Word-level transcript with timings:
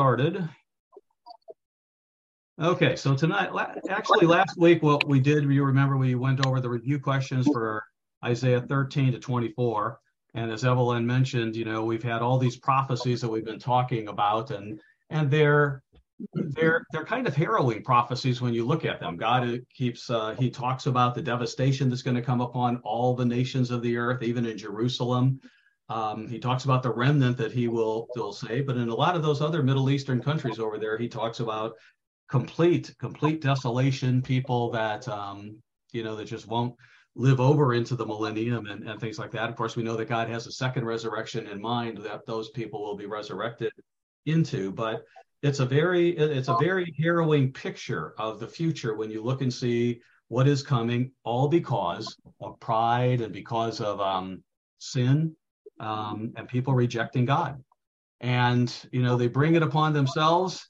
started. 0.00 0.48
Okay, 2.58 2.96
so 2.96 3.14
tonight, 3.14 3.50
actually, 3.90 4.26
last 4.26 4.56
week, 4.56 4.82
what 4.82 5.06
we 5.06 5.20
did, 5.20 5.44
you 5.44 5.62
remember, 5.62 5.98
we 5.98 6.14
went 6.14 6.46
over 6.46 6.58
the 6.58 6.70
review 6.70 6.98
questions 6.98 7.46
for 7.52 7.84
Isaiah 8.24 8.62
13 8.62 9.12
to 9.12 9.18
24. 9.18 10.00
And 10.32 10.50
as 10.50 10.64
Evelyn 10.64 11.06
mentioned, 11.06 11.54
you 11.54 11.66
know, 11.66 11.84
we've 11.84 12.02
had 12.02 12.22
all 12.22 12.38
these 12.38 12.56
prophecies 12.56 13.20
that 13.20 13.28
we've 13.28 13.44
been 13.44 13.58
talking 13.58 14.08
about, 14.08 14.52
and 14.52 14.80
and 15.10 15.30
they're 15.30 15.82
they're 16.32 16.86
they're 16.92 17.04
kind 17.04 17.26
of 17.26 17.36
harrowing 17.36 17.82
prophecies 17.82 18.40
when 18.40 18.54
you 18.54 18.66
look 18.66 18.86
at 18.86 19.00
them. 19.00 19.18
God 19.18 19.60
keeps 19.74 20.08
uh, 20.08 20.34
he 20.38 20.48
talks 20.48 20.86
about 20.86 21.14
the 21.14 21.20
devastation 21.20 21.90
that's 21.90 22.00
going 22.00 22.16
to 22.16 22.22
come 22.22 22.40
upon 22.40 22.78
all 22.84 23.14
the 23.14 23.26
nations 23.26 23.70
of 23.70 23.82
the 23.82 23.98
earth, 23.98 24.22
even 24.22 24.46
in 24.46 24.56
Jerusalem. 24.56 25.42
Um, 25.90 26.28
he 26.28 26.38
talks 26.38 26.64
about 26.64 26.82
the 26.82 26.92
remnant 26.92 27.36
that 27.38 27.52
he 27.52 27.66
will 27.68 28.06
will 28.14 28.32
save, 28.32 28.66
but 28.66 28.76
in 28.76 28.88
a 28.88 28.94
lot 28.94 29.16
of 29.16 29.22
those 29.22 29.42
other 29.42 29.62
Middle 29.62 29.90
Eastern 29.90 30.22
countries 30.22 30.60
over 30.60 30.78
there, 30.78 30.96
he 30.96 31.08
talks 31.08 31.40
about 31.40 31.74
complete 32.28 32.94
complete 32.98 33.42
desolation 33.42 34.22
people 34.22 34.70
that 34.70 35.06
um, 35.08 35.56
you 35.92 36.04
know 36.04 36.14
that 36.14 36.26
just 36.26 36.46
won't 36.46 36.74
live 37.16 37.40
over 37.40 37.74
into 37.74 37.96
the 37.96 38.06
millennium 38.06 38.66
and, 38.66 38.88
and 38.88 39.00
things 39.00 39.18
like 39.18 39.32
that. 39.32 39.50
Of 39.50 39.56
course 39.56 39.74
we 39.74 39.82
know 39.82 39.96
that 39.96 40.04
god 40.08 40.28
has 40.28 40.46
a 40.46 40.52
second 40.52 40.84
resurrection 40.84 41.48
in 41.48 41.60
mind 41.60 41.98
that 41.98 42.24
those 42.24 42.50
people 42.50 42.82
will 42.82 42.96
be 42.96 43.06
resurrected 43.06 43.72
into 44.26 44.70
but 44.70 45.02
it's 45.42 45.60
a 45.60 45.66
very 45.66 46.10
it's 46.10 46.48
a 46.48 46.56
very 46.60 46.94
harrowing 46.98 47.52
picture 47.52 48.14
of 48.18 48.38
the 48.38 48.46
future 48.46 48.94
when 48.94 49.10
you 49.10 49.22
look 49.22 49.40
and 49.40 49.52
see 49.52 50.00
what 50.28 50.46
is 50.46 50.62
coming 50.62 51.10
all 51.24 51.48
because 51.48 52.16
of 52.40 52.60
pride 52.60 53.20
and 53.20 53.32
because 53.32 53.80
of 53.80 54.00
um, 54.00 54.42
sin 54.78 55.34
um, 55.80 56.32
and 56.36 56.46
people 56.48 56.74
rejecting 56.74 57.24
god 57.24 57.62
and 58.20 58.72
you 58.92 59.02
know 59.02 59.16
they 59.16 59.26
bring 59.26 59.54
it 59.56 59.62
upon 59.62 59.92
themselves 59.92 60.68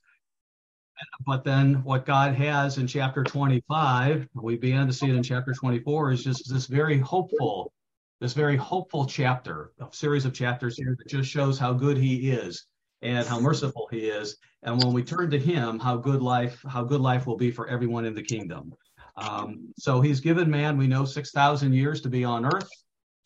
but 1.26 1.44
then 1.44 1.82
what 1.84 2.06
God 2.06 2.34
has 2.34 2.78
in 2.78 2.86
chapter 2.86 3.24
25, 3.24 4.28
we 4.34 4.56
began 4.56 4.86
to 4.86 4.92
see 4.92 5.08
it 5.08 5.14
in 5.14 5.22
chapter 5.22 5.52
24, 5.52 6.12
is 6.12 6.24
just 6.24 6.52
this 6.52 6.66
very 6.66 6.98
hopeful, 6.98 7.72
this 8.20 8.32
very 8.32 8.56
hopeful 8.56 9.06
chapter, 9.06 9.72
a 9.80 9.86
series 9.92 10.24
of 10.24 10.34
chapters 10.34 10.76
here 10.76 10.96
that 10.98 11.08
just 11.08 11.30
shows 11.30 11.58
how 11.58 11.72
good 11.72 11.96
He 11.96 12.30
is 12.30 12.66
and 13.02 13.26
how 13.26 13.40
merciful 13.40 13.88
He 13.90 14.08
is. 14.08 14.36
And 14.62 14.78
when 14.78 14.92
we 14.92 15.02
turn 15.02 15.30
to 15.30 15.38
Him, 15.38 15.78
how 15.78 15.96
good 15.96 16.22
life, 16.22 16.62
how 16.68 16.84
good 16.84 17.00
life 17.00 17.26
will 17.26 17.36
be 17.36 17.50
for 17.50 17.68
everyone 17.68 18.04
in 18.04 18.14
the 18.14 18.22
kingdom. 18.22 18.74
Um, 19.16 19.72
so 19.78 20.00
He's 20.00 20.20
given 20.20 20.50
man, 20.50 20.76
we 20.76 20.86
know, 20.86 21.04
6,000 21.04 21.72
years 21.72 22.00
to 22.02 22.08
be 22.08 22.24
on 22.24 22.44
earth 22.44 22.70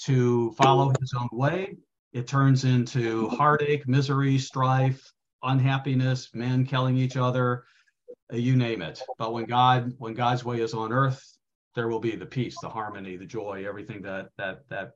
to 0.01 0.53
follow 0.53 0.93
His 1.01 1.15
own 1.19 1.29
way. 1.33 1.77
It 2.13 2.27
turns 2.27 2.65
into 2.65 3.29
heartache, 3.29 3.89
misery, 3.89 4.39
strife, 4.39 5.13
unhappiness, 5.43 6.31
men 6.35 6.65
killing 6.65 6.97
each 6.97 7.17
other, 7.17 7.65
uh, 8.33 8.37
you 8.37 8.57
name 8.57 8.83
it. 8.83 9.03
But 9.19 9.33
when 9.33 9.45
God, 9.45 9.93
when 9.99 10.15
God's 10.15 10.45
way 10.45 10.61
is 10.61 10.75
on 10.75 10.93
earth, 10.93 11.23
there 11.75 11.89
will 11.89 12.01
be 12.01 12.17
the 12.17 12.27
peace, 12.27 12.57
the 12.61 12.69
harmony, 12.69 13.17
the 13.17 13.27
joy, 13.27 13.65
everything 13.67 14.03
that 14.03 14.31
that 14.39 14.69
that 14.69 14.93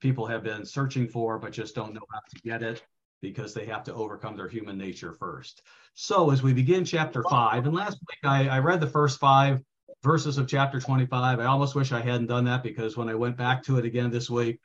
people 0.00 0.26
have 0.26 0.42
been 0.42 0.64
searching 0.64 1.06
for, 1.06 1.38
but 1.38 1.52
just 1.52 1.74
don't 1.74 1.94
know 1.94 2.06
how 2.12 2.20
to 2.28 2.40
get 2.42 2.62
it 2.62 2.82
because 3.20 3.54
they 3.54 3.66
have 3.66 3.84
to 3.84 3.94
overcome 3.94 4.36
their 4.36 4.48
human 4.48 4.76
nature 4.76 5.12
first. 5.12 5.62
So 5.94 6.30
as 6.30 6.42
we 6.42 6.52
begin 6.52 6.84
chapter 6.84 7.22
five, 7.30 7.66
and 7.66 7.74
last 7.74 7.98
week 8.08 8.18
I, 8.24 8.48
I 8.48 8.58
read 8.58 8.80
the 8.80 8.88
first 8.88 9.20
five 9.20 9.60
verses 10.02 10.38
of 10.38 10.48
chapter 10.48 10.80
25. 10.80 11.40
I 11.40 11.44
almost 11.44 11.74
wish 11.74 11.92
I 11.92 12.00
hadn't 12.00 12.26
done 12.26 12.44
that 12.44 12.62
because 12.62 12.96
when 12.96 13.08
I 13.08 13.14
went 13.14 13.36
back 13.36 13.62
to 13.64 13.78
it 13.78 13.84
again 13.84 14.10
this 14.10 14.28
week, 14.28 14.60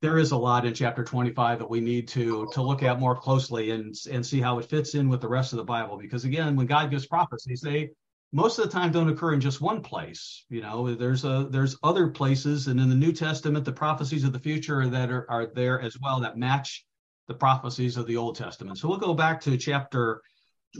there 0.00 0.18
is 0.18 0.32
a 0.32 0.36
lot 0.36 0.66
in 0.66 0.74
chapter 0.74 1.04
25 1.04 1.58
that 1.58 1.70
we 1.70 1.80
need 1.80 2.08
to 2.08 2.48
to 2.52 2.62
look 2.62 2.82
at 2.82 3.00
more 3.00 3.16
closely 3.16 3.70
and 3.70 3.94
and 4.10 4.24
see 4.24 4.40
how 4.40 4.58
it 4.58 4.66
fits 4.66 4.94
in 4.94 5.08
with 5.08 5.20
the 5.20 5.28
rest 5.28 5.52
of 5.52 5.56
the 5.56 5.64
Bible. 5.64 5.96
Because 5.96 6.24
again, 6.24 6.56
when 6.56 6.66
God 6.66 6.90
gives 6.90 7.06
prophecies, 7.06 7.60
they 7.60 7.90
most 8.32 8.58
of 8.58 8.64
the 8.64 8.70
time 8.70 8.92
don't 8.92 9.08
occur 9.08 9.32
in 9.32 9.40
just 9.40 9.60
one 9.60 9.80
place. 9.80 10.44
You 10.48 10.60
know, 10.60 10.94
there's 10.94 11.24
a 11.24 11.46
there's 11.50 11.76
other 11.82 12.08
places, 12.08 12.66
and 12.66 12.80
in 12.80 12.88
the 12.88 12.94
New 12.94 13.12
Testament, 13.12 13.64
the 13.64 13.72
prophecies 13.72 14.24
of 14.24 14.32
the 14.32 14.40
future 14.40 14.86
that 14.88 15.10
are, 15.10 15.30
are 15.30 15.46
there 15.46 15.80
as 15.80 15.96
well 16.00 16.20
that 16.20 16.36
match 16.36 16.84
the 17.28 17.34
prophecies 17.34 17.96
of 17.96 18.06
the 18.06 18.16
Old 18.16 18.36
Testament. 18.36 18.78
So 18.78 18.88
we'll 18.88 18.98
go 18.98 19.14
back 19.14 19.40
to 19.42 19.56
chapter 19.56 20.20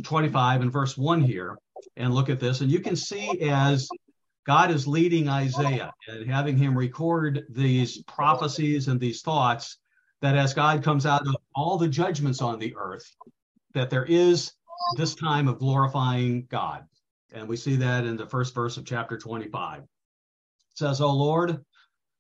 25 0.03 0.63
and 0.63 0.73
verse 0.73 0.99
1 0.99 1.23
here 1.23 1.57
and 1.97 2.15
look 2.15 2.29
at 2.29 2.41
this. 2.41 2.61
And 2.61 2.71
you 2.71 2.81
can 2.81 2.97
see 2.97 3.41
as 3.43 3.89
God 4.47 4.71
is 4.71 4.87
leading 4.87 5.29
Isaiah 5.29 5.93
and 6.09 6.31
having 6.31 6.57
him 6.57 6.77
record 6.77 7.45
these 7.49 8.03
prophecies 8.03 8.89
and 8.89 9.01
these 9.01 9.23
thoughts 9.23 9.79
that 10.21 10.37
as 10.37 10.55
God 10.55 10.83
comes 10.83 11.07
out 11.07 11.27
of 11.27 11.37
all 11.55 11.79
the 11.79 11.89
judgments 11.89 12.43
on 12.43 12.59
the 12.59 12.75
earth, 12.77 13.11
that 13.75 13.91
there 13.91 14.05
is 14.05 14.53
this 14.97 15.15
time 15.15 15.49
of 15.49 15.59
glorifying 15.59 16.47
God. 16.51 16.85
And 17.33 17.49
we 17.49 17.57
see 17.57 17.77
that 17.77 18.05
in 18.05 18.17
the 18.17 18.27
first 18.27 18.55
verse 18.55 18.77
of 18.77 18.85
chapter 18.85 19.19
25. 19.19 19.81
It 19.81 19.89
says, 20.75 21.01
O 21.01 21.13
Lord, 21.13 21.65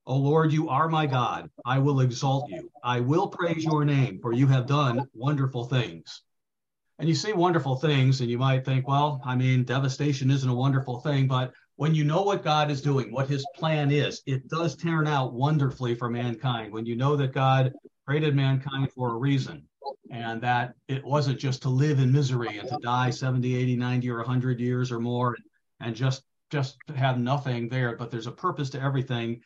O 0.07 0.17
Lord, 0.17 0.53
you 0.53 0.69
are 0.69 0.89
my 0.89 1.07
God. 1.07 1.51
I 1.65 1.79
will 1.79 2.01
exalt 2.01 2.51
you. 2.51 2.71
I 2.83 3.01
will 3.01 3.29
praise 3.29 3.65
your 3.65 3.85
name, 3.85 4.19
for 4.21 4.33
you 4.33 4.47
have 4.49 4.67
done 4.67 5.09
wonderful 5.15 5.65
things. 5.65 6.23
And 6.99 7.09
you 7.09 7.15
see 7.15 7.33
wonderful 7.33 7.77
things, 7.77 8.21
and 8.21 8.31
you 8.31 8.39
might 8.39 8.65
think, 8.65 8.87
well, 8.87 9.21
I 9.25 9.35
mean, 9.35 9.65
devastation 9.65 10.31
isn't 10.31 10.49
a 10.49 10.55
wonderful 10.55 11.01
thing, 11.01 11.27
but 11.27 11.53
when 11.77 11.95
you 11.95 12.05
know 12.05 12.23
what 12.23 12.45
God 12.45 12.71
is 12.71 12.81
doing, 12.81 13.13
what 13.13 13.29
his 13.29 13.45
plan 13.57 13.91
is, 13.91 14.23
it 14.27 14.49
does 14.49 14.77
turn 14.77 15.09
out 15.09 15.33
wonderfully 15.33 15.97
for 15.97 16.09
mankind. 16.09 16.73
When 16.73 16.87
you 16.87 16.95
know 16.95 17.17
that 17.17 17.33
God 17.33 17.73
created 18.07 18.37
mankind 18.37 18.93
for 18.93 19.11
a 19.11 19.17
reason 19.17 19.67
and 20.11 20.41
that 20.43 20.75
it 20.87 21.05
wasn't 21.05 21.41
just 21.41 21.63
to 21.63 21.69
live 21.69 21.99
in 21.99 22.13
misery 22.13 22.59
and 22.59 22.69
to 22.69 22.79
die 22.81 23.11
70, 23.11 23.57
80, 23.57 23.77
90 23.77 24.11
or 24.11 24.19
100 24.19 24.61
years 24.61 24.93
or 24.93 25.01
more 25.01 25.37
and 25.81 25.97
just 25.97 26.23
just 26.51 26.77
have 26.95 27.19
nothing 27.19 27.69
there, 27.69 27.97
but 27.97 28.11
there's 28.11 28.29
a 28.29 28.33
purpose 28.33 28.71
to 28.71 28.81
everything. 28.81 29.41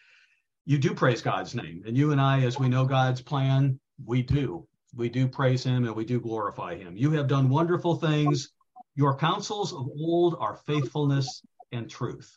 You 0.67 0.77
do 0.77 0.93
praise 0.93 1.23
God's 1.23 1.55
name. 1.55 1.83
And 1.87 1.97
you 1.97 2.13
and 2.13 2.21
I 2.21 2.43
as 2.43 2.59
we 2.59 2.69
know 2.69 2.85
God's 2.85 3.23
plan, 3.23 3.81
we 4.05 4.23
do. 4.23 4.67
We 4.95 5.09
do 5.09 5.29
praise 5.29 5.65
him 5.65 5.85
and 5.85 5.95
we 5.95 6.05
do 6.05 6.21
glorify 6.21 6.77
him. 6.77 6.97
You 6.97 7.13
have 7.13 7.29
done 7.29 7.49
wonderful 7.49 7.97
things. 7.97 8.51
Your 8.95 9.17
counsels 9.17 9.73
of 9.73 9.87
old 10.01 10.37
are 10.41 10.57
faithfulness 10.67 11.43
and 11.73 11.89
truth. 11.89 12.37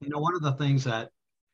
You 0.00 0.08
know, 0.08 0.18
one 0.18 0.34
of 0.34 0.42
the 0.42 0.52
things 0.52 0.84
that, 0.84 1.10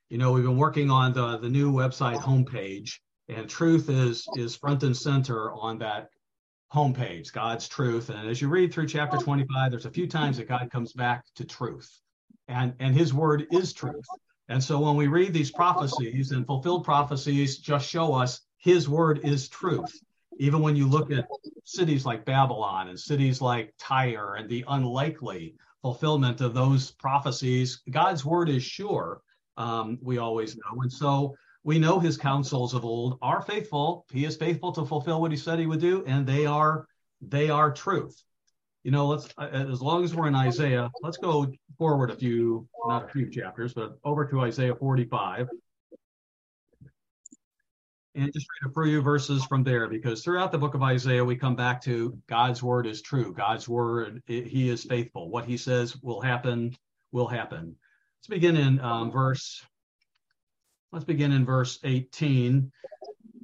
you 0.09 0.19
know, 0.19 0.33
we've 0.33 0.45
been 0.45 0.57
working 0.57 0.91
on 0.91 1.13
the, 1.13 1.39
the 1.39 1.49
new 1.49 1.73
website 1.73 2.19
homepage, 2.19 2.99
and 3.29 3.49
truth 3.49 3.91
is 3.91 4.27
is 4.37 4.57
front 4.57 4.83
and 4.83 4.97
center 4.97 5.53
on 5.53 5.79
that 5.79 6.09
homepage, 6.73 7.33
God's 7.33 7.69
truth. 7.69 8.09
And 8.09 8.29
as 8.29 8.41
you 8.41 8.49
read 8.49 8.73
through 8.73 8.89
chapter 8.89 9.19
25, 9.19 9.71
there's 9.71 9.87
a 9.87 9.91
few 9.91 10.07
times 10.07 10.37
that 10.37 10.49
God 10.49 10.71
comes 10.71 10.93
back 10.93 11.25
to 11.37 11.45
truth. 11.45 11.91
And 12.47 12.75
and 12.79 12.95
his 12.95 13.13
word 13.13 13.47
is 13.51 13.73
truth. 13.73 14.07
And 14.49 14.63
so 14.63 14.81
when 14.81 14.97
we 14.97 15.09
read 15.09 15.35
these 15.35 15.51
prophecies 15.51 16.31
and 16.31 16.47
fulfilled 16.47 16.85
prophecies 16.85 17.59
just 17.59 17.89
show 17.89 18.15
us 18.15 18.41
his 18.59 18.89
word 18.89 19.21
is 19.25 19.49
truth. 19.49 20.01
Even 20.39 20.61
when 20.61 20.77
you 20.77 20.87
look 20.87 21.11
at 21.11 21.27
cities 21.65 22.07
like 22.07 22.25
Babylon 22.25 22.89
and 22.89 22.99
cities 22.99 23.41
like 23.41 23.75
Tyre 23.79 24.37
and 24.37 24.49
the 24.49 24.65
unlikely 24.69 25.57
fulfillment 25.83 26.41
of 26.41 26.55
those 26.55 26.91
prophecies. 26.93 27.83
God's 27.91 28.25
word 28.25 28.49
is 28.49 28.63
sure, 28.63 29.23
um, 29.57 29.99
we 30.03 30.19
always 30.19 30.57
know. 30.57 30.83
And 30.83 30.93
so 30.93 31.35
we 31.65 31.79
know 31.79 31.99
his 31.99 32.17
counsels 32.17 32.75
of 32.75 32.85
old 32.85 33.19
are 33.23 33.43
faithful. 33.43 34.07
He 34.13 34.25
is 34.25 34.37
faithful 34.37 34.73
to 34.73 34.85
fulfill 34.85 35.21
what 35.21 35.31
he 35.31 35.37
said 35.37 35.59
he 35.59 35.67
would 35.67 35.81
do, 35.81 36.05
and 36.07 36.27
they 36.27 36.47
are 36.47 36.87
they 37.21 37.51
are 37.51 37.73
truth. 37.73 38.23
You 38.85 38.93
know, 38.93 39.07
let's 39.07 39.29
uh, 39.37 39.49
as 39.49 39.83
long 39.83 40.05
as 40.05 40.15
we're 40.15 40.29
in 40.29 40.35
Isaiah, 40.35 40.91
let's 41.03 41.17
go 41.17 41.53
forward 41.77 42.11
a 42.11 42.17
few, 42.17 42.69
not 42.87 43.05
a 43.05 43.09
few 43.09 43.29
chapters, 43.29 43.75
but 43.75 43.99
over 44.05 44.25
to 44.27 44.41
Isaiah 44.41 44.75
45 44.75 45.49
and 48.19 48.33
just 48.33 48.47
read 48.63 48.71
a 48.71 48.83
few 48.83 49.01
verses 49.01 49.45
from 49.45 49.63
there 49.63 49.87
because 49.89 50.25
throughout 50.25 50.51
the 50.51 50.59
book 50.59 50.75
of 50.75 50.83
Isaiah, 50.83 51.25
we 51.25 51.37
come 51.37 51.55
back 51.55 51.81
to 51.83 52.19
God's 52.27 52.63
word 52.63 52.87
is 52.87 53.01
true. 53.01 53.33
God's 53.33 53.69
word, 53.69 54.23
it, 54.27 54.47
he 54.47 54.69
is 54.69 54.85
faithful. 54.85 55.31
What 55.31 55.45
he 55.45 55.57
says 55.57 55.97
will 56.03 56.21
happen, 56.21 56.77
will 57.13 57.29
happen. 57.29 57.77
Let's 58.19 58.27
begin 58.27 58.57
in 58.57 58.81
um, 58.81 59.13
verse, 59.13 59.65
let's 60.91 61.05
begin 61.05 61.31
in 61.31 61.45
verse 61.45 61.79
18 61.85 62.73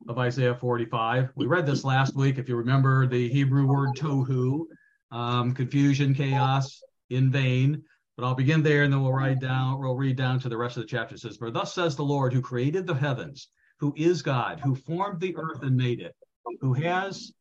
of 0.08 0.18
Isaiah 0.18 0.56
45. 0.56 1.30
We 1.36 1.46
read 1.46 1.66
this 1.66 1.84
last 1.84 2.16
week. 2.16 2.38
If 2.38 2.48
you 2.48 2.56
remember 2.56 3.06
the 3.06 3.28
Hebrew 3.28 3.66
word 3.66 3.90
tohu, 3.96 4.64
um, 5.12 5.54
confusion, 5.54 6.14
chaos, 6.14 6.82
in 7.10 7.30
vain. 7.30 7.82
But 8.16 8.26
I'll 8.26 8.34
begin 8.34 8.62
there 8.62 8.82
and 8.82 8.92
then 8.92 9.02
we'll 9.02 9.34
down, 9.36 9.80
we'll 9.80 9.96
read 9.96 10.16
down 10.16 10.40
to 10.40 10.48
the 10.48 10.56
rest 10.56 10.76
of 10.76 10.82
the 10.82 10.88
chapter. 10.88 11.14
It 11.14 11.20
says, 11.20 11.36
For 11.36 11.50
thus 11.50 11.74
says 11.74 11.94
the 11.94 12.04
Lord 12.04 12.32
who 12.32 12.40
created 12.40 12.86
the 12.86 12.94
heavens 12.94 13.48
who 13.84 13.92
is 13.98 14.22
God, 14.22 14.60
who 14.60 14.74
formed 14.74 15.20
the 15.20 15.36
earth 15.36 15.62
and 15.62 15.76
made 15.76 16.00
it, 16.00 16.16
who 16.62 16.72
has 16.72 17.34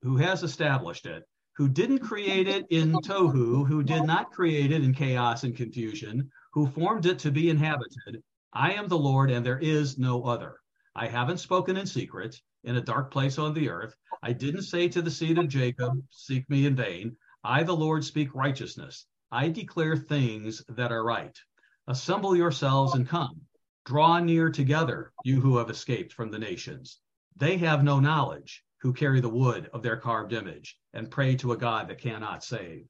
who 0.00 0.16
has 0.16 0.42
established 0.42 1.04
it, 1.04 1.22
who 1.54 1.68
didn't 1.68 1.98
create 1.98 2.48
it 2.48 2.64
in 2.70 2.92
tohu, 2.92 3.68
who 3.68 3.82
did 3.82 4.04
not 4.04 4.32
create 4.32 4.72
it 4.72 4.82
in 4.82 4.94
chaos 4.94 5.44
and 5.44 5.54
confusion, 5.54 6.30
who 6.54 6.66
formed 6.66 7.04
it 7.04 7.18
to 7.18 7.30
be 7.30 7.50
inhabited. 7.50 8.22
I 8.54 8.72
am 8.72 8.88
the 8.88 8.96
Lord, 8.96 9.30
and 9.30 9.44
there 9.44 9.58
is 9.58 9.98
no 9.98 10.24
other. 10.24 10.56
I 10.96 11.08
haven't 11.08 11.40
spoken 11.40 11.76
in 11.76 11.84
secret 11.84 12.40
in 12.64 12.76
a 12.76 12.80
dark 12.80 13.10
place 13.10 13.38
on 13.38 13.52
the 13.52 13.68
earth. 13.68 13.94
I 14.22 14.32
didn't 14.32 14.62
say 14.62 14.88
to 14.88 15.02
the 15.02 15.10
seed 15.10 15.36
of 15.36 15.48
Jacob, 15.48 15.92
Seek 16.08 16.48
me 16.48 16.64
in 16.64 16.74
vain. 16.74 17.18
I, 17.44 17.64
the 17.64 17.76
Lord, 17.76 18.02
speak 18.02 18.34
righteousness. 18.34 19.04
I 19.30 19.50
declare 19.50 19.94
things 19.94 20.64
that 20.70 20.90
are 20.90 21.04
right. 21.04 21.38
Assemble 21.86 22.34
yourselves 22.34 22.94
and 22.94 23.06
come. 23.06 23.42
Draw 23.84 24.20
near 24.20 24.48
together, 24.48 25.12
you 25.24 25.40
who 25.40 25.56
have 25.56 25.68
escaped 25.68 26.12
from 26.12 26.30
the 26.30 26.38
nations. 26.38 27.00
They 27.36 27.56
have 27.56 27.82
no 27.82 27.98
knowledge 27.98 28.64
who 28.80 28.92
carry 28.92 29.20
the 29.20 29.28
wood 29.28 29.68
of 29.72 29.82
their 29.82 29.96
carved 29.96 30.32
image 30.32 30.78
and 30.92 31.10
pray 31.10 31.34
to 31.36 31.50
a 31.50 31.56
God 31.56 31.88
that 31.88 31.98
cannot 31.98 32.44
save. 32.44 32.86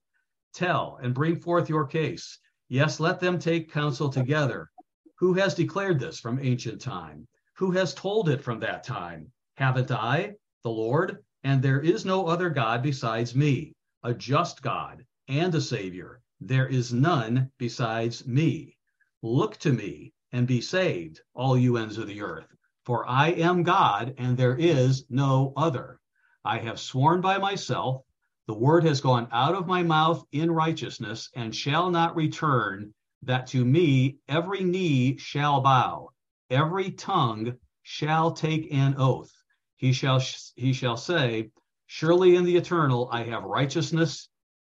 Tell 0.53 0.99
and 1.03 1.15
bring 1.15 1.41
forth 1.41 1.71
your 1.71 1.87
case. 1.87 2.39
Yes, 2.69 3.00
let 3.00 3.21
them 3.21 3.39
take 3.39 3.73
counsel 3.73 4.11
together. 4.11 4.71
Who 5.17 5.33
has 5.35 5.55
declared 5.55 5.99
this 5.99 6.21
from 6.21 6.39
ancient 6.39 6.83
time? 6.83 7.27
Who 7.55 7.71
has 7.71 7.94
told 7.94 8.29
it 8.29 8.44
from 8.44 8.61
that 8.61 8.85
time? 8.85 9.33
Haven't 9.56 9.91
I, 9.91 10.35
the 10.62 10.71
Lord? 10.71 11.25
And 11.43 11.62
there 11.62 11.81
is 11.81 12.05
no 12.05 12.27
other 12.27 12.50
God 12.50 12.83
besides 12.83 13.35
me, 13.35 13.75
a 14.03 14.12
just 14.12 14.61
God 14.61 15.06
and 15.29 15.55
a 15.55 15.61
Savior. 15.62 16.21
There 16.41 16.67
is 16.67 16.93
none 16.93 17.50
besides 17.56 18.27
me. 18.27 18.77
Look 19.23 19.56
to 19.59 19.73
me 19.73 20.12
and 20.32 20.46
be 20.46 20.61
saved, 20.61 21.20
all 21.34 21.56
you 21.56 21.76
ends 21.76 21.99
of 21.99 22.06
the 22.06 22.23
earth. 22.23 22.49
For 22.84 23.08
I 23.08 23.29
am 23.29 23.62
God, 23.62 24.14
and 24.19 24.37
there 24.37 24.56
is 24.56 25.05
no 25.08 25.52
other. 25.56 26.00
I 26.44 26.58
have 26.58 26.81
sworn 26.81 27.20
by 27.20 27.38
myself, 27.38 28.02
the 28.49 28.55
word 28.55 28.84
has 28.84 29.00
gone 29.00 29.29
out 29.31 29.55
of 29.55 29.69
my 29.69 29.82
mouth 29.82 30.25
in 30.32 30.50
righteousness, 30.50 31.31
and 31.34 31.55
shall 31.55 31.90
not 31.90 32.17
return, 32.17 32.93
that 33.23 33.46
to 33.49 33.64
me 33.64 34.19
every 34.29 34.64
knee 34.64 35.17
shall 35.17 35.61
bow, 35.61 36.11
every 36.50 36.90
tongue 36.90 37.56
shall 37.82 38.32
take 38.32 38.73
an 38.73 38.96
oath. 38.99 39.32
He 39.76 39.93
shall 39.93 40.20
he 40.56 40.73
shall 40.73 40.96
say, 40.96 41.50
Surely 41.87 42.34
in 42.34 42.44
the 42.44 42.56
eternal 42.56 43.08
I 43.12 43.25
have 43.25 43.44
righteousness 43.44 44.29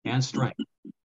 and 0.05 0.23
strength. 0.23 0.59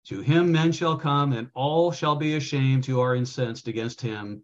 To 0.06 0.20
him 0.20 0.52
men 0.52 0.72
shall 0.72 0.96
come, 0.96 1.32
and 1.32 1.50
all 1.54 1.92
shall 1.92 2.16
be 2.16 2.34
ashamed 2.34 2.86
who 2.86 3.00
are 3.00 3.14
incensed 3.14 3.68
against 3.68 4.00
him 4.00 4.42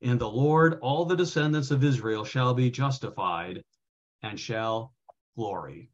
in 0.00 0.18
the 0.18 0.30
Lord, 0.30 0.78
all 0.80 1.04
the 1.04 1.16
descendants 1.16 1.70
of 1.72 1.82
Israel 1.82 2.24
shall 2.24 2.54
be 2.54 2.70
justified 2.70 3.64
and 4.22 4.38
shall 4.38 4.94
glory. 5.36 5.90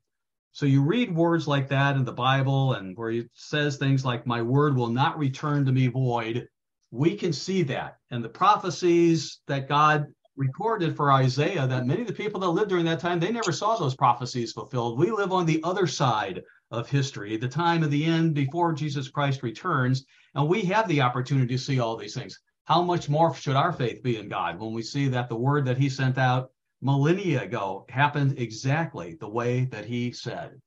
So 0.52 0.66
you 0.66 0.82
read 0.82 1.14
words 1.14 1.48
like 1.48 1.68
that 1.68 1.96
in 1.96 2.04
the 2.04 2.12
Bible 2.12 2.74
and 2.74 2.96
where 2.96 3.10
it 3.10 3.30
says 3.32 3.76
things 3.76 4.04
like, 4.04 4.26
My 4.26 4.42
word 4.42 4.76
will 4.76 4.88
not 4.88 5.18
return 5.18 5.64
to 5.64 5.72
me 5.72 5.86
void. 5.86 6.48
We 6.90 7.16
can 7.16 7.32
see 7.32 7.62
that. 7.62 7.96
And 8.10 8.22
the 8.22 8.28
prophecies 8.28 9.40
that 9.46 9.68
God 9.68 10.06
recorded 10.36 10.96
for 10.96 11.10
Isaiah, 11.10 11.66
that 11.66 11.86
many 11.86 12.02
of 12.02 12.06
the 12.06 12.12
people 12.12 12.40
that 12.40 12.50
lived 12.50 12.68
during 12.68 12.84
that 12.84 13.00
time, 13.00 13.18
they 13.18 13.32
never 13.32 13.52
saw 13.52 13.76
those 13.76 13.96
prophecies 13.96 14.52
fulfilled. 14.52 14.98
We 14.98 15.10
live 15.10 15.32
on 15.32 15.46
the 15.46 15.62
other 15.64 15.86
side 15.86 16.42
of 16.74 16.88
history, 16.88 17.36
the 17.36 17.48
time 17.48 17.82
of 17.82 17.90
the 17.90 18.04
end 18.04 18.34
before 18.34 18.72
Jesus 18.72 19.08
Christ 19.08 19.42
returns, 19.42 20.04
and 20.34 20.48
we 20.48 20.62
have 20.62 20.88
the 20.88 21.00
opportunity 21.00 21.54
to 21.54 21.62
see 21.62 21.80
all 21.80 21.96
these 21.96 22.14
things 22.14 22.38
how 22.64 22.82
much 22.82 23.08
more 23.08 23.34
should 23.34 23.56
our 23.56 23.72
faith 23.72 24.02
be 24.02 24.16
in 24.16 24.28
God 24.28 24.58
when 24.58 24.72
we 24.72 24.82
see 24.82 25.08
that 25.08 25.28
the 25.28 25.36
word 25.36 25.66
that 25.66 25.78
he 25.78 25.88
sent 25.88 26.16
out 26.16 26.50
millennia 26.80 27.42
ago 27.42 27.84
happened 27.88 28.38
exactly 28.38 29.16
the 29.20 29.28
way 29.28 29.66
that 29.66 29.84
he 29.84 30.12
said? 30.12 30.60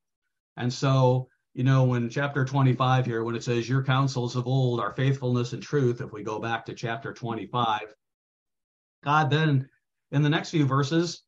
And 0.57 0.71
so, 0.71 1.27
you 1.53 1.63
know, 1.63 1.85
when 1.85 2.09
chapter 2.09 2.45
25 2.45 3.05
here, 3.05 3.23
when 3.23 3.35
it 3.35 3.43
says, 3.43 3.67
Your 3.67 3.83
counsels 3.83 4.35
of 4.35 4.45
old 4.45 4.79
are 4.79 4.93
faithfulness 4.93 5.53
and 5.53 5.61
truth, 5.61 6.01
if 6.01 6.11
we 6.11 6.23
go 6.23 6.39
back 6.39 6.65
to 6.65 6.75
chapter 6.75 7.13
25, 7.13 7.93
God 9.03 9.29
then 9.29 9.67
in 10.11 10.21
the 10.21 10.29
next 10.29 10.51
few 10.51 10.65
verses 10.65 11.23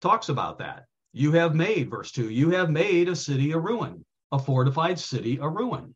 talks 0.00 0.28
about 0.28 0.58
that. 0.58 0.86
You 1.16 1.30
have 1.32 1.54
made, 1.54 1.90
verse 1.90 2.10
2, 2.10 2.28
you 2.28 2.50
have 2.50 2.70
made 2.70 3.08
a 3.08 3.14
city 3.14 3.52
a 3.52 3.58
ruin, 3.58 4.04
a 4.32 4.38
fortified 4.38 4.98
city 4.98 5.38
a 5.40 5.48
ruin. 5.48 5.94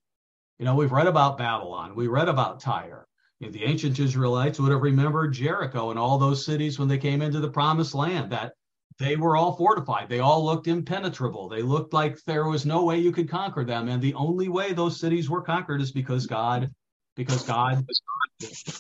You 0.61 0.65
know, 0.65 0.77
we've 0.77 0.93
read 0.93 1.09
about 1.09 1.37
Babylon, 1.37 1.97
we 1.97 2.07
read 2.07 2.29
about 2.29 2.61
Tyre. 2.61 3.09
You 3.41 3.49
know, 3.49 3.53
the 3.53 3.65
ancient 3.65 3.99
Israelites 3.99 4.61
would 4.61 4.71
have 4.71 4.83
remembered 4.83 5.33
Jericho 5.33 5.91
and 5.91 5.99
all 5.99 6.19
those 6.19 6.47
cities 6.47 6.79
when 6.79 6.87
they 6.87 6.99
came 6.99 7.21
into 7.21 7.41
the 7.41 7.51
promised 7.51 7.97
land, 7.97 8.31
that 8.31 8.53
they 9.01 9.17
were 9.17 9.37
all 9.37 9.57
fortified. 9.57 10.09
They 10.09 10.21
all 10.21 10.45
looked 10.45 10.69
impenetrable. 10.69 11.49
They 11.49 11.63
looked 11.63 11.93
like 11.93 12.23
there 12.25 12.47
was 12.47 12.65
no 12.65 12.85
way 12.85 12.99
you 12.99 13.11
could 13.11 13.29
conquer 13.29 13.65
them. 13.65 13.89
And 13.89 14.01
the 14.01 14.15
only 14.15 14.49
way 14.49 14.73
those 14.73 15.01
cities 15.01 15.29
were 15.29 15.43
conquered 15.43 15.81
is 15.81 15.91
because 15.91 16.27
God, 16.27 16.71
because 17.17 17.43
God 17.43 17.85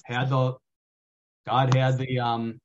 had 0.05 0.31
the 0.31 0.55
God 1.47 1.75
had 1.75 1.99
the 1.99 2.21
um 2.21 2.61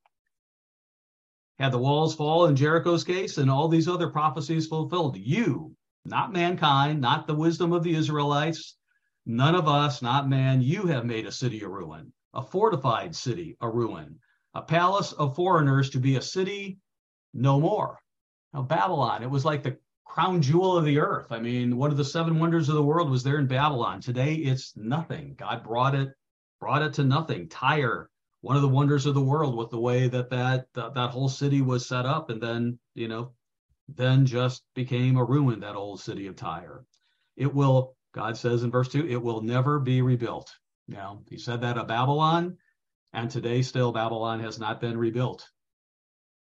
had 1.60 1.72
the 1.72 1.78
walls 1.78 2.16
fall 2.16 2.46
in 2.46 2.56
Jericho's 2.56 3.04
case 3.04 3.38
and 3.38 3.50
all 3.50 3.68
these 3.68 3.88
other 3.88 4.10
prophecies 4.10 4.68
fulfilled. 4.68 5.18
You, 5.18 5.76
not 6.06 6.34
mankind, 6.34 7.02
not 7.02 7.28
the 7.28 7.36
wisdom 7.36 7.74
of 7.74 7.84
the 7.84 7.96
Israelites, 7.96 8.76
None 9.26 9.56
of 9.56 9.70
us, 9.70 10.02
not 10.02 10.28
man, 10.28 10.62
you 10.62 10.88
have 10.88 11.06
made 11.06 11.26
a 11.26 11.32
city 11.32 11.62
a 11.62 11.70
ruin, 11.70 12.12
a 12.34 12.42
fortified 12.42 13.16
city 13.16 13.56
a 13.62 13.70
ruin, 13.70 14.20
a 14.54 14.62
palace 14.62 15.14
of 15.14 15.36
foreigners 15.36 15.90
to 15.92 16.00
be 16.00 16.18
a 16.18 16.22
city 16.22 16.80
no 17.34 17.58
more. 17.58 18.02
Now, 18.54 18.64
Babylon, 18.64 19.24
it 19.24 19.30
was 19.30 19.46
like 19.46 19.64
the 19.64 19.78
crown 20.04 20.42
jewel 20.42 20.76
of 20.76 20.84
the 20.84 21.00
earth. 21.00 21.32
I 21.32 21.40
mean, 21.40 21.78
one 21.78 21.90
of 21.90 21.96
the 21.96 22.04
seven 22.04 22.38
wonders 22.38 22.68
of 22.68 22.76
the 22.76 22.84
world 22.84 23.10
was 23.10 23.24
there 23.24 23.40
in 23.40 23.48
Babylon. 23.48 24.02
Today, 24.02 24.36
it's 24.36 24.76
nothing. 24.76 25.36
God 25.36 25.64
brought 25.64 25.96
it, 25.96 26.10
brought 26.60 26.82
it 26.82 26.94
to 26.96 27.06
nothing. 27.06 27.48
Tyre, 27.48 28.10
one 28.44 28.58
of 28.58 28.62
the 28.62 28.68
wonders 28.68 29.06
of 29.06 29.14
the 29.14 29.22
world, 29.22 29.56
with 29.56 29.70
the 29.70 29.80
way 29.80 30.10
that 30.10 30.30
that 30.30 30.68
that, 30.74 30.94
that 30.94 31.12
whole 31.12 31.30
city 31.30 31.62
was 31.62 31.88
set 31.88 32.06
up, 32.06 32.30
and 32.30 32.44
then 32.44 32.78
you 32.94 33.08
know, 33.08 33.32
then 33.88 34.26
just 34.26 34.64
became 34.76 35.16
a 35.16 35.24
ruin. 35.24 35.62
That 35.62 35.78
old 35.78 36.02
city 36.02 36.28
of 36.28 36.36
Tyre. 36.36 36.84
It 37.38 37.54
will 37.54 37.96
God 38.14 38.38
says 38.38 38.64
in 38.64 38.72
verse 38.72 38.90
2, 38.90 39.08
it 39.08 39.22
will 39.22 39.42
never 39.42 39.80
be 39.80 40.02
rebuilt. 40.02 40.54
Now, 40.88 41.22
he 41.30 41.38
said 41.38 41.62
that 41.62 41.78
of 41.78 41.88
Babylon, 41.88 42.58
and 43.14 43.30
today 43.30 43.62
still 43.62 43.92
Babylon 43.92 44.42
has 44.42 44.60
not 44.60 44.82
been 44.82 44.98
rebuilt. 44.98 45.48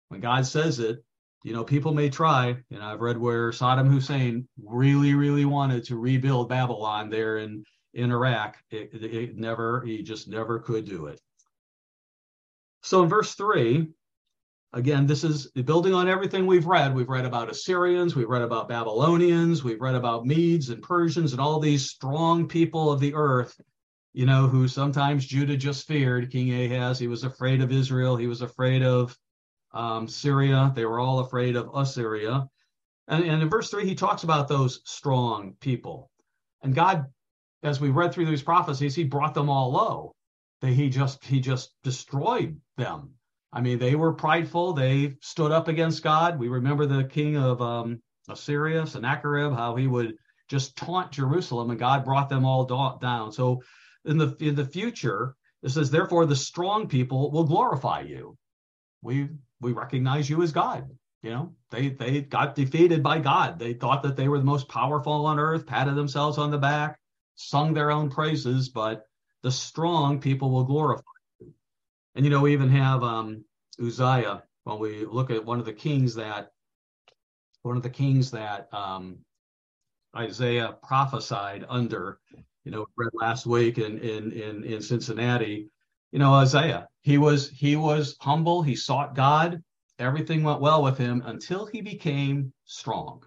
When 0.08 0.22
God 0.22 0.46
says 0.46 0.80
it, 0.80 1.04
you 1.44 1.54
know, 1.54 1.64
people 1.64 1.94
may 1.94 2.10
try. 2.10 2.58
You 2.70 2.80
know, 2.80 2.86
I've 2.86 3.02
read 3.02 3.18
where 3.18 3.52
Saddam 3.52 3.88
Hussein 3.88 4.48
really, 4.58 5.14
really 5.14 5.46
wanted 5.46 5.84
to 5.86 5.98
rebuild 5.98 6.50
Babylon 6.50 7.10
there 7.10 7.38
in, 7.38 7.64
in 7.94 8.12
Iraq. 8.12 8.58
It, 8.72 8.90
it, 8.94 9.04
it 9.04 9.38
never, 9.38 9.82
he 9.82 10.02
just 10.02 10.28
never 10.28 10.60
could 10.60 10.86
do 10.86 11.06
it. 11.08 11.22
So 12.82 13.04
in 13.04 13.10
verse 13.10 13.36
3, 13.36 13.90
again, 14.74 15.06
this 15.06 15.24
is 15.24 15.48
building 15.48 15.94
on 15.94 16.08
everything 16.08 16.46
we've 16.46 16.66
read. 16.66 16.94
We've 16.94 17.10
read 17.10 17.26
about 17.26 17.50
Assyrians, 17.50 18.16
we've 18.16 18.30
read 18.30 18.42
about 18.42 18.70
Babylonians, 18.70 19.64
we've 19.64 19.82
read 19.82 19.96
about 19.96 20.26
Medes 20.26 20.70
and 20.70 20.82
Persians 20.82 21.32
and 21.32 21.42
all 21.42 21.60
these 21.60 21.90
strong 21.90 22.48
people 22.48 22.92
of 22.92 23.00
the 23.00 23.14
earth, 23.14 23.60
you 24.14 24.26
know, 24.26 24.48
who 24.48 24.68
sometimes 24.68 25.26
Judah 25.26 25.58
just 25.58 25.88
feared. 25.88 26.32
King 26.32 26.54
Ahaz, 26.54 27.00
he 27.00 27.08
was 27.08 27.24
afraid 27.24 27.62
of 27.62 27.72
Israel, 27.72 28.16
he 28.16 28.28
was 28.28 28.42
afraid 28.42 28.84
of 28.84 29.18
um, 29.72 30.08
Syria, 30.08 30.72
they 30.76 30.86
were 30.86 31.00
all 31.00 31.20
afraid 31.20 31.56
of 31.56 31.70
Assyria. 31.74 32.48
And, 33.08 33.24
and 33.24 33.42
in 33.42 33.50
verse 33.50 33.70
3, 33.70 33.86
he 33.86 33.96
talks 33.96 34.24
about 34.24 34.48
those 34.48 34.82
strong 34.86 35.56
people. 35.60 36.12
And 36.62 36.76
God, 36.76 37.06
as 37.64 37.82
we 37.82 37.90
read 37.90 38.14
through 38.14 38.26
these 38.26 38.44
prophecies, 38.44 38.96
he 38.96 39.04
brought 39.04 39.34
them 39.34 39.50
all 39.50 39.72
low. 39.72 40.14
That 40.62 40.72
he 40.72 40.90
just 40.90 41.24
he 41.24 41.40
just 41.40 41.72
destroyed 41.84 42.60
them 42.80 43.14
I 43.52 43.62
mean, 43.62 43.80
they 43.80 43.96
were 43.96 44.14
prideful. 44.14 44.74
They 44.74 45.16
stood 45.22 45.52
up 45.52 45.68
against 45.68 46.04
God. 46.04 46.38
We 46.38 46.50
remember 46.50 46.86
the 46.86 47.04
king 47.04 47.36
of 47.38 47.62
um, 47.62 48.02
Assyria, 48.30 48.86
Sennacherib, 48.86 49.54
how 49.54 49.76
he 49.76 49.88
would 49.88 50.16
just 50.48 50.76
taunt 50.76 51.12
Jerusalem, 51.12 51.72
and 51.72 51.80
God 51.80 52.06
brought 52.06 52.30
them 52.30 52.46
all 52.46 52.66
down. 52.98 53.32
So, 53.32 53.64
in 54.06 54.18
the 54.18 54.36
in 54.40 54.56
the 54.56 54.66
future, 54.66 55.36
it 55.64 55.70
says, 55.70 55.90
"Therefore, 55.90 56.26
the 56.26 56.36
strong 56.36 56.88
people 56.88 57.32
will 57.32 57.44
glorify 57.44 58.02
you." 58.02 58.38
We 59.02 59.30
we 59.62 59.72
recognize 59.72 60.30
you 60.30 60.42
as 60.44 60.52
God. 60.52 60.88
You 61.24 61.32
know, 61.32 61.56
they 61.72 61.90
they 61.90 62.22
got 62.22 62.56
defeated 62.56 63.02
by 63.04 63.20
God. 63.20 63.58
They 63.60 63.74
thought 63.74 64.04
that 64.04 64.16
they 64.16 64.28
were 64.28 64.40
the 64.40 64.46
most 64.46 64.70
powerful 64.70 65.26
on 65.26 65.40
earth, 65.40 65.66
patted 65.66 65.96
themselves 65.96 66.38
on 66.38 66.52
the 66.52 66.58
back, 66.58 67.00
sung 67.36 67.74
their 67.74 67.92
own 67.92 68.10
praises, 68.10 68.70
but 68.70 69.04
the 69.42 69.52
strong 69.52 70.22
people 70.22 70.52
will 70.52 70.66
glorify. 70.66 71.19
And 72.20 72.26
you 72.26 72.32
know, 72.32 72.42
we 72.42 72.52
even 72.52 72.68
have 72.72 73.02
um, 73.02 73.46
Uzziah 73.82 74.44
when 74.66 74.78
we 74.78 75.06
look 75.06 75.32
at 75.32 75.46
one 75.46 75.58
of 75.58 75.66
the 75.66 75.72
kings 75.72 76.16
that 76.16 76.52
one 77.62 77.78
of 77.78 77.82
the 77.82 77.90
kings 77.90 78.30
that 78.32 78.68
um, 78.74 79.20
Isaiah 80.14 80.76
prophesied 80.84 81.64
under. 81.70 82.20
You 82.66 82.72
know, 82.74 82.88
read 82.98 83.12
last 83.14 83.46
week 83.46 83.78
in 83.78 84.00
in 84.00 84.34
in 84.34 84.66
in 84.66 84.82
Cincinnati. 84.82 85.70
You 86.12 86.20
know, 86.20 86.34
Isaiah. 86.34 86.90
He 87.04 87.18
was 87.18 87.52
he 87.52 87.78
was 87.78 88.18
humble. 88.20 88.64
He 88.64 88.76
sought 88.76 89.16
God. 89.16 89.64
Everything 89.98 90.44
went 90.44 90.60
well 90.60 90.84
with 90.84 90.98
him 90.98 91.24
until 91.26 91.68
he 91.68 91.80
became 91.80 92.52
strong, 92.66 93.24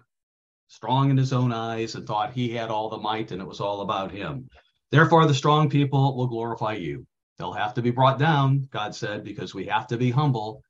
strong 0.67 1.09
in 1.09 1.17
his 1.17 1.33
own 1.33 1.51
eyes, 1.51 1.95
and 1.95 2.05
thought 2.05 2.33
he 2.33 2.51
had 2.51 2.69
all 2.69 2.89
the 2.91 2.97
might 2.97 3.31
and 3.31 3.41
it 3.41 3.47
was 3.47 3.59
all 3.59 3.81
about 3.81 4.11
him. 4.11 4.47
Therefore, 4.91 5.25
the 5.25 5.33
strong 5.33 5.67
people 5.67 6.15
will 6.15 6.27
glorify 6.27 6.73
you. 6.73 7.07
They'll 7.37 7.53
have 7.53 7.75
to 7.75 7.81
be 7.81 7.91
brought 7.91 8.19
down, 8.19 8.67
God 8.71 8.95
said, 8.95 9.23
because 9.23 9.53
we 9.55 9.65
have 9.67 9.87
to 9.87 9.97
be 9.97 10.11
humble. 10.11 10.63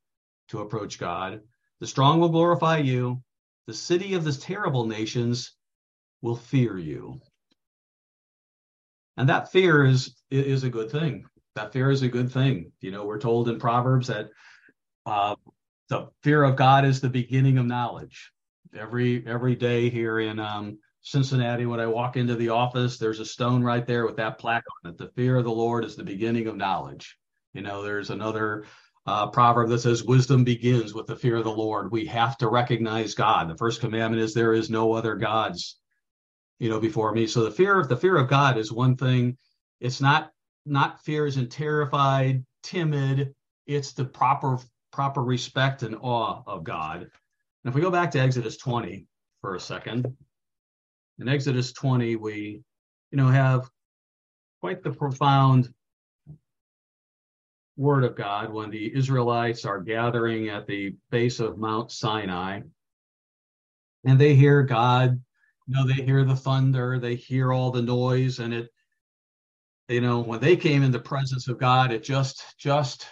to 0.49 0.61
approach 0.61 0.99
God. 0.99 1.41
The 1.79 1.87
strong 1.87 2.19
will 2.19 2.29
glorify 2.29 2.77
you. 2.79 3.21
The 3.67 3.73
city 3.73 4.13
of 4.15 4.23
the 4.23 4.33
terrible 4.33 4.85
nations 4.85 5.55
will 6.21 6.35
fear 6.35 6.77
you. 6.77 7.21
And 9.17 9.29
that 9.29 9.51
fear 9.51 9.85
is 9.85 10.15
is 10.31 10.63
a 10.63 10.69
good 10.69 10.91
thing. 10.91 11.25
That 11.55 11.73
fear 11.73 11.91
is 11.91 12.01
a 12.03 12.09
good 12.09 12.31
thing. 12.31 12.71
You 12.81 12.91
know, 12.91 13.05
we're 13.05 13.19
told 13.19 13.49
in 13.49 13.59
Proverbs 13.59 14.07
that 14.07 14.29
uh, 15.05 15.35
the 15.89 16.09
fear 16.23 16.43
of 16.43 16.55
God 16.55 16.85
is 16.85 17.01
the 17.01 17.09
beginning 17.09 17.57
of 17.57 17.65
knowledge. 17.65 18.31
Every 18.77 19.25
every 19.27 19.55
day 19.55 19.89
here 19.89 20.19
in 20.19 20.39
um, 20.39 20.79
Cincinnati, 21.03 21.65
when 21.65 21.81
I 21.81 21.85
walk 21.85 22.15
into 22.15 22.35
the 22.35 22.49
office, 22.49 22.97
there's 22.97 23.19
a 23.19 23.25
stone 23.25 23.61
right 23.61 23.85
there 23.85 24.05
with 24.05 24.15
that 24.15 24.39
plaque 24.39 24.63
on 24.83 24.91
it. 24.91 24.97
The 24.97 25.09
fear 25.09 25.35
of 25.35 25.43
the 25.43 25.51
Lord 25.51 25.83
is 25.83 25.97
the 25.97 26.03
beginning 26.03 26.47
of 26.47 26.55
knowledge. 26.55 27.17
You 27.53 27.61
know, 27.61 27.83
there's 27.83 28.09
another 28.09 28.65
uh, 29.05 29.27
proverb 29.27 29.67
that 29.69 29.79
says, 29.79 30.05
Wisdom 30.05 30.45
begins 30.45 30.93
with 30.93 31.07
the 31.07 31.15
fear 31.17 31.35
of 31.35 31.43
the 31.43 31.51
Lord. 31.51 31.91
We 31.91 32.05
have 32.05 32.37
to 32.37 32.47
recognize 32.47 33.15
God. 33.15 33.49
The 33.49 33.57
first 33.57 33.81
commandment 33.81 34.23
is, 34.23 34.33
There 34.33 34.53
is 34.53 34.69
no 34.69 34.93
other 34.93 35.15
gods, 35.15 35.77
you 36.57 36.69
know, 36.69 36.79
before 36.79 37.11
me. 37.11 37.27
So 37.27 37.43
the 37.43 37.51
fear 37.51 37.77
of 37.77 37.89
the 37.89 37.97
fear 37.97 38.15
of 38.15 38.29
God 38.29 38.57
is 38.57 38.71
one 38.71 38.95
thing. 38.95 39.37
It's 39.81 39.99
not 39.99 40.31
not 40.65 41.03
fear 41.03 41.27
in 41.27 41.49
terrified, 41.49 42.45
timid. 42.63 43.35
It's 43.67 43.91
the 43.91 44.05
proper 44.05 44.57
proper 44.93 45.21
respect 45.21 45.83
and 45.83 45.97
awe 45.99 46.43
of 46.47 46.63
God. 46.63 47.01
And 47.01 47.09
if 47.65 47.75
we 47.75 47.81
go 47.81 47.91
back 47.91 48.11
to 48.11 48.19
Exodus 48.19 48.55
20 48.55 49.05
for 49.41 49.55
a 49.55 49.59
second, 49.59 50.15
in 51.19 51.27
Exodus 51.27 51.73
20, 51.73 52.15
we, 52.15 52.61
you 53.11 53.17
know, 53.17 53.27
have 53.27 53.69
quite 54.61 54.83
the 54.83 54.91
profound 54.91 55.73
word 57.75 58.03
of 58.03 58.15
God 58.15 58.53
when 58.53 58.69
the 58.69 58.95
Israelites 58.95 59.65
are 59.65 59.81
gathering 59.81 60.49
at 60.49 60.67
the 60.67 60.95
base 61.09 61.39
of 61.39 61.57
Mount 61.57 61.91
Sinai 61.91 62.61
and 64.05 64.19
they 64.19 64.35
hear 64.35 64.63
God, 64.63 65.21
you 65.67 65.75
know, 65.75 65.87
they 65.87 66.03
hear 66.03 66.23
the 66.23 66.35
thunder, 66.35 66.99
they 66.99 67.15
hear 67.15 67.53
all 67.53 67.71
the 67.71 67.81
noise, 67.81 68.39
and 68.39 68.53
it, 68.53 68.69
you 69.87 70.01
know, 70.01 70.19
when 70.19 70.39
they 70.39 70.55
came 70.55 70.83
in 70.83 70.91
the 70.91 70.99
presence 70.99 71.47
of 71.47 71.57
God, 71.57 71.91
it 71.91 72.03
just 72.03 72.43
just 72.57 73.07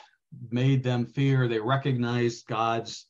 made 0.49 0.83
them 0.83 1.05
fear. 1.05 1.47
They 1.47 1.59
recognized 1.59 2.47
God's 2.47 3.07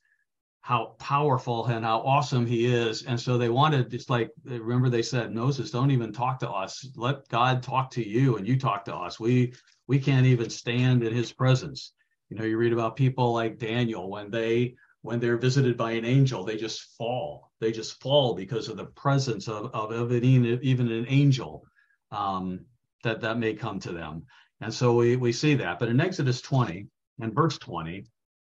how 0.61 0.95
powerful 0.99 1.65
and 1.65 1.83
how 1.83 1.99
awesome 2.01 2.45
he 2.45 2.73
is. 2.73 3.03
And 3.03 3.19
so 3.19 3.37
they 3.37 3.49
wanted, 3.49 3.93
it's 3.93 4.09
like, 4.09 4.29
remember 4.45 4.89
they 4.89 5.01
said, 5.01 5.33
Moses, 5.33 5.71
don't 5.71 5.91
even 5.91 6.13
talk 6.13 6.39
to 6.39 6.49
us. 6.49 6.87
Let 6.95 7.27
God 7.29 7.63
talk 7.63 7.89
to 7.91 8.07
you 8.07 8.37
and 8.37 8.47
you 8.47 8.57
talk 8.57 8.85
to 8.85 8.95
us. 8.95 9.19
We, 9.19 9.53
we 9.87 9.99
can't 9.99 10.27
even 10.27 10.51
stand 10.51 11.03
in 11.03 11.13
his 11.13 11.31
presence. 11.33 11.93
You 12.29 12.37
know, 12.37 12.45
you 12.45 12.57
read 12.57 12.73
about 12.73 12.95
people 12.95 13.33
like 13.33 13.57
Daniel 13.57 14.09
when 14.09 14.29
they, 14.29 14.75
when 15.01 15.19
they're 15.19 15.37
visited 15.37 15.77
by 15.77 15.93
an 15.93 16.05
angel, 16.05 16.45
they 16.45 16.57
just 16.57 16.95
fall. 16.95 17.51
They 17.59 17.71
just 17.71 17.99
fall 17.99 18.35
because 18.35 18.69
of 18.69 18.77
the 18.77 18.85
presence 18.85 19.47
of, 19.47 19.71
of, 19.73 19.91
of 19.91 20.11
even, 20.13 20.59
even 20.61 20.91
an 20.91 21.07
angel 21.09 21.63
um, 22.11 22.65
that, 23.03 23.21
that 23.21 23.39
may 23.39 23.55
come 23.55 23.79
to 23.79 23.91
them. 23.91 24.27
And 24.61 24.71
so 24.71 24.93
we, 24.93 25.15
we 25.15 25.31
see 25.31 25.55
that. 25.55 25.79
But 25.79 25.89
in 25.89 25.99
Exodus 25.99 26.39
20 26.39 26.85
and 27.19 27.33
verse 27.33 27.57
20, 27.57 28.05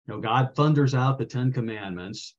you 0.07 0.15
know, 0.15 0.21
God 0.21 0.55
thunders 0.55 0.95
out 0.95 1.19
the 1.19 1.25
Ten 1.25 1.53
Commandments. 1.53 2.35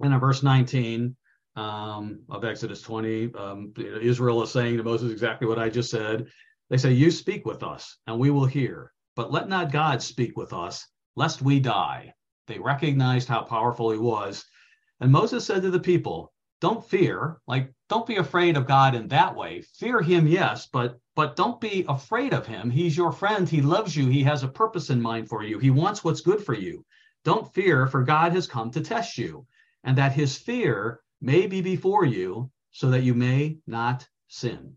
And 0.00 0.12
in 0.12 0.20
verse 0.20 0.42
19 0.42 1.16
um, 1.56 2.20
of 2.28 2.44
Exodus 2.44 2.82
20, 2.82 3.34
um, 3.34 3.72
Israel 4.02 4.42
is 4.42 4.50
saying 4.50 4.76
to 4.76 4.82
Moses 4.84 5.10
exactly 5.10 5.48
what 5.48 5.58
I 5.58 5.68
just 5.68 5.90
said. 5.90 6.26
They 6.70 6.76
say, 6.76 6.92
You 6.92 7.10
speak 7.10 7.46
with 7.46 7.62
us, 7.62 7.96
and 8.06 8.18
we 8.18 8.30
will 8.30 8.46
hear, 8.46 8.92
but 9.14 9.32
let 9.32 9.48
not 9.48 9.72
God 9.72 10.02
speak 10.02 10.36
with 10.36 10.52
us, 10.52 10.86
lest 11.16 11.42
we 11.42 11.60
die. 11.60 12.12
They 12.46 12.58
recognized 12.58 13.28
how 13.28 13.42
powerful 13.42 13.90
he 13.90 13.98
was. 13.98 14.44
And 15.00 15.10
Moses 15.10 15.44
said 15.44 15.62
to 15.62 15.70
the 15.70 15.80
people, 15.80 16.32
Don't 16.60 16.84
fear, 16.84 17.40
like, 17.46 17.72
don't 17.88 18.06
be 18.06 18.16
afraid 18.16 18.56
of 18.56 18.66
God 18.66 18.94
in 18.94 19.08
that 19.08 19.34
way. 19.34 19.62
Fear 19.78 20.02
him, 20.02 20.26
yes, 20.26 20.68
but 20.72 20.98
but 21.16 21.34
don't 21.34 21.62
be 21.62 21.82
afraid 21.88 22.34
of 22.34 22.46
him. 22.46 22.68
He's 22.68 22.94
your 22.94 23.10
friend. 23.10 23.48
He 23.48 23.62
loves 23.62 23.96
you. 23.96 24.06
He 24.06 24.22
has 24.24 24.42
a 24.42 24.48
purpose 24.48 24.90
in 24.90 25.00
mind 25.00 25.30
for 25.30 25.42
you. 25.42 25.58
He 25.58 25.70
wants 25.70 26.04
what's 26.04 26.20
good 26.20 26.44
for 26.44 26.52
you. 26.52 26.84
Don't 27.24 27.52
fear, 27.54 27.86
for 27.86 28.04
God 28.04 28.32
has 28.32 28.46
come 28.46 28.70
to 28.72 28.82
test 28.82 29.16
you, 29.16 29.46
and 29.82 29.96
that 29.96 30.12
his 30.12 30.36
fear 30.36 31.00
may 31.22 31.46
be 31.46 31.62
before 31.62 32.04
you, 32.04 32.50
so 32.70 32.90
that 32.90 33.02
you 33.02 33.14
may 33.14 33.56
not 33.66 34.06
sin. 34.28 34.74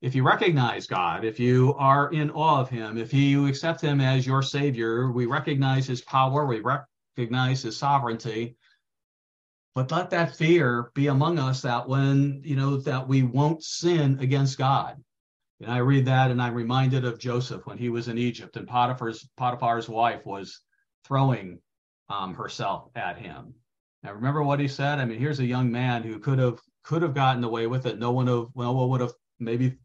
If 0.00 0.14
you 0.14 0.22
recognize 0.22 0.86
God, 0.86 1.24
if 1.24 1.40
you 1.40 1.74
are 1.74 2.12
in 2.12 2.30
awe 2.30 2.60
of 2.60 2.70
him, 2.70 2.96
if 2.96 3.12
you 3.12 3.48
accept 3.48 3.80
him 3.80 4.00
as 4.00 4.26
your 4.26 4.42
savior, 4.42 5.10
we 5.10 5.26
recognize 5.26 5.88
his 5.88 6.02
power, 6.02 6.46
we 6.46 6.60
recognize 6.60 7.62
his 7.62 7.76
sovereignty, 7.76 8.56
but 9.74 9.90
let 9.90 10.10
that 10.10 10.36
fear 10.36 10.92
be 10.94 11.08
among 11.08 11.40
us 11.40 11.62
that 11.62 11.88
when 11.88 12.40
you 12.44 12.54
know 12.54 12.76
that 12.76 13.08
we 13.08 13.24
won't 13.24 13.62
sin 13.62 14.18
against 14.20 14.56
god 14.56 15.02
and 15.60 15.70
I 15.70 15.78
read 15.78 16.04
that 16.06 16.30
and 16.30 16.40
I'm 16.40 16.54
reminded 16.54 17.04
of 17.04 17.18
Joseph 17.18 17.66
when 17.66 17.78
he 17.78 17.88
was 17.88 18.08
in 18.08 18.18
Egypt 18.18 18.56
and 18.56 18.68
Potiphar's 18.68 19.28
Potiphar's 19.36 19.88
wife 19.88 20.24
was 20.26 20.60
throwing 21.04 21.60
um, 22.08 22.34
herself 22.34 22.90
at 22.94 23.18
him. 23.18 23.54
Now 24.02 24.12
remember 24.12 24.42
what 24.42 24.60
he 24.60 24.68
said? 24.68 24.98
I 24.98 25.04
mean, 25.04 25.18
here's 25.18 25.40
a 25.40 25.46
young 25.46 25.70
man 25.70 26.02
who 26.02 26.18
could 26.18 26.38
have 26.38 26.60
could 26.84 27.02
have 27.02 27.14
gotten 27.14 27.42
away 27.42 27.66
with 27.66 27.86
it. 27.86 27.98
No 27.98 28.12
one 28.12 28.28
of 28.28 28.50
no 28.54 28.72
one 28.72 28.90
would 28.90 29.00
have 29.00 29.12
maybe 29.38 29.78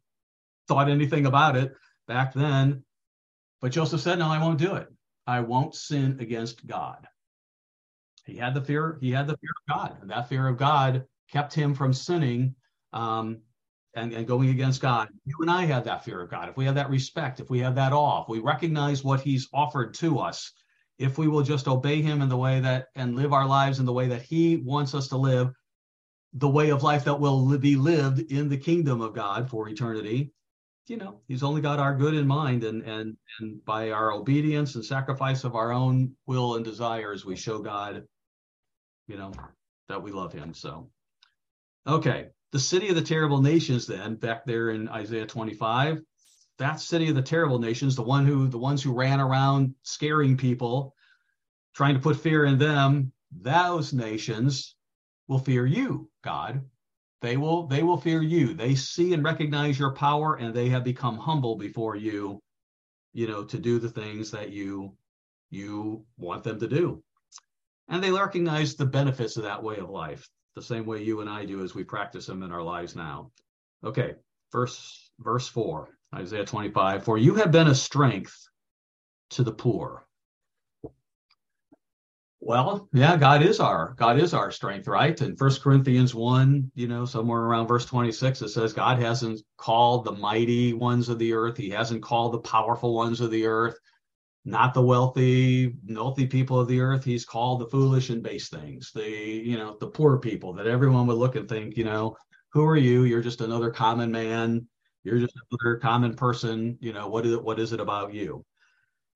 thought 0.67 0.89
anything 0.89 1.25
about 1.25 1.55
it 1.55 1.73
back 2.07 2.33
then. 2.33 2.83
But 3.61 3.71
Joseph 3.71 4.01
said, 4.01 4.19
No, 4.19 4.27
I 4.27 4.39
won't 4.39 4.59
do 4.59 4.75
it. 4.75 4.87
I 5.25 5.39
won't 5.39 5.75
sin 5.75 6.17
against 6.19 6.65
God. 6.65 7.07
He 8.25 8.35
had 8.35 8.53
the 8.53 8.61
fear, 8.61 8.97
he 9.01 9.11
had 9.11 9.27
the 9.27 9.37
fear 9.37 9.49
of 9.67 9.75
God, 9.75 9.97
and 10.01 10.09
that 10.09 10.29
fear 10.29 10.47
of 10.47 10.57
God 10.57 11.05
kept 11.31 11.53
him 11.53 11.73
from 11.73 11.93
sinning 11.93 12.55
um, 12.93 13.39
and, 13.93 14.13
and 14.13 14.27
going 14.27 14.49
against 14.49 14.81
God. 14.81 15.09
You 15.25 15.35
and 15.41 15.51
I 15.51 15.65
have 15.65 15.83
that 15.85 16.03
fear 16.05 16.21
of 16.21 16.29
God. 16.29 16.49
If 16.49 16.57
we 16.57 16.65
have 16.65 16.75
that 16.75 16.89
respect, 16.89 17.39
if 17.39 17.49
we 17.49 17.59
have 17.59 17.75
that 17.75 17.93
awe, 17.93 18.23
if 18.23 18.29
we 18.29 18.39
recognize 18.39 19.03
what 19.03 19.21
He's 19.21 19.47
offered 19.53 19.93
to 19.95 20.19
us, 20.19 20.51
if 20.97 21.17
we 21.17 21.27
will 21.27 21.43
just 21.43 21.67
obey 21.67 22.01
Him 22.01 22.21
in 22.21 22.29
the 22.29 22.37
way 22.37 22.59
that 22.59 22.87
and 22.95 23.15
live 23.15 23.33
our 23.33 23.47
lives 23.47 23.79
in 23.79 23.85
the 23.85 23.93
way 23.93 24.07
that 24.07 24.21
He 24.21 24.57
wants 24.57 24.93
us 24.93 25.07
to 25.09 25.17
live, 25.17 25.51
the 26.33 26.49
way 26.49 26.69
of 26.69 26.83
life 26.83 27.03
that 27.05 27.19
will 27.19 27.57
be 27.57 27.75
lived 27.75 28.31
in 28.31 28.47
the 28.47 28.57
kingdom 28.57 29.01
of 29.01 29.13
God 29.13 29.49
for 29.49 29.67
eternity, 29.67 30.31
you 30.87 30.97
know, 30.97 31.21
He's 31.27 31.43
only 31.43 31.61
got 31.61 31.79
our 31.79 31.95
good 31.95 32.13
in 32.13 32.27
mind, 32.27 32.63
and 32.63 32.83
and 32.83 33.17
and 33.39 33.63
by 33.65 33.91
our 33.91 34.11
obedience 34.11 34.75
and 34.75 34.85
sacrifice 34.85 35.43
of 35.43 35.55
our 35.55 35.71
own 35.71 36.15
will 36.25 36.55
and 36.55 36.65
desires, 36.65 37.25
we 37.25 37.35
show 37.35 37.59
God, 37.59 38.03
you 39.07 39.17
know, 39.17 39.31
that 39.89 40.01
we 40.01 40.11
love 40.11 40.33
Him. 40.33 40.53
So, 40.53 40.89
okay, 41.87 42.27
the 42.51 42.59
city 42.59 42.89
of 42.89 42.95
the 42.95 43.01
terrible 43.01 43.41
nations, 43.41 43.87
then, 43.87 44.15
back 44.15 44.45
there 44.45 44.71
in 44.71 44.89
Isaiah 44.89 45.25
25, 45.25 46.01
that 46.57 46.79
city 46.79 47.09
of 47.09 47.15
the 47.15 47.21
terrible 47.21 47.59
nations, 47.59 47.95
the 47.95 48.03
one 48.03 48.25
who 48.25 48.47
the 48.47 48.57
ones 48.57 48.83
who 48.83 48.93
ran 48.93 49.19
around 49.19 49.73
scaring 49.83 50.37
people, 50.37 50.93
trying 51.73 51.95
to 51.95 52.01
put 52.01 52.17
fear 52.17 52.45
in 52.45 52.57
them, 52.57 53.13
those 53.31 53.93
nations 53.93 54.75
will 55.27 55.39
fear 55.39 55.65
you, 55.65 56.09
God. 56.23 56.61
They 57.21 57.37
will 57.37 57.67
they 57.67 57.83
will 57.83 57.97
fear 57.97 58.21
you. 58.21 58.53
They 58.53 58.75
see 58.75 59.13
and 59.13 59.23
recognize 59.23 59.79
your 59.79 59.93
power 59.93 60.35
and 60.35 60.53
they 60.53 60.69
have 60.69 60.83
become 60.83 61.17
humble 61.17 61.55
before 61.55 61.95
you, 61.95 62.41
you 63.13 63.27
know, 63.27 63.45
to 63.45 63.57
do 63.57 63.79
the 63.79 63.89
things 63.89 64.31
that 64.31 64.51
you 64.51 64.97
you 65.49 66.05
want 66.17 66.43
them 66.43 66.59
to 66.59 66.67
do. 66.67 67.01
And 67.87 68.03
they 68.03 68.11
recognize 68.11 68.75
the 68.75 68.85
benefits 68.85 69.37
of 69.37 69.43
that 69.43 69.63
way 69.63 69.77
of 69.77 69.89
life 69.89 70.29
the 70.55 70.61
same 70.61 70.85
way 70.85 71.03
you 71.03 71.21
and 71.21 71.29
I 71.29 71.45
do 71.45 71.63
as 71.63 71.73
we 71.73 71.83
practice 71.83 72.25
them 72.25 72.43
in 72.43 72.51
our 72.51 72.63
lives 72.63 72.95
now. 72.95 73.31
Okay, 73.83 74.15
verse 74.51 75.11
verse 75.19 75.47
4, 75.47 75.89
Isaiah 76.15 76.45
25, 76.45 77.03
for 77.03 77.17
you 77.17 77.35
have 77.35 77.51
been 77.51 77.67
a 77.67 77.75
strength 77.75 78.47
to 79.31 79.43
the 79.43 79.53
poor. 79.53 80.05
Well, 82.43 82.89
yeah, 82.91 83.17
God 83.17 83.43
is 83.43 83.59
our 83.59 83.93
God 83.97 84.19
is 84.19 84.33
our 84.33 84.51
strength, 84.51 84.87
right? 84.87 85.19
In 85.21 85.35
First 85.35 85.61
Corinthians 85.61 86.15
1, 86.15 86.71
you 86.73 86.87
know, 86.87 87.05
somewhere 87.05 87.41
around 87.41 87.67
verse 87.67 87.85
26, 87.85 88.41
it 88.41 88.49
says 88.49 88.73
God 88.73 88.99
hasn't 88.99 89.41
called 89.57 90.05
the 90.05 90.11
mighty 90.11 90.73
ones 90.73 91.07
of 91.07 91.19
the 91.19 91.33
earth, 91.33 91.55
he 91.55 91.69
hasn't 91.69 92.01
called 92.01 92.33
the 92.33 92.39
powerful 92.39 92.95
ones 92.95 93.21
of 93.21 93.29
the 93.29 93.45
earth 93.45 93.77
not 94.43 94.73
the 94.73 94.81
wealthy, 94.81 95.75
wealthy 95.87 96.25
people 96.25 96.59
of 96.59 96.67
the 96.67 96.79
earth. 96.79 97.03
He's 97.03 97.25
called 97.25 97.61
the 97.61 97.67
foolish 97.67 98.09
and 98.09 98.23
base 98.23 98.49
things, 98.49 98.91
the 98.93 99.07
you 99.07 99.57
know 99.57 99.77
the 99.79 99.87
poor 99.87 100.17
people 100.17 100.53
that 100.53 100.67
everyone 100.67 101.07
would 101.07 101.17
look 101.17 101.35
and 101.35 101.47
think, 101.47 101.77
you 101.77 101.83
know, 101.83 102.15
who 102.51 102.65
are 102.65 102.77
you? 102.77 103.03
You're 103.03 103.21
just 103.21 103.41
another 103.41 103.71
common 103.71 104.11
man. 104.11 104.67
You're 105.03 105.19
just 105.19 105.35
another 105.51 105.77
common 105.77 106.15
person. 106.15 106.77
You 106.81 106.93
know 106.93 107.07
what 107.07 107.25
is 107.25 107.33
it? 107.33 107.43
What 107.43 107.59
is 107.59 107.73
it 107.73 107.79
about 107.79 108.13
you? 108.13 108.45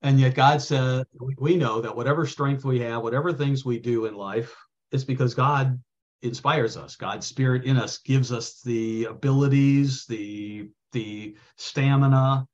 And 0.02 0.20
yet 0.20 0.34
God 0.34 0.60
said, 0.62 1.06
we 1.38 1.56
know 1.56 1.80
that 1.80 1.96
whatever 1.96 2.26
strength 2.26 2.64
we 2.64 2.80
have, 2.80 3.02
whatever 3.02 3.32
things 3.32 3.64
we 3.64 3.78
do 3.78 4.06
in 4.06 4.14
life, 4.14 4.54
it's 4.92 5.04
because 5.04 5.34
God 5.34 5.80
inspires 6.22 6.76
us. 6.76 6.96
God's 6.96 7.26
spirit 7.26 7.64
in 7.64 7.76
us 7.76 7.98
gives 7.98 8.30
us 8.30 8.60
the 8.62 9.04
abilities, 9.04 10.06
the 10.06 10.70
the 10.92 11.36
stamina, 11.56 12.46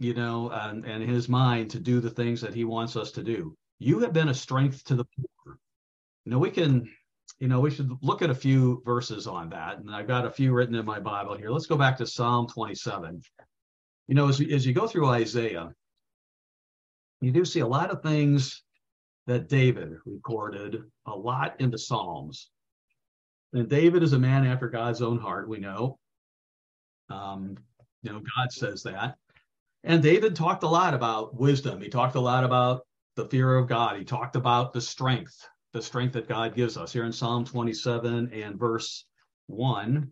you 0.00 0.14
know, 0.14 0.48
and, 0.50 0.86
and 0.86 1.08
his 1.08 1.28
mind 1.28 1.70
to 1.70 1.78
do 1.78 2.00
the 2.00 2.08
things 2.08 2.40
that 2.40 2.54
he 2.54 2.64
wants 2.64 2.96
us 2.96 3.12
to 3.12 3.22
do. 3.22 3.54
You 3.78 3.98
have 4.00 4.14
been 4.14 4.30
a 4.30 4.34
strength 4.34 4.82
to 4.84 4.96
the 4.96 5.04
poor. 5.04 5.58
You 6.24 6.32
know, 6.32 6.38
we 6.38 6.50
can, 6.50 6.90
you 7.38 7.48
know, 7.48 7.60
we 7.60 7.70
should 7.70 7.92
look 8.00 8.22
at 8.22 8.30
a 8.30 8.34
few 8.34 8.82
verses 8.86 9.26
on 9.26 9.50
that. 9.50 9.78
And 9.78 9.94
I've 9.94 10.08
got 10.08 10.24
a 10.24 10.30
few 10.30 10.54
written 10.54 10.74
in 10.74 10.86
my 10.86 11.00
Bible 11.00 11.36
here. 11.36 11.50
Let's 11.50 11.66
go 11.66 11.76
back 11.76 11.98
to 11.98 12.06
Psalm 12.06 12.48
27. 12.48 13.20
You 14.08 14.14
know, 14.14 14.28
as, 14.28 14.40
as 14.40 14.66
you 14.66 14.72
go 14.72 14.86
through 14.86 15.06
Isaiah, 15.08 15.70
you 17.20 17.30
do 17.30 17.44
see 17.44 17.60
a 17.60 17.66
lot 17.66 17.90
of 17.90 18.02
things 18.02 18.62
that 19.26 19.50
David 19.50 19.96
recorded 20.06 20.82
a 21.06 21.14
lot 21.14 21.60
in 21.60 21.70
the 21.70 21.78
Psalms. 21.78 22.48
And 23.52 23.68
David 23.68 24.02
is 24.02 24.14
a 24.14 24.18
man 24.18 24.46
after 24.46 24.70
God's 24.70 25.02
own 25.02 25.18
heart, 25.18 25.46
we 25.46 25.58
know. 25.58 25.98
Um, 27.10 27.58
you 28.02 28.12
know, 28.12 28.22
God 28.34 28.50
says 28.50 28.82
that. 28.84 29.16
And 29.82 30.02
David 30.02 30.36
talked 30.36 30.62
a 30.62 30.68
lot 30.68 30.94
about 30.94 31.34
wisdom. 31.34 31.80
He 31.80 31.88
talked 31.88 32.14
a 32.14 32.20
lot 32.20 32.44
about 32.44 32.82
the 33.16 33.26
fear 33.26 33.56
of 33.56 33.68
God. 33.68 33.96
He 33.96 34.04
talked 34.04 34.36
about 34.36 34.72
the 34.72 34.80
strength, 34.80 35.46
the 35.72 35.82
strength 35.82 36.12
that 36.12 36.28
God 36.28 36.54
gives 36.54 36.76
us 36.76 36.92
here 36.92 37.04
in 37.04 37.12
Psalm 37.12 37.44
27 37.44 38.32
and 38.32 38.58
verse 38.58 39.06
1. 39.46 40.10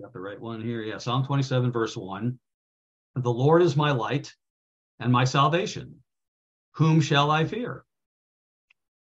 Got 0.00 0.12
the 0.12 0.20
right 0.20 0.40
one 0.40 0.62
here. 0.62 0.82
Yeah, 0.82 0.98
Psalm 0.98 1.24
27, 1.24 1.72
verse 1.72 1.96
1. 1.96 2.38
The 3.16 3.32
Lord 3.32 3.62
is 3.62 3.76
my 3.76 3.92
light 3.92 4.34
and 5.00 5.12
my 5.12 5.24
salvation. 5.24 6.02
Whom 6.72 7.00
shall 7.00 7.30
I 7.30 7.46
fear? 7.46 7.84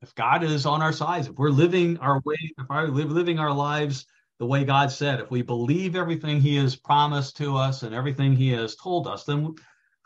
If 0.03 0.15
God 0.15 0.43
is 0.43 0.65
on 0.65 0.81
our 0.81 0.95
sides, 0.95 1.29
if 1.29 1.37
we're 1.37 1.51
living 1.51 1.99
our 1.99 2.21
way, 2.25 2.37
if 2.41 2.67
we're 2.69 2.87
living 2.87 3.39
our 3.39 3.53
lives 3.53 4.07
the 4.41 4.47
way 4.47 4.65
God 4.65 4.91
said, 4.91 5.21
if 5.21 5.31
we 5.31 5.43
believe 5.43 5.95
everything 5.95 6.41
He 6.41 6.57
has 6.57 6.75
promised 6.75 7.37
to 7.37 7.59
us 7.59 7.83
and 7.83 7.95
everything 7.95 8.35
He 8.35 8.49
has 8.53 8.75
told 8.75 9.07
us, 9.07 9.25
then 9.25 9.55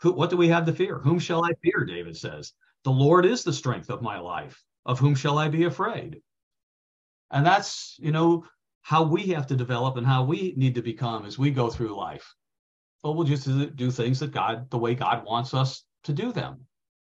who, 0.01 0.11
what 0.11 0.29
do 0.29 0.35
we 0.35 0.49
have 0.49 0.65
to 0.65 0.73
fear? 0.73 0.99
Whom 0.99 1.19
shall 1.19 1.45
I 1.45 1.53
fear? 1.63 1.85
David 1.85 2.17
says, 2.17 2.51
The 2.83 2.91
Lord 2.91 3.25
is 3.25 3.45
the 3.45 3.53
strength 3.53 3.89
of 3.89 4.01
my 4.01 4.19
life. 4.19 4.61
Of 4.85 4.99
whom 4.99 5.15
shall 5.15 5.37
I 5.37 5.47
be 5.47 5.63
afraid? 5.63 6.21
And 7.31 7.45
that's, 7.45 7.95
you 7.97 8.11
know, 8.11 8.45
how 8.81 9.03
we 9.03 9.27
have 9.27 9.47
to 9.47 9.55
develop 9.55 9.95
and 9.95 10.05
how 10.05 10.25
we 10.25 10.53
need 10.57 10.75
to 10.75 10.81
become 10.81 11.25
as 11.25 11.39
we 11.39 11.49
go 11.49 11.69
through 11.69 11.97
life. 11.97 12.35
But 13.03 13.13
we'll 13.13 13.25
just 13.25 13.47
do 13.77 13.89
things 13.89 14.19
that 14.19 14.33
God, 14.33 14.69
the 14.69 14.77
way 14.77 14.95
God 14.95 15.25
wants 15.25 15.53
us 15.53 15.85
to 16.03 16.13
do 16.13 16.33
them. 16.33 16.67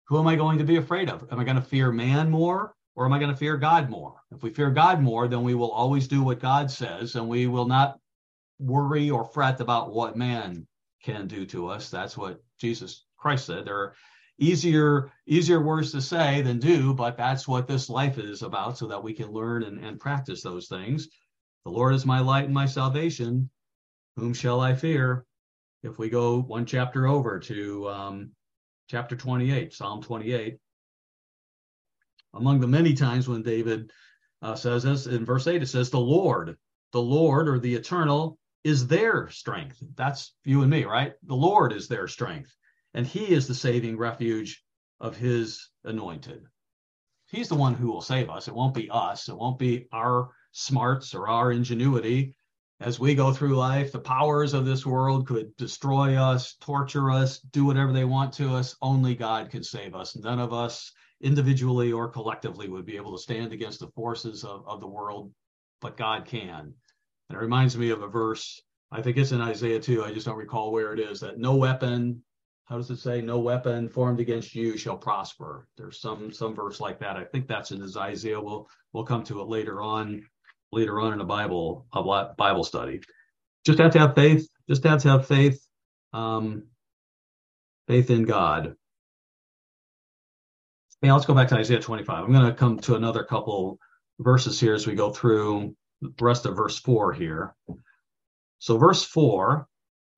Who 0.08 0.18
am 0.18 0.28
I 0.28 0.36
going 0.36 0.58
to 0.58 0.66
be 0.66 0.78
afraid 0.78 1.08
of? 1.08 1.28
Am 1.32 1.40
I 1.40 1.44
going 1.44 1.56
to 1.56 1.62
fear 1.62 1.92
man 1.92 2.32
more 2.32 2.74
or 2.96 3.06
am 3.06 3.14
I 3.14 3.20
going 3.20 3.32
to 3.32 3.38
fear 3.38 3.58
God 3.58 3.90
more? 3.90 4.16
If 4.32 4.44
we 4.44 4.50
fear 4.50 4.70
God 4.70 5.02
more, 5.02 5.28
then 5.28 5.44
we 5.44 5.56
will 5.56 5.72
always 5.72 6.08
do 6.08 6.24
what 6.24 6.40
God 6.40 6.70
says 6.70 7.16
and 7.16 7.28
we 7.28 7.48
will 7.48 7.66
not 7.66 8.00
worry 8.60 9.10
or 9.10 9.26
fret 9.26 9.60
about 9.60 9.94
what 9.94 10.18
man 10.18 10.68
can 11.04 11.28
do 11.28 11.46
to 11.48 11.68
us. 11.68 11.90
That's 11.90 12.18
what 12.18 12.42
Jesus 12.60 13.06
Christ 13.18 13.46
said. 13.46 13.66
There 13.66 13.78
are 13.78 13.96
easier 14.40 15.12
easier 15.28 15.62
words 15.62 15.92
to 15.92 16.02
say 16.02 16.42
than 16.42 16.60
do, 16.60 16.94
but 16.94 17.18
that's 17.18 17.48
what 17.48 17.68
this 17.68 17.90
life 17.90 18.18
is 18.18 18.42
about 18.42 18.78
so 18.78 18.88
that 18.88 19.04
we 19.04 19.14
can 19.14 19.32
learn 19.32 19.64
and, 19.64 19.84
and 19.84 20.00
practice 20.00 20.42
those 20.42 20.68
things. 20.68 21.08
The 21.66 21.72
Lord 21.72 21.94
is 21.94 22.06
my 22.06 22.20
light 22.20 22.46
and 22.46 22.54
my 22.54 22.66
salvation. 22.66 23.50
Whom 24.18 24.34
shall 24.34 24.60
I 24.60 24.76
fear? 24.76 25.26
If 25.84 25.98
we 25.98 26.10
go 26.10 26.42
one 26.42 26.66
chapter 26.66 27.08
over 27.08 27.40
to 27.40 27.90
um, 27.90 28.32
chapter 28.90 29.16
28, 29.16 29.74
Psalm 29.74 30.02
28, 30.02 30.58
among 32.34 32.60
the 32.60 32.68
many 32.68 32.94
times 32.94 33.28
when 33.28 33.44
David 33.44 33.92
uh, 34.42 34.56
says 34.56 34.84
this 34.84 35.06
in 35.06 35.26
verse 35.26 35.48
8, 35.48 35.62
it 35.62 35.68
says, 35.68 35.90
The 35.90 36.00
Lord, 36.00 36.58
the 36.92 37.02
Lord 37.02 37.48
or 37.48 37.60
the 37.60 37.76
eternal 37.76 38.38
is 38.64 38.88
their 38.88 39.30
strength. 39.30 39.82
That's 39.96 40.34
you 40.44 40.62
and 40.62 40.70
me, 40.70 40.84
right? 40.84 41.14
The 41.24 41.36
Lord 41.36 41.74
is 41.74 41.88
their 41.88 42.08
strength, 42.08 42.56
and 42.94 43.06
He 43.06 43.32
is 43.32 43.48
the 43.48 43.56
saving 43.56 43.98
refuge 43.98 44.64
of 45.00 45.18
His 45.18 45.70
anointed. 45.84 46.44
He's 47.26 47.50
the 47.50 47.56
one 47.56 47.74
who 47.74 47.88
will 47.88 48.02
save 48.02 48.30
us. 48.30 48.48
It 48.48 48.56
won't 48.56 48.74
be 48.74 48.90
us, 48.92 49.30
it 49.30 49.38
won't 49.38 49.60
be 49.60 49.88
our 49.92 50.30
smarts 50.52 51.16
or 51.16 51.28
our 51.28 51.52
ingenuity. 51.52 52.36
As 52.80 53.00
we 53.00 53.14
go 53.14 53.32
through 53.32 53.56
life, 53.56 53.92
the 53.92 54.00
powers 54.00 54.56
of 54.56 54.66
this 54.66 54.86
world 54.86 55.28
could 55.28 55.56
destroy 55.56 56.16
us, 56.16 56.56
torture 56.60 57.12
us, 57.12 57.40
do 57.40 57.64
whatever 57.64 57.94
they 57.94 58.06
want 58.06 58.34
to 58.34 58.56
us. 58.56 58.76
Only 58.82 59.14
God 59.14 59.52
can 59.52 59.64
save 59.64 59.94
us. 59.94 60.16
None 60.16 60.40
of 60.40 60.52
us 60.52 60.92
individually 61.22 61.92
or 61.92 62.10
collectively 62.10 62.68
would 62.68 62.86
be 62.86 62.98
able 62.98 63.12
to 63.12 63.22
stand 63.22 63.54
against 63.54 63.80
the 63.80 63.88
forces 63.90 64.44
of, 64.44 64.68
of 64.68 64.80
the 64.80 64.88
world, 64.88 65.32
but 65.80 65.98
God 65.98 66.26
can. 66.26 66.74
And 67.30 67.38
it 67.38 67.42
reminds 67.42 67.78
me 67.78 67.92
of 67.92 68.02
a 68.02 68.08
verse, 68.08 68.62
I 68.92 69.02
think 69.02 69.18
it's 69.18 69.32
in 69.32 69.42
Isaiah 69.42 69.80
2, 69.80 70.04
I 70.04 70.14
just 70.14 70.26
don't 70.26 70.38
recall 70.38 70.72
where 70.72 70.94
it 70.94 71.00
is, 71.00 71.20
that 71.22 71.40
no 71.40 71.56
weapon, 71.56 72.24
how 72.66 72.78
does 72.78 72.90
it 72.90 72.98
say, 73.00 73.22
no 73.22 73.40
weapon 73.40 73.90
formed 73.90 74.20
against 74.20 74.56
you 74.56 74.78
shall 74.78 74.98
prosper. 74.98 75.68
There's 75.78 76.00
some 76.00 76.32
some 76.32 76.56
verse 76.56 76.80
like 76.80 77.00
that. 77.00 77.18
I 77.18 77.26
think 77.26 77.48
that's 77.48 77.72
in 77.72 77.84
Isaiah. 77.98 78.40
We'll 78.40 78.70
we'll 78.94 79.04
come 79.04 79.24
to 79.26 79.42
it 79.42 79.48
later 79.48 79.82
on, 79.82 80.24
later 80.72 81.00
on 81.00 81.14
in 81.14 81.22
a 81.22 81.26
Bible 81.26 81.86
a 81.94 82.34
Bible 82.38 82.64
study. 82.64 83.02
Just 83.66 83.80
have 83.80 83.92
to 83.92 84.00
have 84.00 84.16
faith. 84.16 84.48
Just 84.70 84.84
have 84.86 85.02
to 85.02 85.10
have 85.10 85.28
faith. 85.28 85.62
Um, 86.14 86.68
faith 87.88 88.10
in 88.10 88.24
God. 88.24 88.76
Yeah, 91.02 91.14
let's 91.14 91.26
go 91.26 91.34
back 91.34 91.48
to 91.48 91.56
Isaiah 91.56 91.80
25. 91.80 92.24
I'm 92.24 92.32
going 92.32 92.46
to 92.46 92.54
come 92.54 92.78
to 92.80 92.96
another 92.96 93.24
couple 93.24 93.80
verses 94.20 94.60
here 94.60 94.76
as 94.76 94.86
we 94.86 94.94
go 94.94 95.10
through 95.10 95.76
the 96.02 96.14
rest 96.22 96.46
of 96.46 96.56
verse 96.56 96.78
4 96.78 97.14
here. 97.14 97.56
So, 98.60 98.78
verse 98.78 99.04
4 99.04 99.68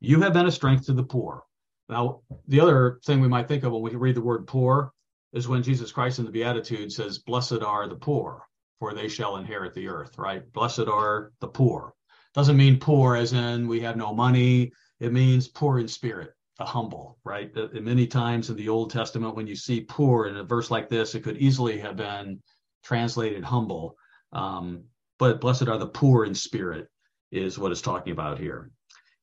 you 0.02 0.20
have 0.20 0.34
been 0.34 0.48
a 0.48 0.52
strength 0.52 0.88
to 0.88 0.94
the 0.94 1.04
poor. 1.04 1.44
Now, 1.88 2.24
the 2.50 2.60
other 2.60 3.00
thing 3.06 3.22
we 3.22 3.30
might 3.30 3.48
think 3.48 3.64
of 3.64 3.72
when 3.72 3.82
we 3.82 3.96
read 3.96 4.16
the 4.16 4.22
word 4.22 4.46
poor 4.46 4.92
is 5.32 5.48
when 5.48 5.64
Jesus 5.64 5.94
Christ 5.94 6.20
in 6.20 6.26
the 6.26 6.32
Beatitude 6.32 6.92
says, 6.92 7.20
Blessed 7.20 7.62
are 7.62 7.88
the 7.88 7.96
poor, 7.96 8.46
for 8.80 8.94
they 8.94 9.08
shall 9.08 9.38
inherit 9.38 9.74
the 9.74 9.88
earth, 9.88 10.18
right? 10.18 10.44
Blessed 10.52 10.90
are 10.90 11.32
the 11.40 11.48
poor. 11.48 11.94
Doesn't 12.34 12.58
mean 12.58 12.80
poor 12.80 13.16
as 13.16 13.32
in 13.32 13.66
we 13.66 13.80
have 13.80 13.96
no 13.96 14.14
money, 14.14 14.74
it 15.00 15.14
means 15.14 15.48
poor 15.48 15.80
in 15.80 15.88
spirit 15.88 16.34
humble, 16.60 17.18
right? 17.24 17.52
Many 17.74 18.08
times 18.08 18.50
in 18.50 18.56
the 18.56 18.70
Old 18.70 18.92
Testament, 18.92 19.36
when 19.36 19.48
you 19.48 19.56
see 19.56 19.82
poor 19.82 20.28
in 20.28 20.38
a 20.38 20.44
verse 20.44 20.70
like 20.70 20.90
this, 20.90 21.16
it 21.16 21.24
could 21.24 21.38
easily 21.38 21.80
have 21.80 21.96
been 21.96 22.42
translated 22.84 23.44
humble. 23.44 23.96
Um, 24.32 24.84
but 25.20 25.42
blessed 25.42 25.68
are 25.68 25.78
the 25.78 25.88
poor 25.88 26.26
in 26.26 26.36
spirit, 26.36 26.88
is 27.32 27.58
what 27.58 27.72
it's 27.72 27.82
talking 27.82 28.14
about 28.14 28.40
here. 28.40 28.72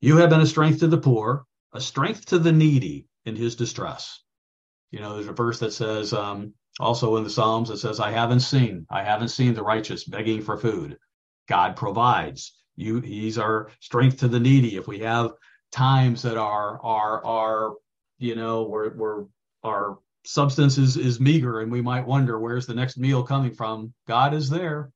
You 0.00 0.16
have 0.16 0.30
been 0.30 0.40
a 0.40 0.46
strength 0.46 0.80
to 0.80 0.88
the 0.88 0.98
poor, 0.98 1.44
a 1.72 1.80
strength 1.80 2.26
to 2.26 2.38
the 2.38 2.52
needy 2.52 3.06
in 3.24 3.36
his 3.36 3.54
distress. 3.54 4.22
You 4.90 5.00
know, 5.00 5.14
there's 5.14 5.28
a 5.28 5.32
verse 5.32 5.58
that 5.60 5.72
says, 5.72 6.12
um, 6.12 6.54
also 6.80 7.16
in 7.16 7.24
the 7.24 7.30
Psalms, 7.30 7.70
it 7.70 7.78
says, 7.78 8.00
I 8.00 8.10
haven't 8.10 8.40
seen, 8.40 8.86
I 8.90 9.04
haven't 9.04 9.28
seen 9.28 9.54
the 9.54 9.62
righteous 9.62 10.04
begging 10.04 10.42
for 10.42 10.56
food. 10.56 10.96
God 11.48 11.76
provides. 11.76 12.56
You, 12.76 13.00
he's 13.00 13.38
our 13.38 13.70
strength 13.80 14.18
to 14.20 14.28
the 14.28 14.40
needy. 14.40 14.76
If 14.76 14.88
we 14.88 15.00
have 15.00 15.32
times 15.72 16.22
that 16.22 16.36
are 16.36 16.80
are 16.82 17.24
are 17.24 17.74
you 18.18 18.34
know 18.34 18.64
where 18.64 18.90
where 18.90 19.24
our 19.64 19.98
substance 20.24 20.78
is 20.78 20.96
is 20.96 21.20
meager 21.20 21.60
and 21.60 21.72
we 21.72 21.80
might 21.80 22.06
wonder 22.06 22.38
where's 22.38 22.66
the 22.66 22.74
next 22.74 22.98
meal 22.98 23.22
coming 23.22 23.54
from? 23.54 23.92
God 24.06 24.34
is 24.34 24.50
there. 24.50 24.90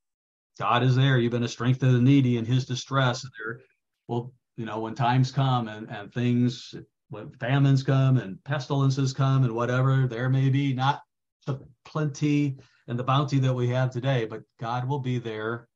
God 0.58 0.82
is 0.82 0.94
there. 0.94 1.18
You've 1.18 1.32
been 1.32 1.42
a 1.42 1.48
strength 1.48 1.80
to 1.80 1.90
the 1.90 2.00
needy 2.00 2.36
in 2.36 2.44
his 2.44 2.64
distress. 2.66 3.24
And 3.24 3.32
there 3.38 3.60
well 4.08 4.32
you 4.56 4.66
know 4.66 4.80
when 4.80 4.94
times 4.94 5.30
come 5.30 5.68
and 5.68 5.90
and 5.90 6.12
things 6.12 6.74
when 7.10 7.30
famines 7.32 7.82
come 7.82 8.18
and 8.18 8.42
pestilences 8.44 9.12
come 9.12 9.44
and 9.44 9.52
whatever 9.52 10.06
there 10.06 10.28
may 10.28 10.48
be 10.48 10.72
not 10.72 11.02
the 11.46 11.58
plenty 11.84 12.56
and 12.88 12.98
the 12.98 13.04
bounty 13.04 13.38
that 13.38 13.54
we 13.54 13.68
have 13.68 13.90
today 13.90 14.24
but 14.24 14.42
god 14.60 14.88
will 14.88 14.98
be 14.98 15.18
there 15.18 15.68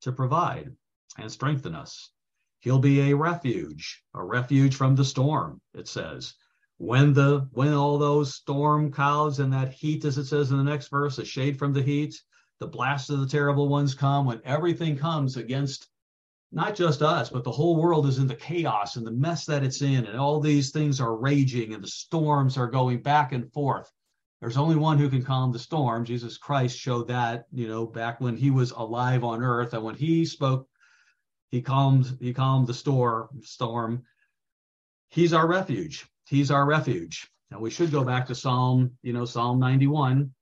to 0.00 0.12
provide 0.12 0.70
and 1.18 1.30
strengthen 1.30 1.74
us 1.74 2.10
He'll 2.66 2.80
be 2.80 3.12
a 3.12 3.16
refuge, 3.16 4.02
a 4.12 4.24
refuge 4.24 4.74
from 4.74 4.96
the 4.96 5.04
storm, 5.04 5.60
it 5.72 5.86
says. 5.86 6.34
When 6.78 7.12
the 7.12 7.48
when 7.52 7.72
all 7.72 7.96
those 7.96 8.34
storm 8.34 8.90
clouds 8.90 9.38
and 9.38 9.52
that 9.52 9.72
heat, 9.72 10.04
as 10.04 10.18
it 10.18 10.24
says 10.24 10.50
in 10.50 10.56
the 10.56 10.64
next 10.64 10.88
verse, 10.88 11.18
a 11.18 11.24
shade 11.24 11.60
from 11.60 11.72
the 11.72 11.82
heat, 11.84 12.20
the 12.58 12.66
blast 12.66 13.08
of 13.08 13.20
the 13.20 13.28
terrible 13.28 13.68
ones 13.68 13.94
come, 13.94 14.26
when 14.26 14.40
everything 14.44 14.96
comes 14.96 15.36
against 15.36 15.88
not 16.50 16.74
just 16.74 17.02
us, 17.02 17.30
but 17.30 17.44
the 17.44 17.52
whole 17.52 17.80
world 17.80 18.04
is 18.04 18.18
in 18.18 18.26
the 18.26 18.34
chaos 18.34 18.96
and 18.96 19.06
the 19.06 19.12
mess 19.12 19.46
that 19.46 19.62
it's 19.62 19.80
in, 19.80 20.04
and 20.04 20.18
all 20.18 20.40
these 20.40 20.72
things 20.72 21.00
are 21.00 21.16
raging 21.16 21.72
and 21.72 21.84
the 21.84 21.88
storms 21.88 22.56
are 22.58 22.66
going 22.66 23.00
back 23.00 23.30
and 23.30 23.52
forth. 23.52 23.92
There's 24.40 24.56
only 24.56 24.74
one 24.74 24.98
who 24.98 25.08
can 25.08 25.22
calm 25.22 25.52
the 25.52 25.60
storm. 25.60 26.04
Jesus 26.04 26.36
Christ 26.36 26.76
showed 26.76 27.06
that, 27.06 27.44
you 27.52 27.68
know, 27.68 27.86
back 27.86 28.20
when 28.20 28.36
he 28.36 28.50
was 28.50 28.72
alive 28.72 29.22
on 29.22 29.40
earth 29.40 29.72
and 29.72 29.84
when 29.84 29.94
he 29.94 30.24
spoke 30.24 30.68
he 31.50 31.62
calmed 31.62 32.18
he 32.20 32.32
calmed 32.32 32.66
the 32.66 32.74
store 32.74 33.30
storm. 33.42 34.02
He's 35.10 35.32
our 35.32 35.46
refuge. 35.46 36.06
He's 36.26 36.50
our 36.50 36.66
refuge. 36.66 37.30
Now 37.50 37.60
we 37.60 37.70
should 37.70 37.92
go 37.92 38.04
back 38.04 38.26
to 38.26 38.34
Psalm, 38.34 38.92
you 39.02 39.12
know, 39.12 39.24
Psalm 39.24 39.58
91 39.60 40.32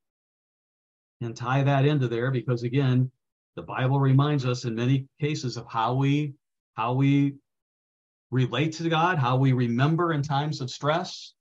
and 1.20 1.36
tie 1.36 1.62
that 1.62 1.84
into 1.84 2.08
there 2.08 2.30
because 2.30 2.62
again, 2.62 3.10
the 3.56 3.62
Bible 3.62 4.00
reminds 4.00 4.44
us 4.44 4.64
in 4.64 4.74
many 4.74 5.06
cases 5.20 5.56
of 5.56 5.66
how 5.68 5.94
we 5.94 6.34
how 6.74 6.94
we 6.94 7.34
relate 8.30 8.72
to 8.72 8.88
God, 8.88 9.18
how 9.18 9.36
we 9.36 9.52
remember 9.52 10.12
in 10.12 10.22
times 10.22 10.60
of 10.60 10.70
stress, 10.70 11.34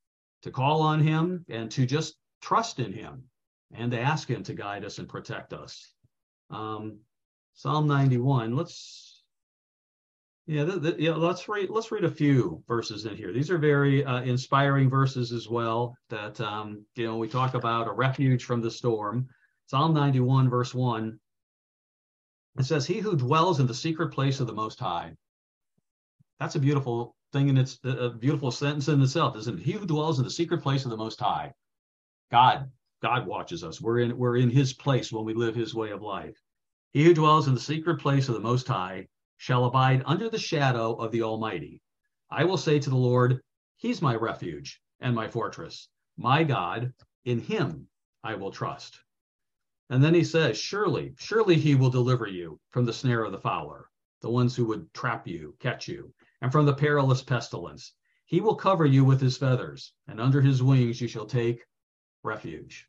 to 0.44 0.52
call 0.52 0.82
on 0.82 1.00
Him, 1.00 1.44
and 1.50 1.72
to 1.72 1.86
just 1.86 2.16
trust 2.42 2.80
in 2.80 2.94
Him 2.94 3.24
and 3.74 3.92
to 3.92 4.00
ask 4.00 4.30
Him 4.30 4.44
to 4.44 4.54
guide 4.54 4.86
us 4.86 5.00
and 5.00 5.10
protect 5.10 5.54
us. 5.54 5.92
Um, 6.52 7.00
Psalm 7.56 7.88
91. 7.88 8.56
Let's 8.56 9.13
yeah, 10.46 10.66
th- 10.66 10.82
th- 10.82 10.98
yeah. 11.00 11.16
Let's 11.16 11.48
read. 11.48 11.70
Let's 11.70 11.92
read 11.92 12.04
a 12.04 12.12
few 12.12 12.62
verses 12.68 13.06
in 13.06 13.16
here. 13.16 13.32
These 13.32 13.50
are 13.50 13.58
very 13.58 14.04
uh, 14.04 14.22
inspiring 14.24 14.90
verses 14.90 15.32
as 15.32 15.48
well. 15.48 15.96
That 16.10 16.40
um, 16.42 16.86
you 16.96 17.06
know, 17.06 17.18
we 17.18 17.30
talk 17.30 17.54
about 17.54 17.88
a 17.88 17.94
refuge 17.94 18.44
from 18.44 18.62
the 18.62 18.72
storm. 18.72 19.28
Psalm 19.68 19.94
91, 19.94 20.50
verse 20.50 20.74
one. 20.74 21.18
It 22.60 22.66
says, 22.66 22.86
"He 22.86 23.00
who 23.00 23.16
dwells 23.16 23.62
in 23.62 23.68
the 23.68 23.74
secret 23.74 24.10
place 24.10 24.42
of 24.42 24.48
the 24.48 24.54
Most 24.54 24.80
High." 24.80 25.14
That's 26.42 26.56
a 26.56 26.60
beautiful 26.60 27.16
thing, 27.32 27.48
and 27.48 27.58
it's 27.58 27.80
a 27.86 28.10
beautiful 28.10 28.52
sentence 28.52 28.90
in 28.90 29.02
itself, 29.02 29.38
isn't 29.38 29.60
it? 29.60 29.64
He 29.64 29.72
who 29.72 29.86
dwells 29.86 30.20
in 30.20 30.26
the 30.26 30.32
secret 30.32 30.62
place 30.62 30.84
of 30.84 30.92
the 30.92 30.98
Most 30.98 31.22
High, 31.22 31.54
God. 32.32 32.70
God 33.02 33.28
watches 33.28 33.64
us. 33.64 33.80
We're 33.80 34.00
in. 34.00 34.18
We're 34.18 34.38
in 34.38 34.50
His 34.50 34.74
place 34.74 35.10
when 35.10 35.24
we 35.24 35.34
live 35.34 35.56
His 35.56 35.74
way 35.74 35.92
of 35.92 36.02
life. 36.02 36.36
He 36.92 37.06
who 37.06 37.14
dwells 37.14 37.48
in 37.48 37.54
the 37.54 37.62
secret 37.62 38.00
place 38.02 38.28
of 38.28 38.36
the 38.36 38.42
Most 38.42 38.68
High 38.68 39.08
shall 39.44 39.66
abide 39.66 40.02
under 40.06 40.30
the 40.30 40.40
shadow 40.40 40.94
of 40.94 41.12
the 41.12 41.22
Almighty. 41.22 41.82
I 42.32 42.46
will 42.46 42.56
say 42.56 42.80
to 42.80 42.90
the 42.90 42.96
Lord, 42.96 43.42
He's 43.76 44.02
my 44.02 44.16
refuge 44.16 44.80
and 45.02 45.14
my 45.14 45.28
fortress, 45.28 45.90
my 46.16 46.46
God, 46.46 46.94
in 47.26 47.42
Him 47.42 47.90
I 48.24 48.36
will 48.36 48.52
trust. 48.52 49.02
And 49.90 50.02
then 50.02 50.14
he 50.14 50.24
says, 50.24 50.58
Surely, 50.58 51.14
surely 51.18 51.56
He 51.56 51.76
will 51.76 51.90
deliver 51.90 52.26
you 52.26 52.58
from 52.70 52.86
the 52.86 52.94
snare 52.94 53.26
of 53.26 53.34
the 53.34 53.38
fowler, 53.38 53.90
the 54.22 54.30
ones 54.30 54.56
who 54.56 54.64
would 54.68 54.94
trap 54.94 55.28
you, 55.28 55.58
catch 55.60 55.90
you, 55.90 56.14
and 56.42 56.50
from 56.50 56.66
the 56.66 56.74
perilous 56.74 57.22
pestilence. 57.22 57.92
He 58.24 58.40
will 58.40 58.56
cover 58.56 58.86
you 58.86 59.04
with 59.04 59.20
His 59.20 59.36
feathers, 59.36 59.92
and 60.08 60.22
under 60.22 60.40
His 60.40 60.64
wings 60.64 61.02
you 61.02 61.10
shall 61.10 61.26
take 61.26 61.66
refuge. 62.24 62.88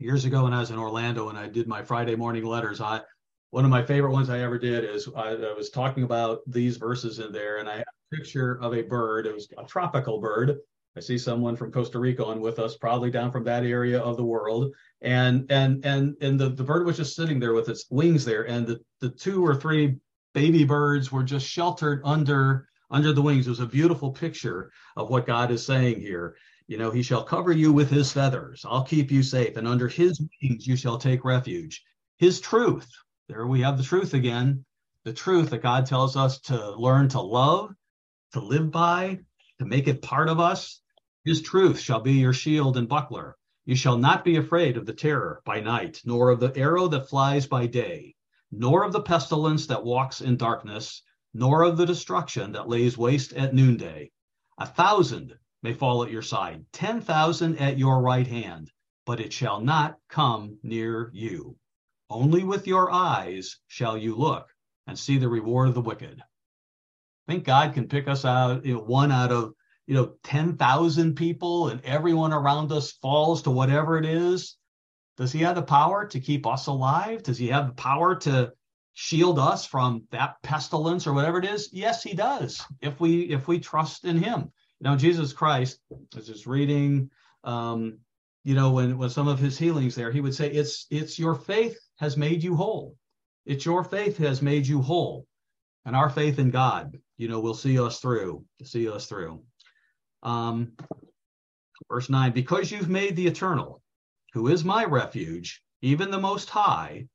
Years 0.00 0.24
ago, 0.24 0.42
when 0.42 0.54
I 0.54 0.58
was 0.58 0.72
in 0.72 0.78
Orlando 0.78 1.28
and 1.28 1.38
I 1.38 1.46
did 1.46 1.68
my 1.68 1.84
Friday 1.84 2.16
morning 2.16 2.44
letters, 2.44 2.80
I 2.80 3.02
one 3.50 3.64
of 3.64 3.70
my 3.70 3.82
favorite 3.82 4.12
ones 4.12 4.30
I 4.30 4.40
ever 4.40 4.58
did 4.58 4.84
is 4.84 5.08
I, 5.16 5.30
I, 5.32 5.52
was 5.52 5.70
talking 5.70 6.04
about 6.04 6.40
these 6.46 6.76
verses 6.76 7.18
in 7.18 7.32
there, 7.32 7.58
and 7.58 7.68
I 7.68 7.78
had 7.78 7.84
a 7.84 8.16
picture 8.16 8.60
of 8.62 8.74
a 8.74 8.82
bird. 8.82 9.26
It 9.26 9.34
was 9.34 9.48
a 9.58 9.64
tropical 9.64 10.20
bird. 10.20 10.58
I 10.96 11.00
see 11.00 11.18
someone 11.18 11.56
from 11.56 11.72
Costa 11.72 11.98
Rica 11.98 12.24
on 12.24 12.40
with 12.40 12.58
us, 12.58 12.76
probably 12.76 13.10
down 13.10 13.32
from 13.32 13.44
that 13.44 13.64
area 13.64 14.00
of 14.00 14.16
the 14.16 14.24
world, 14.24 14.72
and 15.02 15.50
and 15.50 15.84
and 15.84 16.16
and 16.20 16.38
the, 16.38 16.50
the 16.50 16.64
bird 16.64 16.86
was 16.86 16.96
just 16.96 17.16
sitting 17.16 17.40
there 17.40 17.54
with 17.54 17.68
its 17.68 17.86
wings 17.90 18.24
there, 18.24 18.44
and 18.48 18.66
the 18.66 18.80
the 19.00 19.10
two 19.10 19.44
or 19.44 19.54
three 19.54 19.96
baby 20.32 20.64
birds 20.64 21.10
were 21.10 21.24
just 21.24 21.46
sheltered 21.46 22.02
under 22.04 22.68
under 22.90 23.12
the 23.12 23.22
wings. 23.22 23.46
It 23.46 23.50
was 23.50 23.60
a 23.60 23.66
beautiful 23.66 24.12
picture 24.12 24.70
of 24.96 25.10
what 25.10 25.26
God 25.26 25.50
is 25.50 25.64
saying 25.64 26.00
here. 26.00 26.36
You 26.68 26.78
know, 26.78 26.90
He 26.92 27.02
shall 27.02 27.24
cover 27.24 27.52
you 27.52 27.72
with 27.72 27.90
His 27.90 28.12
feathers. 28.12 28.64
I'll 28.64 28.84
keep 28.84 29.10
you 29.10 29.24
safe, 29.24 29.56
and 29.56 29.66
under 29.66 29.88
His 29.88 30.20
wings 30.20 30.66
you 30.68 30.76
shall 30.76 30.98
take 30.98 31.24
refuge. 31.24 31.82
His 32.18 32.40
truth 32.40 32.88
there 33.30 33.46
we 33.46 33.60
have 33.60 33.78
the 33.78 33.84
truth 33.84 34.12
again 34.12 34.64
the 35.04 35.12
truth 35.12 35.50
that 35.50 35.62
God 35.62 35.86
tells 35.86 36.16
us 36.16 36.40
to 36.40 36.72
learn 36.72 37.08
to 37.10 37.20
love, 37.20 37.72
to 38.32 38.40
live 38.40 38.72
by, 38.72 39.20
to 39.60 39.64
make 39.64 39.86
it 39.86 40.02
part 40.02 40.28
of 40.28 40.40
us. 40.40 40.80
His 41.24 41.40
truth 41.40 41.78
shall 41.78 42.00
be 42.00 42.14
your 42.14 42.32
shield 42.32 42.76
and 42.76 42.88
buckler. 42.88 43.36
You 43.64 43.76
shall 43.76 43.96
not 43.96 44.24
be 44.24 44.36
afraid 44.36 44.76
of 44.76 44.84
the 44.84 44.92
terror 44.92 45.42
by 45.44 45.60
night, 45.60 46.00
nor 46.04 46.30
of 46.30 46.40
the 46.40 46.54
arrow 46.56 46.88
that 46.88 47.08
flies 47.08 47.46
by 47.46 47.66
day, 47.68 48.16
nor 48.50 48.82
of 48.82 48.92
the 48.92 49.00
pestilence 49.00 49.68
that 49.68 49.84
walks 49.84 50.20
in 50.20 50.36
darkness, 50.36 51.02
nor 51.32 51.62
of 51.62 51.76
the 51.76 51.86
destruction 51.86 52.52
that 52.52 52.68
lays 52.68 52.98
waste 52.98 53.32
at 53.34 53.54
noonday. 53.54 54.10
A 54.58 54.66
thousand 54.66 55.38
may 55.62 55.72
fall 55.72 56.02
at 56.02 56.10
your 56.10 56.22
side, 56.22 56.66
ten 56.72 57.00
thousand 57.00 57.58
at 57.58 57.78
your 57.78 58.02
right 58.02 58.26
hand, 58.26 58.72
but 59.06 59.20
it 59.20 59.32
shall 59.32 59.60
not 59.60 59.98
come 60.08 60.58
near 60.64 61.10
you. 61.14 61.56
Only 62.10 62.42
with 62.42 62.66
your 62.66 62.90
eyes 62.90 63.58
shall 63.68 63.96
you 63.96 64.16
look 64.16 64.48
and 64.88 64.98
see 64.98 65.18
the 65.18 65.28
reward 65.28 65.68
of 65.68 65.74
the 65.74 65.80
wicked. 65.80 66.20
I 66.20 67.32
think 67.32 67.44
God 67.44 67.72
can 67.72 67.86
pick 67.86 68.08
us 68.08 68.24
out, 68.24 68.66
you 68.66 68.74
know, 68.74 68.80
one 68.80 69.12
out 69.12 69.30
of, 69.30 69.54
you 69.86 69.94
know, 69.94 70.14
10,000 70.24 71.14
people 71.14 71.68
and 71.68 71.84
everyone 71.84 72.32
around 72.32 72.72
us 72.72 72.92
falls 72.92 73.42
to 73.42 73.50
whatever 73.52 73.96
it 73.96 74.04
is. 74.04 74.56
Does 75.16 75.30
he 75.30 75.40
have 75.42 75.54
the 75.54 75.62
power 75.62 76.06
to 76.08 76.18
keep 76.18 76.46
us 76.46 76.66
alive? 76.66 77.22
Does 77.22 77.38
he 77.38 77.48
have 77.48 77.68
the 77.68 77.74
power 77.74 78.16
to 78.16 78.52
shield 78.94 79.38
us 79.38 79.64
from 79.64 80.04
that 80.10 80.42
pestilence 80.42 81.06
or 81.06 81.12
whatever 81.12 81.38
it 81.38 81.44
is? 81.44 81.70
Yes, 81.72 82.02
he 82.02 82.14
does. 82.14 82.60
If 82.80 82.98
we 82.98 83.22
if 83.22 83.46
we 83.46 83.60
trust 83.60 84.04
in 84.04 84.16
him. 84.16 84.50
Know, 84.82 84.96
Jesus 84.96 85.34
Christ, 85.34 85.78
I 85.92 85.96
was 86.16 86.26
just 86.26 86.46
reading 86.46 87.10
um, 87.44 87.98
you 88.44 88.54
know, 88.54 88.72
when 88.72 88.96
when 88.96 89.10
some 89.10 89.28
of 89.28 89.38
his 89.38 89.58
healings 89.58 89.94
there, 89.94 90.10
he 90.10 90.20
would 90.20 90.34
say, 90.34 90.50
It's 90.50 90.86
it's 90.90 91.18
your 91.18 91.34
faith 91.34 91.78
has 91.98 92.16
made 92.16 92.42
you 92.42 92.56
whole. 92.56 92.96
It's 93.46 93.64
your 93.64 93.84
faith 93.84 94.16
has 94.18 94.42
made 94.42 94.66
you 94.66 94.80
whole. 94.80 95.26
And 95.84 95.96
our 95.96 96.10
faith 96.10 96.38
in 96.38 96.50
God, 96.50 96.98
you 97.16 97.28
know, 97.28 97.40
will 97.40 97.54
see 97.54 97.78
us 97.78 98.00
through, 98.00 98.44
see 98.62 98.88
us 98.88 99.06
through. 99.06 99.42
Um, 100.22 100.72
verse 101.88 102.10
9, 102.10 102.32
because 102.32 102.70
you've 102.70 102.90
made 102.90 103.16
the 103.16 103.26
eternal, 103.26 103.82
who 104.34 104.48
is 104.48 104.64
my 104.64 104.84
refuge, 104.84 105.62
even 105.80 106.10
the 106.10 106.20
most 106.20 106.50
high, 106.50 107.06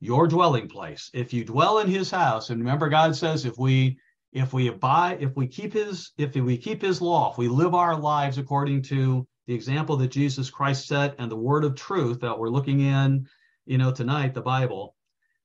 your 0.00 0.28
dwelling 0.28 0.68
place. 0.68 1.10
If 1.12 1.32
you 1.32 1.44
dwell 1.44 1.80
in 1.80 1.88
his 1.88 2.10
house, 2.10 2.50
and 2.50 2.60
remember, 2.60 2.88
God 2.88 3.16
says 3.16 3.44
if 3.44 3.58
we 3.58 3.98
if 4.32 4.54
we 4.54 4.68
abide, 4.68 5.22
if 5.22 5.36
we 5.36 5.46
keep 5.46 5.74
his, 5.74 6.12
if 6.16 6.34
we 6.34 6.56
keep 6.56 6.80
his 6.80 7.02
law, 7.02 7.30
if 7.30 7.38
we 7.38 7.48
live 7.48 7.74
our 7.74 7.94
lives 7.94 8.38
according 8.38 8.82
to 8.82 9.26
the 9.52 9.56
example 9.56 9.98
that 9.98 10.08
Jesus 10.08 10.48
Christ 10.48 10.88
set 10.88 11.14
and 11.18 11.30
the 11.30 11.36
word 11.36 11.64
of 11.64 11.74
truth 11.74 12.20
that 12.20 12.38
we're 12.38 12.48
looking 12.48 12.80
in 12.80 13.28
you 13.66 13.76
know, 13.76 13.92
tonight, 13.92 14.32
the 14.32 14.40
Bible, 14.40 14.96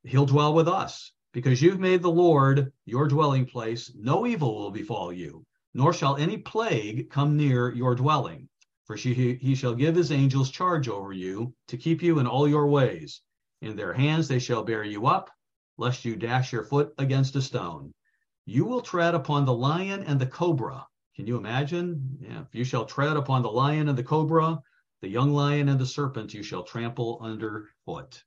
he'll 0.06 0.26
dwell 0.26 0.54
with 0.54 0.70
us 0.70 1.12
because 1.34 1.62
you've 1.62 1.82
made 1.82 2.02
the 2.02 2.10
Lord 2.10 2.72
your 2.86 3.10
dwelling 3.10 3.46
place. 3.46 3.92
No 4.00 4.26
evil 4.26 4.56
will 4.56 4.72
befall 4.72 5.12
you, 5.12 5.46
nor 5.74 5.92
shall 5.92 6.16
any 6.16 6.38
plague 6.38 7.10
come 7.10 7.36
near 7.36 7.70
your 7.74 7.96
dwelling. 7.96 8.48
For 8.86 8.96
she, 8.96 9.36
he 9.36 9.56
shall 9.56 9.76
give 9.76 9.96
his 9.96 10.14
angels 10.14 10.52
charge 10.52 10.88
over 10.88 11.12
you 11.12 11.54
to 11.68 11.76
keep 11.76 12.02
you 12.02 12.20
in 12.20 12.28
all 12.28 12.48
your 12.48 12.68
ways. 12.68 13.22
In 13.62 13.76
their 13.76 13.92
hands 13.92 14.30
they 14.30 14.40
shall 14.40 14.64
bear 14.64 14.86
you 14.86 15.06
up, 15.06 15.30
lest 15.78 16.06
you 16.06 16.16
dash 16.16 16.54
your 16.54 16.64
foot 16.64 16.94
against 16.98 17.36
a 17.36 17.42
stone. 17.42 17.94
You 18.46 18.64
will 18.64 18.80
tread 18.80 19.16
upon 19.16 19.44
the 19.44 19.54
lion 19.54 20.04
and 20.04 20.18
the 20.18 20.28
cobra. 20.28 20.88
Can 21.18 21.26
you 21.26 21.36
imagine? 21.36 22.20
Yeah, 22.22 22.44
you 22.52 22.64
shall 22.64 22.86
tread 22.86 23.18
upon 23.18 23.42
the 23.42 23.50
lion 23.50 23.90
and 23.90 23.98
the 23.98 24.04
cobra, 24.04 24.62
the 25.02 25.10
young 25.10 25.34
lion 25.34 25.68
and 25.68 25.80
the 25.80 25.86
serpent 25.86 26.32
you 26.32 26.44
shall 26.44 26.62
trample 26.62 27.18
underfoot. 27.22 28.24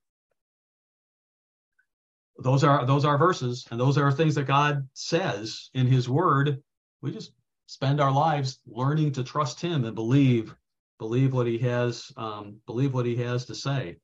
Those 2.42 2.64
are 2.64 2.85
those 2.85 3.05
are 3.05 3.16
verses, 3.16 3.64
and 3.70 3.79
those 3.79 3.96
are 3.96 4.11
things 4.11 4.35
that 4.35 4.48
God 4.48 4.88
says 4.92 5.70
in 5.72 5.87
His 5.87 6.09
Word. 6.09 6.61
We 7.00 7.12
just 7.12 7.33
spend 7.66 8.00
our 8.00 8.11
lives 8.11 8.59
learning 8.66 9.12
to 9.12 9.22
trust 9.22 9.61
Him 9.61 9.85
and 9.85 9.94
believe 9.94 10.53
believe 10.98 11.33
what 11.33 11.46
He 11.46 11.59
has 11.59 12.11
um, 12.16 12.57
believe 12.66 12.92
what 12.92 13.07
He 13.07 13.14
has 13.16 13.44
to 13.46 13.55
say. 13.55 13.98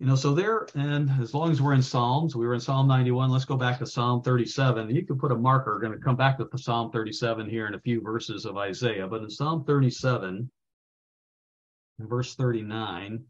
You 0.00 0.06
know, 0.06 0.14
so 0.14 0.32
there, 0.32 0.66
and 0.74 1.10
as 1.20 1.34
long 1.34 1.50
as 1.50 1.60
we're 1.60 1.74
in 1.74 1.82
Psalms, 1.82 2.34
we 2.34 2.46
were 2.46 2.54
in 2.54 2.60
Psalm 2.60 2.88
91. 2.88 3.28
Let's 3.28 3.44
go 3.44 3.58
back 3.58 3.78
to 3.80 3.86
Psalm 3.86 4.22
37. 4.22 4.88
You 4.88 5.04
can 5.04 5.18
put 5.18 5.30
a 5.30 5.36
marker. 5.36 5.78
Going 5.78 5.92
to 5.92 5.98
come 5.98 6.16
back 6.16 6.38
to 6.38 6.48
Psalm 6.56 6.90
37 6.90 7.50
here 7.50 7.66
in 7.66 7.74
a 7.74 7.80
few 7.80 8.00
verses 8.00 8.46
of 8.46 8.56
Isaiah. 8.56 9.06
But 9.06 9.22
in 9.22 9.28
Psalm 9.28 9.62
37, 9.64 10.50
verse 11.98 12.34
39. 12.34 13.26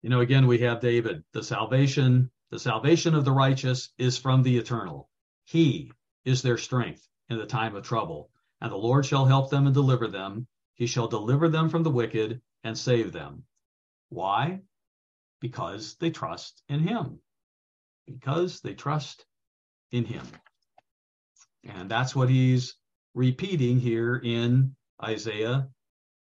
You 0.00 0.08
know, 0.08 0.20
again, 0.20 0.46
we 0.46 0.60
have 0.60 0.80
David, 0.80 1.22
the 1.34 1.44
salvation, 1.44 2.30
the 2.50 2.58
salvation 2.58 3.14
of 3.14 3.26
the 3.26 3.32
righteous 3.32 3.90
is 3.98 4.16
from 4.16 4.42
the 4.42 4.56
eternal. 4.56 5.10
He 5.44 5.92
is 6.24 6.40
their 6.40 6.56
strength 6.56 7.06
in 7.28 7.36
the 7.36 7.44
time 7.44 7.76
of 7.76 7.84
trouble, 7.84 8.30
and 8.62 8.72
the 8.72 8.76
Lord 8.76 9.04
shall 9.04 9.26
help 9.26 9.50
them 9.50 9.66
and 9.66 9.74
deliver 9.74 10.08
them. 10.08 10.46
He 10.76 10.86
shall 10.86 11.08
deliver 11.08 11.50
them 11.50 11.68
from 11.68 11.82
the 11.82 11.90
wicked 11.90 12.40
and 12.64 12.78
save 12.78 13.12
them. 13.12 13.44
Why? 14.10 14.60
Because 15.40 15.96
they 15.96 16.10
trust 16.10 16.62
in 16.68 16.80
him. 16.80 17.20
Because 18.06 18.60
they 18.60 18.74
trust 18.74 19.24
in 19.90 20.04
him. 20.04 20.26
And 21.64 21.90
that's 21.90 22.14
what 22.14 22.28
he's 22.28 22.74
repeating 23.14 23.80
here 23.80 24.16
in 24.16 24.74
Isaiah 25.02 25.68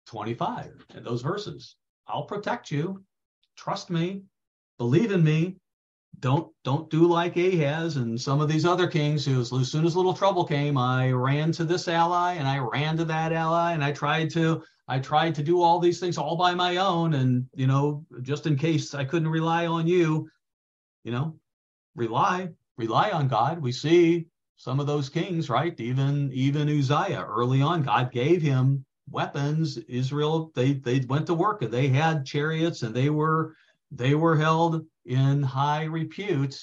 25 0.07 0.87
and 0.95 1.05
those 1.05 1.23
verses. 1.23 1.77
I'll 2.07 2.25
protect 2.25 2.71
you. 2.71 3.05
Trust 3.57 3.91
me. 3.91 4.23
Believe 4.79 5.11
in 5.11 5.23
me. 5.23 5.57
Don't 6.21 6.53
don't 6.65 6.89
do 6.89 7.07
like 7.07 7.37
Ahaz 7.37 7.97
and 7.97 8.19
some 8.21 8.41
of 8.41 8.49
these 8.49 8.65
other 8.65 8.87
kings 8.87 9.27
who 9.27 9.41
as 9.41 9.51
soon 9.71 9.85
as 9.85 9.95
little 9.97 10.15
trouble 10.15 10.45
came, 10.45 10.79
I 10.79 11.11
ran 11.13 11.53
to 11.53 11.65
this 11.65 11.89
ally 11.89 12.35
and 12.35 12.49
I 12.49 12.59
ran 12.59 12.97
to 12.97 13.05
that 13.05 13.33
ally 13.33 13.73
and 13.73 13.85
I 13.85 13.93
tried 13.93 14.31
to 14.31 14.63
I 14.89 14.99
tried 14.99 15.35
to 15.35 15.43
do 15.43 15.61
all 15.61 15.79
these 15.79 16.01
things 16.01 16.17
all 16.17 16.37
by 16.37 16.55
my 16.55 16.79
own 16.79 17.15
and 17.15 17.47
you 17.55 17.67
know 17.67 18.05
just 18.23 18.47
in 18.47 18.57
case 18.57 18.95
I 18.95 19.05
couldn't 19.05 19.29
rely 19.29 19.67
on 19.67 19.87
you, 19.87 20.31
you 21.05 21.13
know, 21.13 21.39
rely 21.95 22.51
rely 22.79 23.11
on 23.11 23.29
God. 23.29 23.61
We 23.61 23.73
see 23.73 24.29
some 24.57 24.81
of 24.81 24.87
those 24.87 25.09
kings, 25.09 25.51
right? 25.51 25.79
Even 25.81 26.31
even 26.33 26.69
Uzziah 26.69 27.27
early 27.29 27.61
on, 27.61 27.83
God 27.83 28.11
gave 28.11 28.41
him 28.41 28.85
weapons. 29.11 29.77
Israel, 29.77 30.51
they 30.55 30.75
they 30.75 31.01
went 31.01 31.27
to 31.27 31.35
work 31.35 31.63
and 31.63 31.73
they 31.73 31.89
had 31.89 32.25
chariots 32.25 32.83
and 32.83 32.95
they 32.95 33.11
were 33.11 33.55
they 33.91 34.15
were 34.15 34.37
held 34.37 34.87
in 35.07 35.43
high 35.43 35.85
repute. 35.85 36.61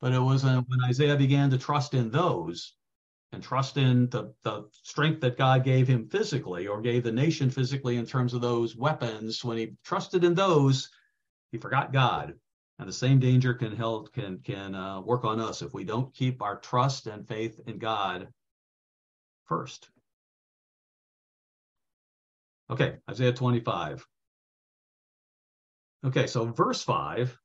But 0.00 0.12
it 0.12 0.20
wasn't 0.20 0.68
when 0.68 0.82
Isaiah 0.84 1.16
began 1.16 1.50
to 1.50 1.58
trust 1.58 1.94
in 1.94 2.10
those 2.10 2.74
and 3.32 3.42
trust 3.42 3.76
in 3.76 4.08
the, 4.10 4.34
the 4.42 4.68
strength 4.82 5.20
that 5.20 5.38
God 5.38 5.64
gave 5.64 5.88
him 5.88 6.08
physically 6.08 6.66
or 6.66 6.80
gave 6.80 7.02
the 7.02 7.12
nation 7.12 7.50
physically 7.50 7.96
in 7.96 8.06
terms 8.06 8.34
of 8.34 8.40
those 8.40 8.76
weapons, 8.76 9.44
when 9.44 9.56
he 9.56 9.74
trusted 9.84 10.24
in 10.24 10.34
those, 10.34 10.90
he 11.50 11.58
forgot 11.58 11.92
God. 11.92 12.34
And 12.78 12.88
the 12.88 12.92
same 12.92 13.20
danger 13.20 13.54
can 13.54 13.76
help 13.76 14.12
can 14.12 14.38
can 14.38 14.74
uh, 14.74 15.00
work 15.02 15.24
on 15.24 15.40
us 15.40 15.62
if 15.62 15.72
we 15.72 15.84
don't 15.84 16.12
keep 16.12 16.42
our 16.42 16.58
trust 16.58 17.06
and 17.06 17.26
faith 17.26 17.60
in 17.66 17.78
God 17.78 18.28
first. 19.46 19.88
Okay, 22.70 22.96
Isaiah 23.08 23.32
25. 23.32 24.06
Okay, 26.04 26.26
so 26.26 26.46
verse 26.46 26.82
5, 26.82 27.38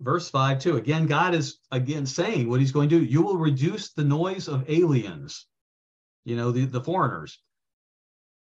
verse 0.00 0.30
5 0.30 0.58
too. 0.58 0.76
Again, 0.76 1.06
God 1.06 1.34
is 1.34 1.58
again 1.70 2.06
saying 2.06 2.48
what 2.48 2.60
he's 2.60 2.72
going 2.72 2.88
to 2.88 2.98
do. 2.98 3.04
You 3.04 3.22
will 3.22 3.36
reduce 3.36 3.92
the 3.92 4.04
noise 4.04 4.48
of 4.48 4.68
aliens, 4.68 5.46
you 6.24 6.36
know, 6.36 6.50
the, 6.50 6.64
the 6.64 6.80
foreigners. 6.80 7.38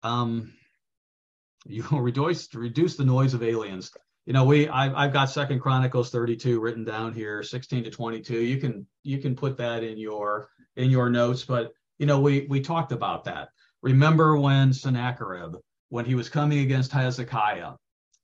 Um, 0.02 0.52
you 1.66 1.84
will 1.90 2.00
reduce 2.00 2.52
reduce 2.54 2.96
the 2.96 3.04
noise 3.04 3.34
of 3.34 3.42
aliens 3.42 3.92
you 4.26 4.32
know 4.32 4.44
we 4.44 4.68
I've, 4.68 4.94
I've 4.94 5.12
got 5.12 5.30
second 5.30 5.60
chronicles 5.60 6.10
32 6.10 6.60
written 6.60 6.84
down 6.84 7.12
here 7.12 7.42
16 7.42 7.84
to 7.84 7.90
22 7.90 8.40
you 8.40 8.58
can 8.58 8.86
you 9.02 9.18
can 9.18 9.34
put 9.34 9.56
that 9.58 9.82
in 9.84 9.98
your 9.98 10.48
in 10.76 10.90
your 10.90 11.10
notes 11.10 11.44
but 11.44 11.72
you 11.98 12.06
know 12.06 12.20
we 12.20 12.46
we 12.48 12.60
talked 12.60 12.92
about 12.92 13.24
that 13.24 13.48
remember 13.82 14.36
when 14.36 14.72
sennacherib 14.72 15.56
when 15.88 16.04
he 16.04 16.14
was 16.14 16.28
coming 16.28 16.60
against 16.60 16.92
hezekiah 16.92 17.72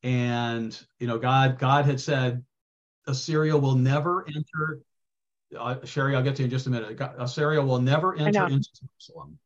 and 0.03 0.81
you 0.99 1.07
know 1.07 1.19
god 1.19 1.59
god 1.59 1.85
had 1.85 2.01
said 2.01 2.45
assyria 3.09 3.57
will 3.57 3.75
never 3.75 4.25
enter 4.29 4.81
uh, 5.59 5.85
sherry 5.85 6.14
i'll 6.14 6.23
get 6.23 6.37
to 6.37 6.42
you 6.42 6.44
in 6.44 6.51
just 6.51 6.66
a 6.66 6.71
minute 6.71 7.01
assyria 7.18 7.61
will 7.61 7.81
never 7.81 8.16
enter 8.16 8.47
into 8.47 8.68
jerusalem 8.81 9.38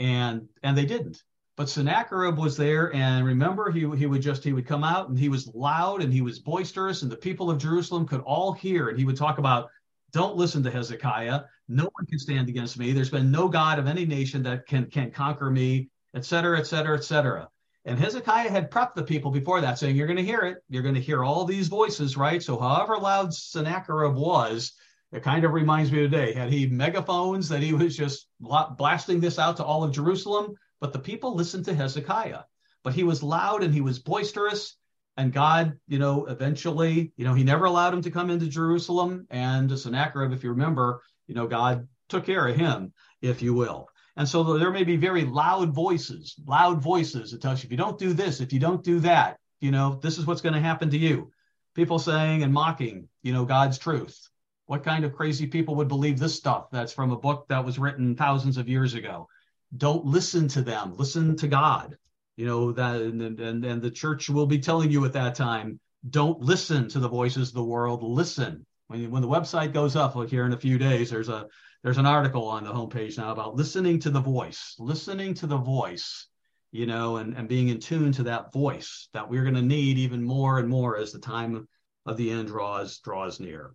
and 0.00 0.48
and 0.62 0.76
they 0.76 0.86
didn't 0.86 1.22
but 1.56 1.68
Sennacherib 1.68 2.36
was 2.36 2.56
there, 2.56 2.92
and 2.94 3.24
remember, 3.24 3.70
he 3.70 3.88
he 3.96 4.06
would 4.06 4.22
just 4.22 4.42
he 4.42 4.52
would 4.52 4.66
come 4.66 4.82
out 4.82 5.08
and 5.08 5.18
he 5.18 5.28
was 5.28 5.46
loud 5.54 6.02
and 6.02 6.12
he 6.12 6.20
was 6.20 6.40
boisterous, 6.40 7.02
and 7.02 7.12
the 7.12 7.16
people 7.16 7.48
of 7.48 7.58
Jerusalem 7.58 8.06
could 8.06 8.20
all 8.22 8.52
hear, 8.52 8.88
and 8.88 8.98
he 8.98 9.04
would 9.04 9.16
talk 9.16 9.38
about, 9.38 9.70
"Don't 10.10 10.36
listen 10.36 10.64
to 10.64 10.70
Hezekiah. 10.70 11.42
No 11.68 11.84
one 11.84 12.06
can 12.06 12.18
stand 12.18 12.48
against 12.48 12.76
me. 12.76 12.92
There's 12.92 13.10
been 13.10 13.30
no 13.30 13.48
god 13.48 13.78
of 13.78 13.86
any 13.86 14.04
nation 14.04 14.42
that 14.42 14.66
can 14.66 14.90
can 14.90 15.12
conquer 15.12 15.48
me, 15.48 15.90
etc., 16.14 16.58
etc., 16.58 16.96
etc." 16.96 17.48
And 17.84 17.98
Hezekiah 17.98 18.50
had 18.50 18.70
prepped 18.70 18.94
the 18.94 19.02
people 19.02 19.30
before 19.30 19.60
that, 19.60 19.78
saying, 19.78 19.96
"You're 19.96 20.06
going 20.06 20.16
to 20.16 20.24
hear 20.24 20.40
it. 20.40 20.58
You're 20.68 20.82
going 20.82 20.94
to 20.94 21.00
hear 21.00 21.22
all 21.22 21.44
these 21.44 21.68
voices, 21.68 22.16
right?" 22.16 22.42
So, 22.42 22.58
however 22.58 22.96
loud 22.96 23.34
Sennacherib 23.34 24.14
was, 24.14 24.72
it 25.12 25.22
kind 25.22 25.44
of 25.44 25.52
reminds 25.52 25.92
me 25.92 25.98
today. 25.98 26.32
Had 26.32 26.50
he 26.50 26.66
megaphones 26.66 27.48
that 27.50 27.62
he 27.62 27.72
was 27.72 27.96
just 27.96 28.26
blasting 28.40 29.20
this 29.20 29.38
out 29.38 29.58
to 29.58 29.64
all 29.64 29.84
of 29.84 29.92
Jerusalem? 29.92 30.54
But 30.80 30.92
the 30.92 30.98
people 30.98 31.34
listened 31.34 31.66
to 31.66 31.74
Hezekiah. 31.74 32.40
But 32.82 32.94
he 32.94 33.04
was 33.04 33.22
loud 33.22 33.62
and 33.62 33.72
he 33.72 33.80
was 33.80 33.98
boisterous. 33.98 34.76
And 35.16 35.32
God, 35.32 35.78
you 35.86 35.98
know, 35.98 36.26
eventually, 36.26 37.12
you 37.16 37.24
know, 37.24 37.34
he 37.34 37.44
never 37.44 37.66
allowed 37.66 37.94
him 37.94 38.02
to 38.02 38.10
come 38.10 38.30
into 38.30 38.48
Jerusalem. 38.48 39.26
And 39.30 39.78
Sennacherib, 39.78 40.32
if 40.32 40.42
you 40.42 40.50
remember, 40.50 41.00
you 41.26 41.34
know, 41.34 41.46
God 41.46 41.86
took 42.08 42.26
care 42.26 42.46
of 42.48 42.56
him, 42.56 42.92
if 43.22 43.40
you 43.40 43.54
will. 43.54 43.88
And 44.16 44.28
so 44.28 44.58
there 44.58 44.70
may 44.70 44.84
be 44.84 44.96
very 44.96 45.24
loud 45.24 45.74
voices, 45.74 46.36
loud 46.46 46.80
voices 46.80 47.32
that 47.32 47.42
tells 47.42 47.62
you 47.62 47.66
if 47.66 47.72
you 47.72 47.76
don't 47.76 47.98
do 47.98 48.12
this, 48.12 48.40
if 48.40 48.52
you 48.52 48.60
don't 48.60 48.84
do 48.84 49.00
that, 49.00 49.38
you 49.60 49.70
know, 49.70 49.98
this 50.02 50.18
is 50.18 50.26
what's 50.26 50.40
going 50.40 50.54
to 50.54 50.60
happen 50.60 50.90
to 50.90 50.98
you. 50.98 51.30
People 51.74 51.98
saying 51.98 52.42
and 52.42 52.52
mocking, 52.52 53.08
you 53.22 53.32
know, 53.32 53.44
God's 53.44 53.78
truth. 53.78 54.28
What 54.66 54.84
kind 54.84 55.04
of 55.04 55.14
crazy 55.14 55.46
people 55.46 55.74
would 55.76 55.88
believe 55.88 56.18
this 56.18 56.34
stuff 56.34 56.70
that's 56.70 56.92
from 56.92 57.10
a 57.10 57.18
book 57.18 57.46
that 57.48 57.64
was 57.64 57.78
written 57.78 58.14
thousands 58.14 58.56
of 58.56 58.68
years 58.68 58.94
ago? 58.94 59.28
don't 59.76 60.04
listen 60.04 60.46
to 60.48 60.62
them 60.62 60.94
listen 60.96 61.36
to 61.36 61.48
god 61.48 61.96
you 62.36 62.46
know 62.46 62.72
that 62.72 63.00
and, 63.00 63.40
and 63.40 63.64
and 63.64 63.82
the 63.82 63.90
church 63.90 64.28
will 64.28 64.46
be 64.46 64.58
telling 64.58 64.90
you 64.90 65.04
at 65.04 65.12
that 65.12 65.34
time 65.34 65.78
don't 66.10 66.40
listen 66.40 66.88
to 66.88 66.98
the 66.98 67.08
voices 67.08 67.48
of 67.48 67.54
the 67.54 67.64
world 67.64 68.02
listen 68.02 68.64
when, 68.88 69.10
when 69.10 69.22
the 69.22 69.28
website 69.28 69.72
goes 69.72 69.96
up 69.96 70.14
like 70.14 70.28
here 70.28 70.46
in 70.46 70.52
a 70.52 70.58
few 70.58 70.78
days 70.78 71.10
there's 71.10 71.28
a 71.28 71.46
there's 71.84 71.98
an 71.98 72.06
article 72.06 72.48
on 72.48 72.64
the 72.64 72.72
homepage 72.72 73.16
now 73.16 73.30
about 73.30 73.54
listening 73.54 74.00
to 74.00 74.10
the 74.10 74.20
voice 74.20 74.74
listening 74.80 75.34
to 75.34 75.46
the 75.46 75.56
voice 75.56 76.26
you 76.72 76.86
know 76.86 77.18
and, 77.18 77.36
and 77.36 77.48
being 77.48 77.68
in 77.68 77.78
tune 77.78 78.10
to 78.10 78.24
that 78.24 78.52
voice 78.52 79.08
that 79.12 79.30
we're 79.30 79.42
going 79.44 79.54
to 79.54 79.62
need 79.62 79.98
even 79.98 80.20
more 80.20 80.58
and 80.58 80.68
more 80.68 80.96
as 80.96 81.12
the 81.12 81.20
time 81.20 81.68
of 82.06 82.16
the 82.16 82.32
end 82.32 82.48
draws 82.48 82.98
draws 82.98 83.38
near 83.38 83.74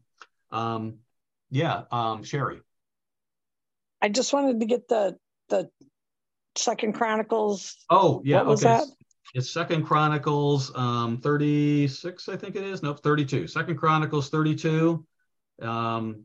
um 0.52 0.98
yeah 1.50 1.84
um 1.92 2.24
sherry 2.24 2.60
i 4.02 4.10
just 4.10 4.34
wanted 4.34 4.60
to 4.60 4.66
get 4.66 4.90
the 4.90 5.18
the 5.48 5.70
Second 6.60 6.94
Chronicles. 6.94 7.78
Oh 7.90 8.22
yeah, 8.24 8.38
what 8.38 8.48
was 8.48 8.66
okay. 8.66 8.78
that? 8.78 8.88
It's 9.36 9.50
Second 9.50 9.86
Chronicles 9.86 10.72
um, 10.76 11.20
36, 11.22 12.30
I 12.30 12.36
think 12.36 12.56
it 12.56 12.64
is. 12.64 12.82
Nope, 12.82 13.00
32. 13.04 13.48
Second 13.48 13.78
Chronicles 13.78 14.30
32, 14.30 15.06
um, 15.62 16.24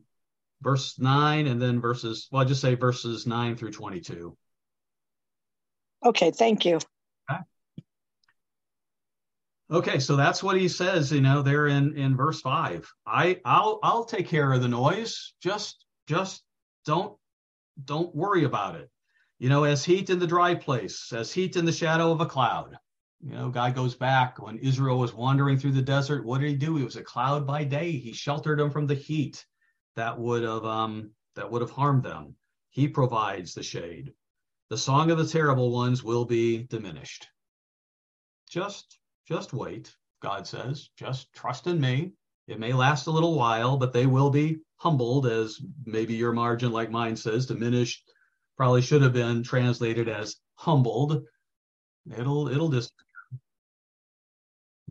verse 0.61 0.99
9, 0.99 1.47
and 1.47 1.61
then 1.61 1.81
verses, 1.81 2.27
well, 2.31 2.41
I 2.41 2.45
just 2.45 2.61
say 2.61 2.75
verses 2.75 3.27
9 3.27 3.55
through 3.55 3.71
22. 3.71 4.37
Okay, 6.05 6.31
thank 6.31 6.65
you. 6.65 6.79
Okay. 7.31 7.41
okay, 9.71 9.99
so 9.99 10.15
that's 10.15 10.43
what 10.43 10.57
he 10.57 10.67
says, 10.67 11.11
you 11.11 11.21
know, 11.21 11.41
there 11.41 11.67
in 11.67 11.97
in 11.97 12.15
verse 12.15 12.41
5. 12.41 12.87
I 13.07 13.39
I'll 13.43 13.79
I'll 13.81 14.05
take 14.05 14.27
care 14.27 14.53
of 14.53 14.61
the 14.61 14.67
noise. 14.67 15.33
Just 15.41 15.85
just 16.07 16.43
don't 16.85 17.17
don't 17.83 18.15
worry 18.15 18.43
about 18.43 18.75
it 18.75 18.89
you 19.39 19.49
know, 19.49 19.63
as 19.65 19.83
heat 19.83 20.09
in 20.09 20.19
the 20.19 20.27
dry 20.27 20.55
place, 20.55 21.11
as 21.11 21.31
heat 21.31 21.55
in 21.55 21.65
the 21.65 21.71
shadow 21.71 22.11
of 22.11 22.21
a 22.21 22.25
cloud. 22.25 22.77
You 23.21 23.33
know, 23.33 23.49
God 23.49 23.75
goes 23.75 23.95
back 23.95 24.41
when 24.41 24.57
Israel 24.59 24.99
was 24.99 25.13
wandering 25.13 25.57
through 25.57 25.73
the 25.73 25.81
desert. 25.81 26.25
What 26.25 26.41
did 26.41 26.49
he 26.49 26.55
do? 26.55 26.75
He 26.77 26.83
was 26.83 26.95
a 26.95 27.03
cloud 27.03 27.45
by 27.45 27.63
day. 27.63 27.91
He 27.91 28.13
sheltered 28.13 28.59
them 28.59 28.71
from 28.71 28.87
the 28.87 28.95
heat 28.95 29.45
that 29.95 30.19
would 30.19 30.43
have 30.43 30.65
um, 30.65 31.11
that 31.35 31.49
would 31.49 31.61
have 31.61 31.71
harmed 31.71 32.03
them. 32.03 32.35
He 32.69 32.87
provides 32.87 33.53
the 33.53 33.63
shade. 33.63 34.13
The 34.69 34.77
song 34.77 35.11
of 35.11 35.17
the 35.17 35.27
terrible 35.27 35.71
ones 35.71 36.03
will 36.03 36.25
be 36.25 36.63
diminished. 36.63 37.27
Just 38.49 38.99
just 39.27 39.53
wait, 39.53 39.95
God 40.21 40.47
says. 40.47 40.89
Just 40.97 41.33
trust 41.33 41.67
in 41.67 41.79
me. 41.79 42.13
It 42.47 42.59
may 42.59 42.73
last 42.73 43.07
a 43.07 43.11
little 43.11 43.35
while, 43.35 43.77
but 43.77 43.93
they 43.93 44.05
will 44.05 44.29
be 44.29 44.59
humbled, 44.77 45.25
as 45.25 45.59
maybe 45.85 46.13
your 46.13 46.31
margin, 46.33 46.71
like 46.71 46.91
mine 46.91 47.15
says, 47.15 47.45
diminished 47.45 48.03
probably 48.57 48.81
should 48.81 49.01
have 49.01 49.13
been 49.13 49.43
translated 49.43 50.07
as 50.07 50.37
humbled. 50.55 51.23
It'll 52.17 52.47
it'll 52.47 52.69
just 52.69 52.93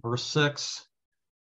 verse 0.03 0.25
six. 0.25 0.87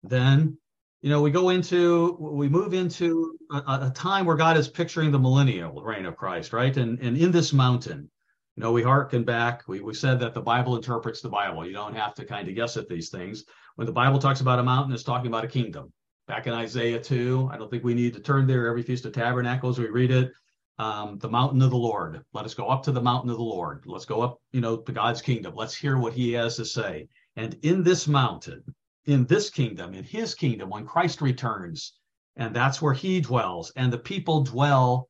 Then, 0.02 0.58
you 1.04 1.10
know, 1.10 1.20
we 1.20 1.30
go 1.30 1.50
into 1.50 2.16
we 2.18 2.48
move 2.48 2.72
into 2.72 3.36
a, 3.52 3.58
a 3.58 3.92
time 3.94 4.24
where 4.24 4.36
God 4.36 4.56
is 4.56 4.68
picturing 4.68 5.12
the 5.12 5.18
millennial 5.18 5.82
reign 5.82 6.06
of 6.06 6.16
Christ, 6.16 6.54
right? 6.54 6.74
And 6.74 6.98
and 7.00 7.18
in 7.18 7.30
this 7.30 7.52
mountain, 7.52 8.10
you 8.56 8.62
know, 8.62 8.72
we 8.72 8.82
hearken 8.82 9.22
back. 9.22 9.68
We, 9.68 9.80
we 9.80 9.92
said 9.92 10.18
that 10.20 10.32
the 10.32 10.40
Bible 10.40 10.76
interprets 10.76 11.20
the 11.20 11.28
Bible. 11.28 11.66
You 11.66 11.74
don't 11.74 11.94
have 11.94 12.14
to 12.14 12.24
kind 12.24 12.48
of 12.48 12.54
guess 12.54 12.78
at 12.78 12.88
these 12.88 13.10
things. 13.10 13.44
When 13.76 13.84
the 13.86 13.92
Bible 13.92 14.18
talks 14.18 14.40
about 14.40 14.60
a 14.60 14.62
mountain, 14.62 14.94
it's 14.94 15.02
talking 15.02 15.26
about 15.26 15.44
a 15.44 15.48
kingdom. 15.48 15.92
Back 16.26 16.46
in 16.46 16.54
Isaiah 16.54 16.98
2, 16.98 17.50
I 17.52 17.58
don't 17.58 17.70
think 17.70 17.84
we 17.84 17.92
need 17.92 18.14
to 18.14 18.20
turn 18.20 18.46
there 18.46 18.66
every 18.66 18.82
Feast 18.82 19.04
of 19.04 19.12
Tabernacles. 19.12 19.78
We 19.78 19.90
read 19.90 20.10
it 20.10 20.32
um, 20.78 21.18
the 21.18 21.28
mountain 21.28 21.60
of 21.60 21.68
the 21.68 21.76
Lord. 21.76 22.24
Let 22.32 22.46
us 22.46 22.54
go 22.54 22.68
up 22.68 22.82
to 22.84 22.92
the 22.92 23.02
mountain 23.02 23.28
of 23.28 23.36
the 23.36 23.42
Lord. 23.42 23.84
Let's 23.84 24.06
go 24.06 24.22
up, 24.22 24.38
you 24.52 24.62
know, 24.62 24.78
to 24.78 24.92
God's 24.92 25.20
kingdom. 25.20 25.52
Let's 25.54 25.76
hear 25.76 25.98
what 25.98 26.14
he 26.14 26.32
has 26.32 26.56
to 26.56 26.64
say. 26.64 27.08
And 27.36 27.58
in 27.60 27.82
this 27.82 28.08
mountain, 28.08 28.64
in 29.06 29.26
this 29.26 29.50
kingdom, 29.50 29.94
in 29.94 30.04
his 30.04 30.34
kingdom, 30.34 30.70
when 30.70 30.86
Christ 30.86 31.20
returns, 31.20 31.94
and 32.36 32.54
that's 32.54 32.80
where 32.80 32.94
he 32.94 33.20
dwells, 33.20 33.70
and 33.76 33.92
the 33.92 33.98
people 33.98 34.44
dwell 34.44 35.08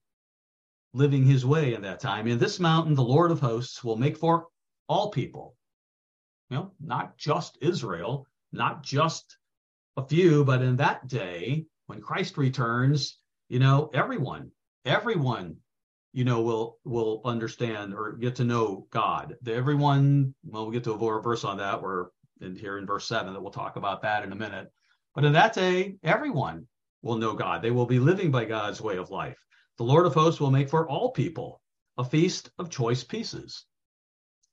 living 0.93 1.25
his 1.25 1.45
way 1.45 1.75
in 1.75 1.83
that 1.83 2.01
time. 2.01 2.27
In 2.27 2.39
this 2.39 2.61
mountain, 2.61 2.95
the 2.95 3.03
Lord 3.03 3.31
of 3.31 3.41
hosts 3.41 3.83
will 3.83 3.97
make 3.97 4.17
for 4.17 4.47
all 4.89 5.11
people, 5.11 5.57
you 6.51 6.57
know, 6.57 6.73
not 6.81 7.17
just 7.19 7.59
Israel, 7.61 8.27
not 8.53 8.83
just 8.83 9.39
a 9.97 10.07
few, 10.07 10.45
but 10.45 10.63
in 10.63 10.77
that 10.77 11.09
day, 11.09 11.67
when 11.87 12.01
Christ 12.01 12.37
returns, 12.37 13.19
you 13.49 13.59
know, 13.59 13.91
everyone 13.95 14.51
everyone 14.85 15.57
you 16.13 16.25
know 16.25 16.43
will 16.43 16.79
will 16.85 17.21
understand 17.25 17.95
or 17.95 18.13
get 18.13 18.37
to 18.37 18.45
know 18.45 18.87
god 18.91 19.35
everyone 19.47 20.35
well 20.45 20.65
we'll 20.65 20.73
get 20.73 20.85
to 20.85 20.93
a 20.93 21.23
verse 21.23 21.45
on 21.45 21.57
that 21.59 21.81
we're 21.81 22.07
in 22.45 22.57
here 22.57 22.79
in 22.79 22.87
verse 22.87 23.07
7 23.07 23.33
that 23.33 23.41
we'll 23.41 23.51
talk 23.51 23.77
about 23.77 24.03
that 24.03 24.25
in 24.25 24.33
a 24.33 24.37
minute 24.37 24.71
but 25.15 25.25
in 25.25 25.33
that 25.33 25.55
day 25.55 25.97
everyone 26.03 26.67
will 27.05 27.17
know 27.17 27.35
God. 27.35 27.63
They 27.63 27.71
will 27.71 27.87
be 27.87 28.01
living 28.01 28.31
by 28.31 28.47
God's 28.47 28.81
way 28.81 28.97
of 28.97 29.11
life. 29.11 29.39
The 29.77 29.85
Lord 29.85 30.07
of 30.07 30.15
hosts 30.15 30.41
will 30.41 30.51
make 30.51 30.71
for 30.71 30.89
all 30.89 31.13
people 31.13 31.61
a 31.99 32.05
feast 32.05 32.51
of 32.59 32.71
choice 32.71 33.05
pieces. 33.05 33.67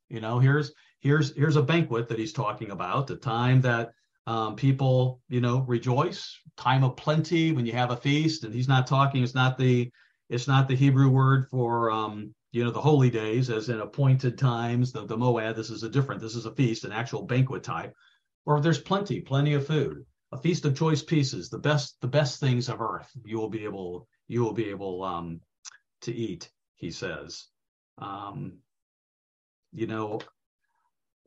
You 0.10 0.20
know, 0.20 0.38
here's 0.38 0.74
here's 1.00 1.36
here's 1.36 1.56
a 1.56 1.64
banquet 1.64 2.10
that 2.10 2.20
he's 2.20 2.34
talking 2.34 2.72
about, 2.72 3.08
the 3.08 3.16
time 3.16 3.62
that 3.62 3.92
um, 4.28 4.56
people, 4.56 5.22
you 5.30 5.40
know, 5.40 5.62
rejoice, 5.62 6.38
time 6.58 6.84
of 6.84 6.98
plenty 6.98 7.54
when 7.54 7.66
you 7.66 7.72
have 7.72 7.92
a 7.92 7.98
feast. 7.98 8.44
And 8.44 8.54
he's 8.54 8.68
not 8.68 8.86
talking, 8.86 9.24
it's 9.24 9.34
not 9.34 9.58
the 9.58 9.90
it's 10.30 10.48
not 10.48 10.68
the 10.68 10.76
Hebrew 10.76 11.10
word 11.10 11.48
for 11.50 11.90
um, 11.90 12.36
you 12.52 12.64
know, 12.64 12.72
the 12.72 12.82
holy 12.82 13.10
days 13.10 13.50
as 13.50 13.70
in 13.70 13.80
appointed 13.80 14.38
times, 14.38 14.92
the, 14.92 15.06
the 15.06 15.18
moed. 15.18 15.56
This 15.56 15.70
is 15.70 15.84
a 15.84 15.90
different, 15.90 16.22
this 16.22 16.36
is 16.36 16.46
a 16.46 16.56
feast, 16.56 16.84
an 16.84 16.92
actual 16.92 17.24
banquet 17.24 17.64
type. 17.64 17.94
Or 18.46 18.60
there's 18.60 18.80
plenty, 18.80 19.22
plenty 19.22 19.54
of 19.54 19.68
food 19.68 20.06
a 20.32 20.38
feast 20.38 20.66
of 20.66 20.76
choice 20.76 21.04
pieces, 21.04 21.50
the 21.50 21.60
best 21.60 22.00
the 22.02 22.08
best 22.08 22.40
things 22.40 22.70
of 22.70 22.82
earth. 22.82 23.10
You 23.26 23.38
will 23.38 23.50
be 23.50 23.66
able 23.66 24.08
you 24.28 24.42
will 24.42 24.54
be 24.54 24.70
able 24.70 25.04
um, 25.04 25.42
to 26.02 26.14
eat. 26.14 26.50
He 26.76 26.92
says, 26.92 27.48
um, 27.98 28.60
you 29.74 29.88
know, 29.88 30.22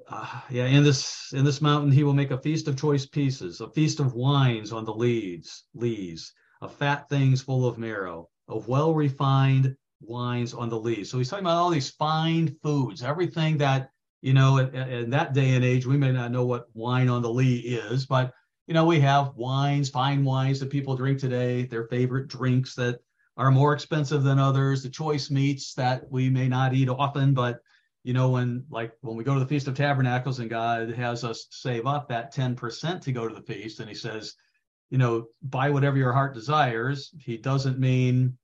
uh, 0.09 0.41
yeah. 0.51 0.67
In 0.67 0.83
this 0.83 1.33
in 1.35 1.45
this 1.45 1.61
mountain, 1.61 1.93
he 1.93 2.03
will 2.03 2.15
make 2.15 2.31
a 2.31 2.41
feast 2.41 2.67
of 2.67 2.79
choice 2.79 3.07
pieces, 3.07 3.61
a 3.61 3.69
feast 3.69 4.01
of 4.01 4.15
wines 4.15 4.73
on 4.73 4.85
the 4.85 4.95
leads, 4.95 5.65
lees, 5.75 6.33
of 6.63 6.75
fat 6.75 7.09
things 7.09 7.43
full 7.43 7.67
of 7.67 7.79
marrow, 7.79 8.29
of 8.49 8.69
well 8.69 8.95
refined 8.95 9.77
wines 10.07 10.55
on 10.55 10.69
the 10.69 10.79
lees. 10.79 11.11
So 11.11 11.19
he's 11.19 11.29
talking 11.29 11.45
about 11.45 11.57
all 11.57 11.71
these 11.71 11.91
fine 11.91 12.57
foods, 12.63 13.03
everything 13.03 13.59
that 13.59 13.91
you 14.23 14.33
know. 14.33 14.59
In, 14.59 14.75
in 14.75 15.11
that 15.11 15.35
day 15.35 15.55
and 15.55 15.65
age, 15.65 15.87
we 15.87 15.97
may 15.97 16.13
not 16.13 16.33
know 16.33 16.45
what 16.45 16.69
wine 16.75 17.09
on 17.09 17.23
the 17.23 17.31
lee 17.31 17.59
is, 17.59 18.07
but 18.07 18.33
you 18.67 18.75
know, 18.75 18.87
we 18.87 19.01
have 19.01 19.35
wines, 19.35 19.91
fine 19.91 20.25
wines 20.25 20.61
that 20.61 20.71
people 20.71 20.97
drink 20.97 21.19
today, 21.19 21.65
their 21.67 21.85
favorite 21.85 22.29
drinks 22.29 22.75
that 22.77 23.01
are 23.37 23.51
more 23.51 23.73
expensive 23.75 24.23
than 24.23 24.39
others, 24.39 24.83
the 24.83 24.89
choice 24.89 25.31
meats 25.31 25.75
that 25.75 26.11
we 26.11 26.31
may 26.31 26.49
not 26.49 26.73
eat 26.73 26.89
often, 26.89 27.35
but 27.35 27.61
you 28.05 28.13
know, 28.13 28.29
when 28.29 28.65
like 28.71 28.93
when 29.01 29.17
we 29.17 29.25
go 29.25 29.35
to 29.35 29.41
the 29.41 29.47
Feast 29.47 29.67
of 29.67 29.75
Tabernacles 29.75 30.39
and 30.39 30.51
God 30.51 30.91
has 30.91 31.25
us 31.25 31.47
save 31.51 31.87
up 31.87 32.09
that 32.09 32.35
10% 32.35 33.01
to 33.01 33.13
go 33.13 33.27
to 33.27 33.35
the 33.35 33.43
feast, 33.43 33.81
and 33.81 33.89
he 33.89 33.95
says, 33.95 34.35
you 34.91 34.99
know, 34.99 35.27
buy 35.43 35.71
whatever 35.71 35.97
your 35.97 36.13
heart 36.13 36.35
desires, 36.35 37.11
he 37.19 37.39
doesn't 37.39 37.79
mean 37.79 38.37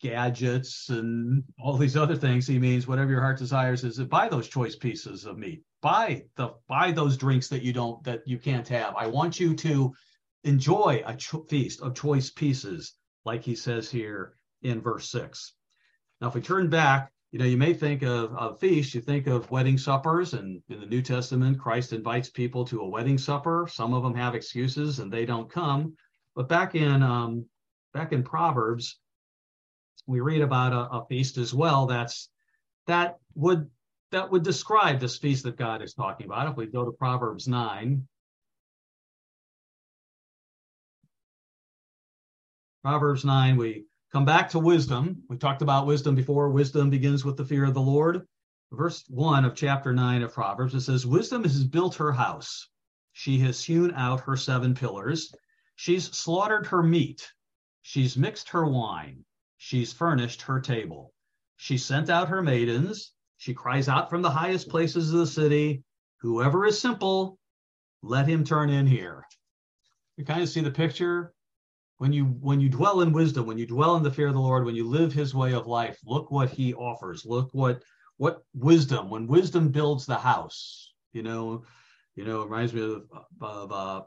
gadgets 0.00 0.88
and 0.88 1.42
all 1.58 1.76
these 1.76 1.96
other 1.96 2.16
things. 2.16 2.46
He 2.46 2.58
means 2.58 2.86
whatever 2.86 3.10
your 3.10 3.22
heart 3.22 3.38
desires 3.38 3.84
is 3.84 3.98
buy 3.98 4.28
those 4.28 4.48
choice 4.48 4.76
pieces 4.76 5.24
of 5.24 5.38
meat. 5.38 5.62
Buy 5.82 6.24
the 6.36 6.54
buy 6.68 6.92
those 6.92 7.16
drinks 7.16 7.48
that 7.48 7.62
you 7.62 7.72
don't 7.72 8.02
that 8.04 8.20
you 8.26 8.38
can't 8.38 8.68
have. 8.68 8.94
I 8.96 9.06
want 9.06 9.40
you 9.40 9.54
to 9.56 9.94
enjoy 10.44 11.02
a 11.06 11.16
cho- 11.16 11.44
feast 11.48 11.80
of 11.80 11.94
choice 11.94 12.30
pieces, 12.30 12.94
like 13.24 13.42
he 13.42 13.54
says 13.54 13.90
here 13.90 14.36
in 14.62 14.80
verse 14.80 15.10
six. 15.10 15.54
Now, 16.20 16.28
if 16.28 16.34
we 16.34 16.40
turn 16.40 16.68
back, 16.68 17.12
you 17.32 17.38
know, 17.38 17.44
you 17.44 17.56
may 17.56 17.74
think 17.74 18.02
of 18.02 18.32
a 18.38 18.56
feast, 18.56 18.94
you 18.94 19.00
think 19.00 19.26
of 19.26 19.50
wedding 19.50 19.78
suppers, 19.78 20.32
and 20.32 20.62
in 20.68 20.80
the 20.80 20.86
New 20.86 21.02
Testament, 21.02 21.58
Christ 21.58 21.92
invites 21.92 22.30
people 22.30 22.64
to 22.66 22.80
a 22.80 22.88
wedding 22.88 23.18
supper. 23.18 23.68
Some 23.70 23.92
of 23.94 24.02
them 24.02 24.14
have 24.14 24.34
excuses 24.34 24.98
and 24.98 25.12
they 25.12 25.26
don't 25.26 25.50
come. 25.50 25.94
But 26.34 26.48
back 26.48 26.74
in 26.74 27.02
um, 27.02 27.46
back 27.92 28.12
in 28.12 28.22
Proverbs, 28.22 28.98
we 30.06 30.20
read 30.20 30.42
about 30.42 30.72
a, 30.72 30.98
a 30.98 31.06
feast 31.06 31.38
as 31.38 31.54
well 31.54 31.86
that's 31.86 32.28
that 32.86 33.18
would 33.34 33.68
that 34.12 34.30
would 34.30 34.42
describe 34.42 35.00
this 35.00 35.18
feast 35.18 35.44
that 35.44 35.56
God 35.56 35.82
is 35.82 35.94
talking 35.94 36.26
about. 36.26 36.48
If 36.48 36.56
we 36.56 36.66
go 36.66 36.84
to 36.84 36.92
Proverbs 36.92 37.48
9, 37.48 38.06
Proverbs 42.82 43.24
9, 43.24 43.56
we 43.56 43.84
come 44.12 44.24
back 44.24 44.48
to 44.50 44.60
wisdom. 44.60 45.22
We 45.28 45.36
talked 45.36 45.60
about 45.60 45.86
wisdom 45.86 46.14
before. 46.14 46.50
Wisdom 46.50 46.88
begins 46.88 47.24
with 47.24 47.36
the 47.36 47.44
fear 47.44 47.64
of 47.64 47.74
the 47.74 47.80
Lord. 47.80 48.26
Verse 48.70 49.04
1 49.08 49.44
of 49.44 49.56
chapter 49.56 49.92
9 49.92 50.22
of 50.22 50.32
Proverbs, 50.32 50.74
it 50.74 50.82
says, 50.82 51.04
Wisdom 51.04 51.42
has 51.42 51.64
built 51.64 51.96
her 51.96 52.12
house. 52.12 52.68
She 53.12 53.38
has 53.40 53.64
hewn 53.64 53.92
out 53.94 54.20
her 54.20 54.36
seven 54.36 54.74
pillars. 54.74 55.34
She's 55.74 56.04
slaughtered 56.16 56.66
her 56.66 56.82
meat. 56.82 57.28
She's 57.82 58.16
mixed 58.16 58.50
her 58.50 58.66
wine. 58.66 59.24
She's 59.58 59.92
furnished 59.92 60.42
her 60.42 60.60
table. 60.60 61.12
She 61.56 61.78
sent 61.78 62.10
out 62.10 62.28
her 62.28 62.42
maidens. 62.42 63.12
She 63.38 63.54
cries 63.54 63.88
out 63.88 64.10
from 64.10 64.22
the 64.22 64.30
highest 64.30 64.68
places 64.68 65.12
of 65.12 65.20
the 65.20 65.26
city, 65.26 65.82
Whoever 66.26 66.66
is 66.66 66.80
simple, 66.80 67.38
let 68.02 68.26
him 68.26 68.42
turn 68.42 68.70
in 68.70 68.86
here. 68.86 69.24
You 70.16 70.24
kind 70.24 70.42
of 70.42 70.48
see 70.48 70.60
the 70.60 70.70
picture. 70.70 71.34
When 71.98 72.12
you 72.12 72.24
when 72.24 72.60
you 72.60 72.68
dwell 72.68 73.00
in 73.02 73.12
wisdom, 73.12 73.46
when 73.46 73.58
you 73.58 73.66
dwell 73.66 73.96
in 73.96 74.02
the 74.02 74.10
fear 74.10 74.28
of 74.28 74.34
the 74.34 74.40
Lord, 74.40 74.64
when 74.64 74.74
you 74.74 74.88
live 74.88 75.12
his 75.12 75.34
way 75.34 75.54
of 75.54 75.66
life, 75.66 75.98
look 76.04 76.30
what 76.30 76.50
he 76.50 76.74
offers. 76.74 77.24
Look 77.24 77.50
what 77.52 77.82
what 78.16 78.42
wisdom, 78.54 79.08
when 79.08 79.26
wisdom 79.26 79.68
builds 79.68 80.04
the 80.04 80.16
house, 80.16 80.94
you 81.12 81.22
know, 81.22 81.64
you 82.14 82.24
know, 82.24 82.42
it 82.42 82.46
reminds 82.46 82.72
me 82.72 82.82
of, 82.82 83.04
of 83.40 83.72
uh, 83.72 84.02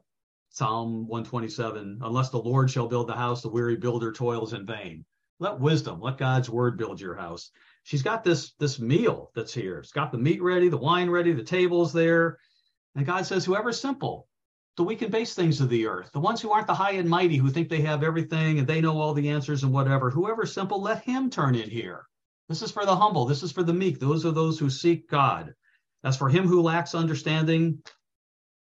Psalm 0.49 1.07
127. 1.07 1.99
Unless 2.01 2.31
the 2.31 2.37
Lord 2.37 2.69
shall 2.69 2.87
build 2.87 3.07
the 3.07 3.13
house, 3.13 3.41
the 3.41 3.49
weary 3.49 3.77
builder 3.77 4.11
toils 4.11 4.53
in 4.53 4.65
vain 4.65 5.05
let 5.39 5.59
wisdom, 5.59 6.01
let 6.01 6.17
God's 6.17 6.49
word 6.49 6.77
build 6.77 6.99
your 6.99 7.15
house. 7.15 7.51
She's 7.83 8.03
got 8.03 8.23
this 8.23 8.53
this 8.59 8.79
meal 8.79 9.31
that's 9.35 9.53
here. 9.53 9.79
It's 9.79 9.91
got 9.91 10.11
the 10.11 10.17
meat 10.17 10.41
ready, 10.41 10.69
the 10.69 10.77
wine 10.77 11.09
ready, 11.09 11.31
the 11.31 11.43
table's 11.43 11.93
there. 11.93 12.37
And 12.95 13.05
God 13.05 13.25
says, 13.25 13.45
whoever's 13.45 13.79
simple, 13.79 14.27
the 14.75 14.83
weak 14.83 15.01
and 15.01 15.11
base 15.11 15.33
things 15.33 15.61
of 15.61 15.69
the 15.69 15.87
earth, 15.87 16.09
the 16.11 16.19
ones 16.19 16.41
who 16.41 16.51
aren't 16.51 16.67
the 16.67 16.73
high 16.73 16.93
and 16.93 17.09
mighty, 17.09 17.37
who 17.37 17.49
think 17.49 17.69
they 17.69 17.81
have 17.81 18.03
everything 18.03 18.59
and 18.59 18.67
they 18.67 18.81
know 18.81 18.99
all 18.99 19.13
the 19.13 19.29
answers 19.29 19.63
and 19.63 19.71
whatever, 19.71 20.09
whoever's 20.09 20.53
simple, 20.53 20.81
let 20.81 21.03
him 21.03 21.29
turn 21.29 21.55
in 21.55 21.69
here. 21.69 22.05
This 22.49 22.61
is 22.61 22.71
for 22.71 22.85
the 22.85 22.95
humble. 22.95 23.25
This 23.25 23.43
is 23.43 23.51
for 23.51 23.63
the 23.63 23.73
meek. 23.73 23.99
Those 23.99 24.25
are 24.25 24.31
those 24.31 24.57
who 24.57 24.69
seek 24.69 25.09
God. 25.09 25.53
As 26.03 26.17
for 26.17 26.29
him 26.29 26.47
who 26.47 26.61
lacks 26.61 26.95
understanding, 26.95 27.83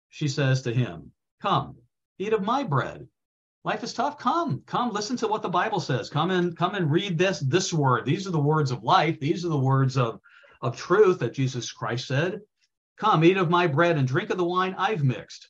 she 0.09 0.27
says 0.27 0.61
to 0.63 0.73
him, 0.73 1.11
Come, 1.41 1.77
eat 2.19 2.33
of 2.33 2.43
my 2.43 2.63
bread 2.63 3.07
life 3.67 3.83
is 3.83 3.93
tough. 3.93 4.17
Come 4.17 4.63
come 4.65 4.93
listen 4.93 5.17
to 5.17 5.27
what 5.27 5.41
the 5.41 5.49
bible 5.49 5.81
says. 5.81 6.09
Come 6.09 6.31
and 6.31 6.55
come 6.55 6.75
and 6.75 6.89
read 6.89 7.17
this 7.17 7.41
this 7.41 7.73
word. 7.73 8.05
These 8.05 8.25
are 8.25 8.31
the 8.31 8.39
words 8.39 8.71
of 8.71 8.81
life. 8.81 9.19
These 9.19 9.43
are 9.43 9.49
the 9.49 9.59
words 9.59 9.97
of 9.97 10.21
of 10.61 10.77
truth 10.77 11.19
that 11.19 11.33
jesus 11.33 11.69
christ 11.73 12.07
said. 12.07 12.39
Come 12.95 13.25
eat 13.25 13.35
of 13.35 13.49
my 13.49 13.67
bread 13.67 13.97
and 13.97 14.07
drink 14.07 14.29
of 14.29 14.37
the 14.37 14.45
wine 14.45 14.73
i've 14.77 15.03
mixed. 15.03 15.49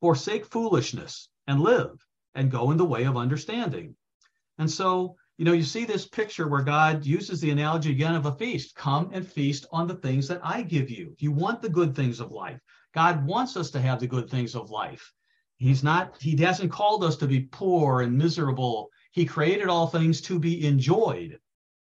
Forsake 0.00 0.46
foolishness 0.46 1.28
and 1.46 1.60
live 1.60 1.92
and 2.34 2.50
go 2.50 2.72
in 2.72 2.76
the 2.76 2.92
way 2.94 3.04
of 3.04 3.16
understanding. 3.16 3.94
And 4.58 4.68
so 4.68 5.14
you 5.36 5.44
know 5.44 5.52
you 5.52 5.62
see 5.62 5.84
this 5.84 6.08
picture 6.08 6.48
where 6.48 6.64
god 6.64 7.06
uses 7.06 7.40
the 7.40 7.52
analogy 7.52 7.92
again 7.92 8.16
of 8.16 8.26
a 8.26 8.34
feast. 8.34 8.74
Come 8.74 9.10
and 9.12 9.24
feast 9.24 9.64
on 9.70 9.86
the 9.86 10.00
things 10.06 10.26
that 10.26 10.40
i 10.42 10.60
give 10.60 10.90
you. 10.90 11.14
You 11.20 11.30
want 11.30 11.62
the 11.62 11.76
good 11.78 11.94
things 11.94 12.18
of 12.18 12.32
life. 12.32 12.58
God 12.94 13.24
wants 13.24 13.56
us 13.56 13.70
to 13.70 13.80
have 13.80 14.00
the 14.00 14.08
good 14.08 14.28
things 14.28 14.56
of 14.56 14.70
life 14.70 15.14
He's 15.64 15.82
not, 15.82 16.20
he 16.20 16.36
hasn't 16.36 16.70
called 16.70 17.02
us 17.04 17.16
to 17.16 17.26
be 17.26 17.40
poor 17.40 18.02
and 18.02 18.18
miserable. 18.18 18.90
He 19.12 19.24
created 19.24 19.68
all 19.68 19.86
things 19.86 20.20
to 20.20 20.38
be 20.38 20.66
enjoyed, 20.66 21.40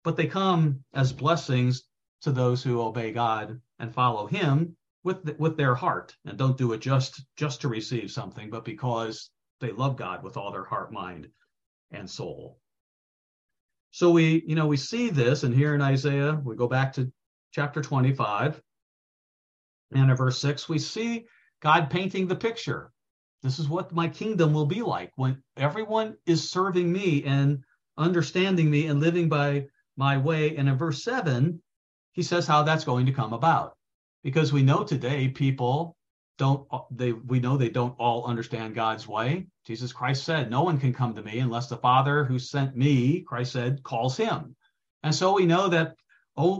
but 0.02 0.16
they 0.16 0.26
come 0.26 0.82
as 0.92 1.12
blessings 1.12 1.84
to 2.22 2.32
those 2.32 2.64
who 2.64 2.80
obey 2.80 3.12
God 3.12 3.60
and 3.78 3.94
follow 3.94 4.26
him 4.26 4.76
with 5.04 5.22
the, 5.22 5.36
with 5.38 5.56
their 5.56 5.76
heart 5.76 6.16
and 6.24 6.36
don't 6.36 6.58
do 6.58 6.72
it 6.72 6.80
just 6.80 7.24
just 7.36 7.60
to 7.60 7.68
receive 7.68 8.10
something, 8.10 8.50
but 8.50 8.64
because 8.64 9.30
they 9.60 9.70
love 9.70 9.96
God 9.96 10.24
with 10.24 10.36
all 10.36 10.50
their 10.50 10.64
heart, 10.64 10.92
mind, 10.92 11.28
and 11.92 12.10
soul. 12.10 12.58
So 13.92 14.10
we, 14.10 14.42
you 14.48 14.56
know, 14.56 14.66
we 14.66 14.78
see 14.78 15.10
this, 15.10 15.44
and 15.44 15.54
here 15.54 15.76
in 15.76 15.80
Isaiah, 15.80 16.42
we 16.44 16.56
go 16.56 16.66
back 16.66 16.92
to 16.94 17.12
chapter 17.52 17.82
25 17.82 18.60
and 19.92 20.10
in 20.10 20.16
verse 20.16 20.40
6, 20.40 20.68
we 20.68 20.80
see 20.80 21.26
God 21.60 21.88
painting 21.88 22.26
the 22.26 22.34
picture 22.34 22.90
this 23.42 23.58
is 23.58 23.68
what 23.68 23.92
my 23.92 24.08
kingdom 24.08 24.52
will 24.52 24.66
be 24.66 24.82
like 24.82 25.12
when 25.16 25.42
everyone 25.56 26.16
is 26.26 26.50
serving 26.50 26.90
me 26.92 27.24
and 27.24 27.64
understanding 27.96 28.70
me 28.70 28.86
and 28.86 29.00
living 29.00 29.28
by 29.28 29.66
my 29.96 30.18
way. 30.18 30.56
And 30.56 30.68
in 30.68 30.76
verse 30.76 31.02
7, 31.02 31.60
he 32.12 32.22
says 32.22 32.46
how 32.46 32.62
that's 32.62 32.84
going 32.84 33.06
to 33.06 33.12
come 33.12 33.32
about. 33.32 33.76
Because 34.22 34.52
we 34.52 34.62
know 34.62 34.84
today 34.84 35.28
people 35.28 35.96
don't 36.36 36.66
they 36.90 37.12
we 37.12 37.38
know 37.38 37.56
they 37.56 37.68
don't 37.68 37.98
all 37.98 38.24
understand 38.24 38.74
God's 38.74 39.06
way. 39.06 39.46
Jesus 39.66 39.92
Christ 39.92 40.24
said, 40.24 40.50
"No 40.50 40.62
one 40.62 40.78
can 40.78 40.92
come 40.92 41.14
to 41.14 41.22
me 41.22 41.38
unless 41.38 41.68
the 41.68 41.76
Father 41.76 42.24
who 42.24 42.38
sent 42.38 42.76
me," 42.76 43.20
Christ 43.20 43.52
said, 43.52 43.82
calls 43.82 44.16
him. 44.16 44.56
And 45.02 45.14
so 45.14 45.34
we 45.34 45.46
know 45.46 45.68
that 45.68 45.96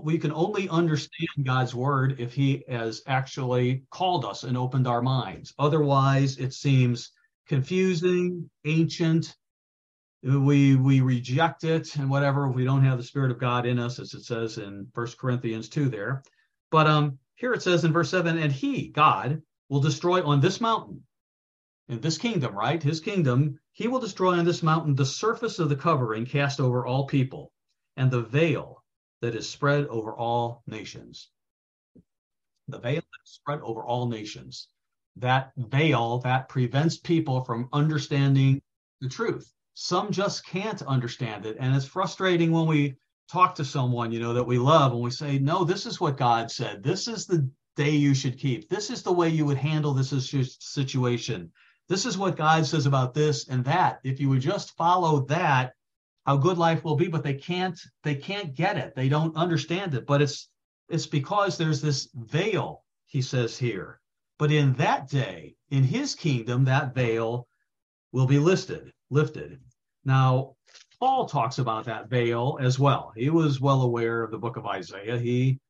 we 0.05 0.19
can 0.19 0.33
only 0.33 0.69
understand 0.69 1.45
God's 1.45 1.75
word 1.75 2.17
if 2.19 2.35
he 2.35 2.65
has 2.69 3.03
actually 3.07 3.85
called 3.91 4.25
us 4.25 4.43
and 4.43 4.57
opened 4.57 4.87
our 4.87 5.03
minds. 5.03 5.55
Otherwise, 5.59 6.39
it 6.39 6.53
seems 6.53 7.13
confusing, 7.47 8.51
ancient. 8.65 9.37
We 10.23 10.77
we 10.77 11.01
reject 11.01 11.65
it 11.65 11.97
and 11.97 12.11
whatever. 12.11 12.49
We 12.49 12.65
don't 12.65 12.85
have 12.85 12.99
the 12.99 13.05
Spirit 13.05 13.31
of 13.31 13.39
God 13.39 13.65
in 13.65 13.79
us, 13.79 13.99
as 13.99 14.13
it 14.15 14.25
says 14.25 14.59
in 14.59 14.89
First 14.95 15.19
Corinthians 15.19 15.69
2 15.69 15.89
there. 15.89 16.23
But 16.71 16.87
um 16.87 17.19
here 17.37 17.53
it 17.55 17.63
says 17.63 17.85
in 17.85 17.93
verse 17.93 18.11
7, 18.11 18.37
and 18.37 18.53
he, 18.53 18.89
God, 18.89 19.41
will 19.71 19.81
destroy 19.81 20.23
on 20.23 20.41
this 20.41 20.61
mountain 20.61 21.05
in 21.89 22.01
this 22.01 22.19
kingdom, 22.19 22.55
right? 22.55 22.83
His 22.83 23.01
kingdom, 23.01 23.59
he 23.73 23.89
will 23.89 24.01
destroy 24.01 24.39
on 24.39 24.45
this 24.45 24.63
mountain 24.63 24.95
the 24.95 25.07
surface 25.07 25.59
of 25.59 25.69
the 25.69 25.77
covering 25.77 26.27
cast 26.27 26.61
over 26.61 26.85
all 26.85 27.07
people, 27.07 27.51
and 27.97 28.11
the 28.11 28.23
veil 28.23 28.80
that 29.21 29.35
is 29.35 29.49
spread 29.49 29.87
over 29.87 30.15
all 30.15 30.63
nations. 30.67 31.31
The 32.69 32.79
veil 32.79 32.97
that 32.97 33.25
is 33.27 33.33
spread 33.33 33.61
over 33.61 33.85
all 33.85 34.07
nations. 34.07 34.69
That 35.17 35.53
veil 35.57 36.19
that 36.19 36.49
prevents 36.49 36.97
people 36.97 37.45
from 37.45 37.69
understanding 37.73 38.63
the 39.01 39.09
truth. 39.09 39.53
Some 39.75 40.11
just 40.13 40.47
can't 40.47 40.83
understand 40.83 41.47
it. 41.47 41.57
And 41.59 41.75
it's 41.75 41.87
frustrating 41.87 42.53
when 42.53 42.67
we 42.67 42.97
talk 43.31 43.55
to 43.57 43.65
someone, 43.65 44.13
you 44.13 44.21
know, 44.21 44.35
that 44.35 44.47
we 44.47 44.59
love 44.59 44.93
and 44.93 45.01
we 45.01 45.11
say, 45.11 45.39
no, 45.39 45.65
this 45.65 45.87
is 45.87 46.01
what 46.01 46.17
God 46.17 46.51
said. 46.51 46.83
This 46.83 47.09
is 47.09 47.27
the 47.27 47.49
day 47.77 47.91
you 47.91 48.15
should 48.15 48.39
keep. 48.39 48.69
This 48.69 48.91
is 48.91 49.03
the 49.03 49.13
way 49.13 49.29
you 49.29 49.45
would 49.45 49.57
handle 49.57 49.95
this 49.95 50.11
situation. 50.61 51.51
This 51.89 52.07
is 52.07 52.19
what 52.19 52.37
God 52.37 52.67
says 52.67 52.87
about 52.87 53.15
this 53.15 53.49
and 53.49 53.65
that. 53.65 54.01
If 54.05 54.21
you 54.21 54.29
would 54.29 54.41
just 54.41 54.77
follow 54.77 55.21
that, 55.27 55.75
how 56.27 56.37
good 56.37 56.59
life 56.59 56.85
will 56.85 56.97
be, 56.97 57.09
but 57.09 57.23
they 57.23 57.35
can't 57.35 57.79
they 58.05 58.15
can't 58.15 58.55
get 58.55 58.77
it. 58.77 58.95
They 58.95 59.09
don't 59.09 59.37
understand 59.37 59.95
it. 59.95 60.07
But 60.07 60.23
it's 60.23 60.49
it's 60.89 61.07
because 61.07 61.57
there's 61.57 61.81
this 61.81 62.09
veil, 62.15 62.85
he 63.07 63.23
says 63.23 63.57
here. 63.57 64.01
But 64.39 64.51
in 64.51 64.75
that 64.75 65.09
day, 65.09 65.57
in 65.71 65.85
his 65.85 66.15
kingdom, 66.15 66.65
that 66.65 66.95
veil 66.95 67.47
will 68.13 68.27
be 68.27 68.39
listed, 68.39 68.93
lifted. 69.11 69.61
Now, 70.05 70.57
Paul 70.99 71.27
talks 71.27 71.59
about 71.59 71.85
that 71.85 72.09
veil 72.09 72.59
as 72.61 72.79
well. 72.79 73.13
He 73.17 73.31
was 73.31 73.61
well 73.61 73.83
aware 73.83 74.23
of 74.23 74.31
the 74.31 74.39
book 74.39 74.57
of 74.57 74.67
Isaiah. 74.67 75.19
He, 75.19 75.61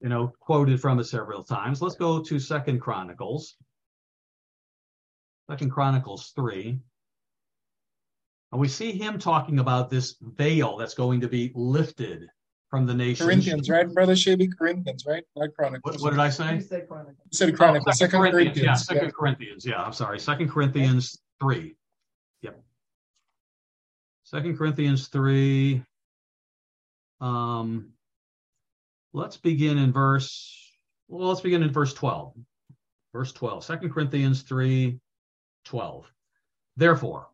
you 0.00 0.08
know, 0.08 0.32
quoted 0.40 0.80
from 0.80 0.98
it 0.98 1.04
several 1.04 1.42
times. 1.42 1.80
Let's 1.80 1.96
go 1.96 2.22
to 2.22 2.38
Second 2.38 2.80
Chronicles. 2.80 3.56
Second 5.50 5.70
Chronicles 5.70 6.32
3. 6.36 6.78
And 8.56 8.60
we 8.62 8.68
see 8.68 8.92
him 8.92 9.18
talking 9.18 9.58
about 9.58 9.90
this 9.90 10.16
veil 10.18 10.78
that's 10.78 10.94
going 10.94 11.20
to 11.20 11.28
be 11.28 11.52
lifted 11.54 12.26
from 12.70 12.86
the 12.86 12.94
nation. 12.94 13.26
Corinthians, 13.26 13.68
right, 13.68 13.86
Brother 13.86 14.14
Shaby? 14.14 14.48
Corinthians, 14.58 15.04
right? 15.04 15.22
Not 15.36 15.50
Chronicles. 15.54 15.96
What, 15.96 16.00
what 16.00 16.10
did 16.12 16.20
I 16.20 16.30
say? 16.30 16.54
You 16.54 16.60
said 16.62 16.88
Chronicles. 16.88 17.18
You 17.30 17.36
said 17.36 17.54
Chronicles. 17.54 17.96
Oh, 17.96 17.98
Second, 17.98 18.18
Corinthians. 18.18 18.54
Corinthians. 18.54 18.66
Yeah, 18.66 18.74
Second 18.76 19.04
yeah. 19.04 19.10
Corinthians. 19.10 19.66
Yeah, 19.66 19.82
I'm 19.82 19.92
sorry. 19.92 20.18
Second 20.18 20.48
Corinthians 20.48 21.18
3. 21.38 21.76
Yep. 22.40 22.62
Second 24.24 24.56
Corinthians 24.56 25.08
3. 25.08 25.82
Um, 27.20 27.90
let's 29.12 29.36
begin 29.36 29.76
in 29.76 29.92
verse, 29.92 30.72
well, 31.08 31.28
let's 31.28 31.42
begin 31.42 31.62
in 31.62 31.74
verse 31.74 31.92
12. 31.92 32.32
Verse 33.12 33.32
12. 33.32 33.64
Second 33.64 33.92
Corinthians 33.92 34.40
3, 34.40 34.98
12. 35.66 36.10
Therefore, 36.78 37.28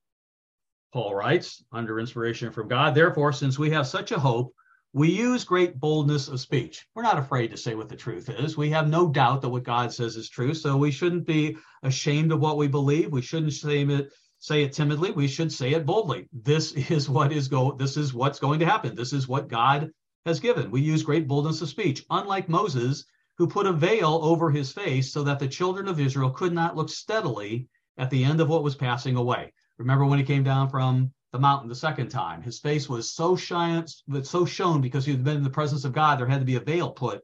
Paul 0.93 1.15
writes, 1.15 1.65
under 1.73 1.99
inspiration 1.99 2.53
from 2.53 2.69
God, 2.69 2.95
therefore, 2.95 3.33
since 3.33 3.59
we 3.59 3.71
have 3.71 3.87
such 3.87 4.13
a 4.13 4.19
hope, 4.19 4.55
we 4.93 5.11
use 5.11 5.43
great 5.43 5.81
boldness 5.81 6.29
of 6.29 6.39
speech. 6.39 6.87
We're 6.95 7.03
not 7.03 7.19
afraid 7.19 7.49
to 7.49 7.57
say 7.57 7.75
what 7.75 7.89
the 7.89 7.97
truth 7.97 8.29
is. 8.29 8.59
We 8.59 8.69
have 8.71 8.89
no 8.89 9.09
doubt 9.09 9.41
that 9.41 9.49
what 9.49 9.63
God 9.63 9.91
says 9.91 10.17
is 10.17 10.29
true. 10.29 10.53
So 10.53 10.77
we 10.77 10.91
shouldn't 10.91 11.27
be 11.27 11.57
ashamed 11.83 12.31
of 12.31 12.41
what 12.41 12.59
we 12.59 12.69
believe. 12.69 13.11
We 13.11 13.23
shouldn't 13.23 13.55
say 13.55 13.83
it, 13.83 14.13
say 14.39 14.65
it 14.65 14.75
timidly. 14.75 15.11
We 15.13 15.29
should 15.29 15.51
say 15.51 15.73
it 15.73 15.87
boldly. 15.87 16.29
This 16.31 16.73
is 16.73 17.09
what 17.09 17.33
is 17.33 17.49
go. 17.49 17.73
This 17.73 17.97
is 17.97 18.13
what's 18.13 18.39
going 18.39 18.61
to 18.61 18.67
happen. 18.67 18.95
This 18.95 19.15
is 19.15 19.27
what 19.27 19.49
God 19.49 19.91
has 20.27 20.41
given. 20.41 20.71
We 20.71 20.83
use 20.83 21.03
great 21.03 21.27
boldness 21.27 21.63
of 21.63 21.71
speech, 21.71 22.05
unlike 22.11 22.51
Moses, 22.51 23.07
who 23.39 23.47
put 23.47 23.67
a 23.67 23.73
veil 23.73 24.21
over 24.23 24.51
his 24.51 24.73
face 24.73 25.11
so 25.11 25.23
that 25.23 25.39
the 25.39 25.49
children 25.49 25.89
of 25.89 26.01
Israel 26.01 26.31
could 26.31 26.53
not 26.53 26.77
look 26.77 26.91
steadily 26.91 27.67
at 27.97 28.11
the 28.11 28.25
end 28.25 28.43
of 28.43 28.49
what 28.51 28.63
was 28.63 28.75
passing 28.75 29.17
away. 29.17 29.55
Remember 29.79 30.05
when 30.05 30.19
he 30.19 30.25
came 30.25 30.45
down 30.45 30.69
from 30.69 31.13
the 31.33 31.39
mountain 31.39 31.69
the 31.69 31.75
second 31.75 32.09
time? 32.09 32.43
His 32.43 32.59
face 32.59 32.89
was 32.89 33.13
so 33.13 33.37
shine, 33.37 33.87
so 34.23 34.45
shown 34.45 34.81
because 34.81 35.05
he 35.05 35.13
had 35.13 35.25
been 35.25 35.39
in 35.39 35.43
the 35.43 35.51
presence 35.51 35.85
of 35.85 35.93
God. 35.93 36.19
There 36.19 36.27
had 36.27 36.41
to 36.41 36.47
be 36.47 36.57
a 36.57 36.61
veil 36.61 36.91
put 36.91 37.23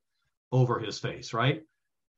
over 0.50 0.78
his 0.78 0.98
face, 0.98 1.32
right? 1.32 1.62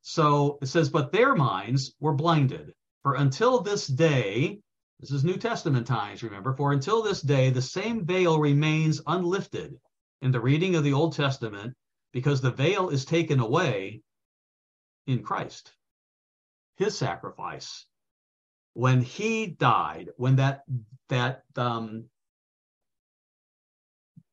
So 0.03 0.59
it 0.63 0.67
says, 0.67 0.89
but 0.89 1.13
their 1.13 1.35
minds 1.35 1.95
were 2.01 2.15
blinded. 2.15 2.73
For 3.03 3.15
until 3.15 3.61
this 3.61 3.87
day, 3.87 4.61
this 5.01 5.11
is 5.11 5.25
New 5.25 5.37
Testament 5.37 5.87
times, 5.87 6.23
remember, 6.23 6.53
for 6.53 6.73
until 6.73 7.03
this 7.03 7.23
day, 7.23 7.51
the 7.51 7.63
same 7.63 8.05
veil 8.05 8.39
remains 8.39 9.01
unlifted 9.07 9.79
in 10.23 10.31
the 10.31 10.41
reading 10.41 10.75
of 10.75 10.85
the 10.85 10.93
Old 10.93 11.15
Testament 11.15 11.75
because 12.13 12.41
the 12.41 12.51
veil 12.51 12.91
is 12.91 13.05
taken 13.05 13.41
away 13.41 14.03
in 15.07 15.23
Christ. 15.23 15.73
His 16.77 16.97
sacrifice 16.97 17.87
when 18.75 19.01
he 19.01 19.47
died, 19.47 20.11
when 20.17 20.37
that 20.37 20.63
that 21.09 21.43
um, 21.57 22.05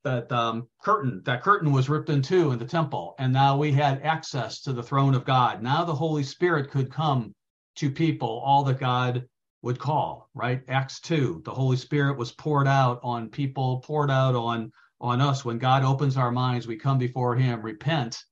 that 0.03 0.31
um, 0.31 0.67
curtain 0.81 1.21
that 1.25 1.43
curtain 1.43 1.71
was 1.71 1.89
ripped 1.89 2.09
in 2.09 2.21
two 2.21 2.51
in 2.51 2.59
the 2.59 2.65
temple, 2.65 3.15
and 3.19 3.33
now 3.33 3.57
we 3.57 3.71
had 3.71 4.01
access 4.03 4.61
to 4.61 4.73
the 4.73 4.83
throne 4.83 5.15
of 5.15 5.25
God. 5.25 5.61
Now 5.61 5.83
the 5.83 5.95
Holy 5.95 6.23
Spirit 6.23 6.71
could 6.71 6.91
come 6.91 7.33
to 7.75 7.91
people, 7.91 8.41
all 8.45 8.63
that 8.65 8.79
God 8.79 9.27
would 9.63 9.79
call. 9.79 10.29
Right, 10.33 10.61
Acts 10.67 10.99
two, 10.99 11.41
the 11.45 11.53
Holy 11.53 11.77
Spirit 11.77 12.17
was 12.17 12.31
poured 12.31 12.67
out 12.67 12.99
on 13.03 13.29
people, 13.29 13.81
poured 13.81 14.11
out 14.11 14.35
on 14.35 14.71
on 15.01 15.21
us. 15.21 15.43
When 15.43 15.57
God 15.57 15.83
opens 15.83 16.15
our 16.15 16.31
minds, 16.31 16.67
we 16.67 16.77
come 16.77 16.97
before 16.97 17.35
Him, 17.35 17.61
repent, 17.61 18.23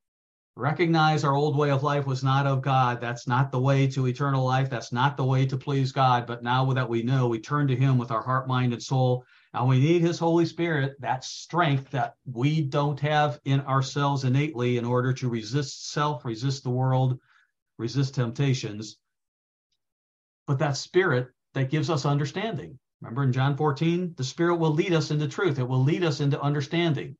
recognize 0.56 1.24
our 1.24 1.34
old 1.34 1.58
way 1.58 1.70
of 1.70 1.84
life 1.84 2.06
was 2.06 2.24
not 2.24 2.48
of 2.48 2.62
God. 2.62 3.02
That's 3.02 3.28
not 3.28 3.52
the 3.52 3.60
way 3.60 3.88
to 3.88 4.08
eternal 4.08 4.46
life. 4.46 4.70
That's 4.70 4.92
not 4.92 5.18
the 5.18 5.26
way 5.26 5.46
to 5.46 5.58
please 5.58 5.92
God. 5.92 6.26
But 6.26 6.44
now 6.44 6.72
that 6.74 6.90
we 6.90 7.04
know, 7.04 7.28
we 7.28 7.40
turn 7.40 7.68
to 7.68 7.76
Him 7.76 7.98
with 7.98 8.12
our 8.12 8.22
heart, 8.22 8.48
mind, 8.48 8.74
and 8.74 8.82
soul. 8.82 9.26
And 9.54 9.68
we 9.68 9.80
need 9.80 10.02
His 10.02 10.18
Holy 10.18 10.46
Spirit, 10.46 10.96
that 11.02 11.24
strength 11.24 11.92
that 11.92 12.16
we 12.26 12.62
don't 12.62 13.00
have 13.02 13.40
in 13.46 13.62
ourselves 13.62 14.24
innately 14.24 14.78
in 14.78 14.86
order 14.86 15.14
to 15.14 15.30
resist 15.30 15.92
self, 15.92 16.24
resist 16.24 16.64
the 16.64 16.70
world, 16.70 17.20
resist 17.78 18.16
temptations. 18.16 18.98
But 20.48 20.60
that 20.60 20.78
Spirit 20.78 21.30
that 21.54 21.70
gives 21.70 21.90
us 21.90 22.06
understanding. 22.06 22.80
Remember 23.02 23.24
in 23.24 23.34
John 23.34 23.58
14, 23.58 24.14
the 24.16 24.24
Spirit 24.24 24.56
will 24.56 24.74
lead 24.74 24.94
us 24.94 25.12
into 25.12 25.28
truth, 25.28 25.60
it 25.60 25.68
will 25.68 25.84
lead 25.84 26.04
us 26.04 26.22
into 26.22 26.42
understanding. 26.42 27.18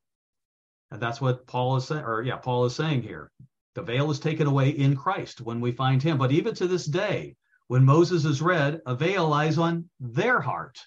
And 0.90 1.00
that's 1.00 1.20
what 1.20 1.46
Paul 1.46 1.76
is 1.76 1.86
saying, 1.86 2.04
or 2.04 2.22
yeah, 2.22 2.36
Paul 2.36 2.64
is 2.64 2.74
saying 2.74 3.02
here. 3.02 3.30
The 3.74 3.82
veil 3.82 4.10
is 4.10 4.20
taken 4.20 4.46
away 4.46 4.70
in 4.70 4.96
Christ 4.96 5.40
when 5.40 5.60
we 5.60 5.72
find 5.72 6.02
him. 6.02 6.16
But 6.16 6.32
even 6.32 6.54
to 6.54 6.66
this 6.66 6.86
day, 6.86 7.36
when 7.68 7.84
Moses 7.84 8.24
is 8.24 8.40
read, 8.40 8.80
a 8.86 8.94
veil 8.94 9.28
lies 9.28 9.58
on 9.58 9.88
their 10.00 10.40
heart. 10.40 10.78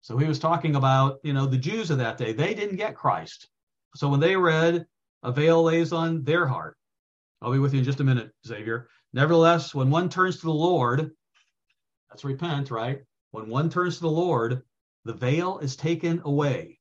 So 0.00 0.16
he 0.16 0.26
was 0.26 0.38
talking 0.38 0.76
about, 0.76 1.18
you 1.22 1.32
know, 1.32 1.46
the 1.46 1.58
Jews 1.58 1.90
of 1.90 1.98
that 1.98 2.18
day. 2.18 2.32
They 2.32 2.54
didn't 2.54 2.76
get 2.76 2.96
Christ. 2.96 3.48
So 3.94 4.08
when 4.08 4.20
they 4.20 4.36
read, 4.36 4.86
a 5.22 5.30
veil 5.30 5.62
lays 5.62 5.92
on 5.92 6.24
their 6.24 6.46
heart. 6.46 6.76
I'll 7.40 7.52
be 7.52 7.58
with 7.58 7.72
you 7.72 7.80
in 7.80 7.84
just 7.84 8.00
a 8.00 8.04
minute, 8.04 8.30
Xavier. 8.46 8.88
Nevertheless, 9.12 9.74
when 9.74 9.90
one 9.90 10.08
turns 10.08 10.38
to 10.38 10.46
the 10.46 10.52
Lord, 10.52 11.10
let's 12.10 12.24
repent, 12.24 12.70
right? 12.70 13.02
When 13.32 13.48
one 13.48 13.68
turns 13.68 13.96
to 13.96 14.02
the 14.02 14.10
Lord, 14.10 14.62
the 15.04 15.12
veil 15.12 15.58
is 15.58 15.76
taken 15.76 16.22
away. 16.24 16.78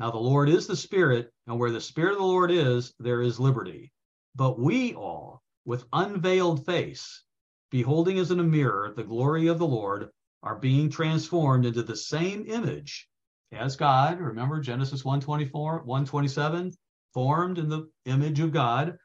Now, 0.00 0.10
the 0.10 0.16
Lord 0.16 0.48
is 0.48 0.66
the 0.66 0.76
Spirit, 0.76 1.30
and 1.46 1.58
where 1.58 1.70
the 1.70 1.78
Spirit 1.78 2.12
of 2.12 2.20
the 2.20 2.24
Lord 2.24 2.50
is, 2.50 2.94
there 2.98 3.20
is 3.20 3.38
liberty. 3.38 3.92
But 4.34 4.58
we 4.58 4.94
all, 4.94 5.42
with 5.66 5.84
unveiled 5.92 6.64
face, 6.64 7.22
beholding 7.70 8.18
as 8.18 8.30
in 8.30 8.40
a 8.40 8.42
mirror 8.42 8.94
the 8.96 9.04
glory 9.04 9.48
of 9.48 9.58
the 9.58 9.66
Lord, 9.66 10.08
are 10.42 10.58
being 10.58 10.88
transformed 10.88 11.66
into 11.66 11.82
the 11.82 11.96
same 11.96 12.46
image 12.46 13.10
as 13.52 13.76
God. 13.76 14.20
Remember 14.20 14.58
Genesis 14.58 15.04
124, 15.04 15.82
127, 15.84 16.72
formed 17.12 17.58
in 17.58 17.68
the 17.68 17.90
image 18.06 18.40
of 18.40 18.52
God. 18.52 18.96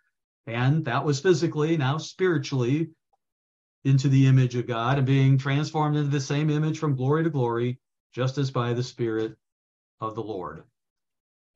And 0.47 0.85
that 0.85 1.03
was 1.03 1.19
physically, 1.19 1.75
now 1.75 1.97
spiritually, 1.97 2.91
into 3.83 4.07
the 4.07 4.27
image 4.27 4.55
of 4.55 4.65
God 4.65 4.97
and 4.97 5.05
being 5.05 5.37
transformed 5.37 5.97
into 5.97 6.09
the 6.09 6.21
same 6.21 6.49
image 6.49 6.79
from 6.79 6.95
glory 6.95 7.25
to 7.25 7.29
glory, 7.29 7.81
just 8.13 8.37
as 8.37 8.49
by 8.49 8.71
the 8.71 8.81
Spirit 8.81 9.35
of 9.99 10.15
the 10.15 10.23
Lord. 10.23 10.63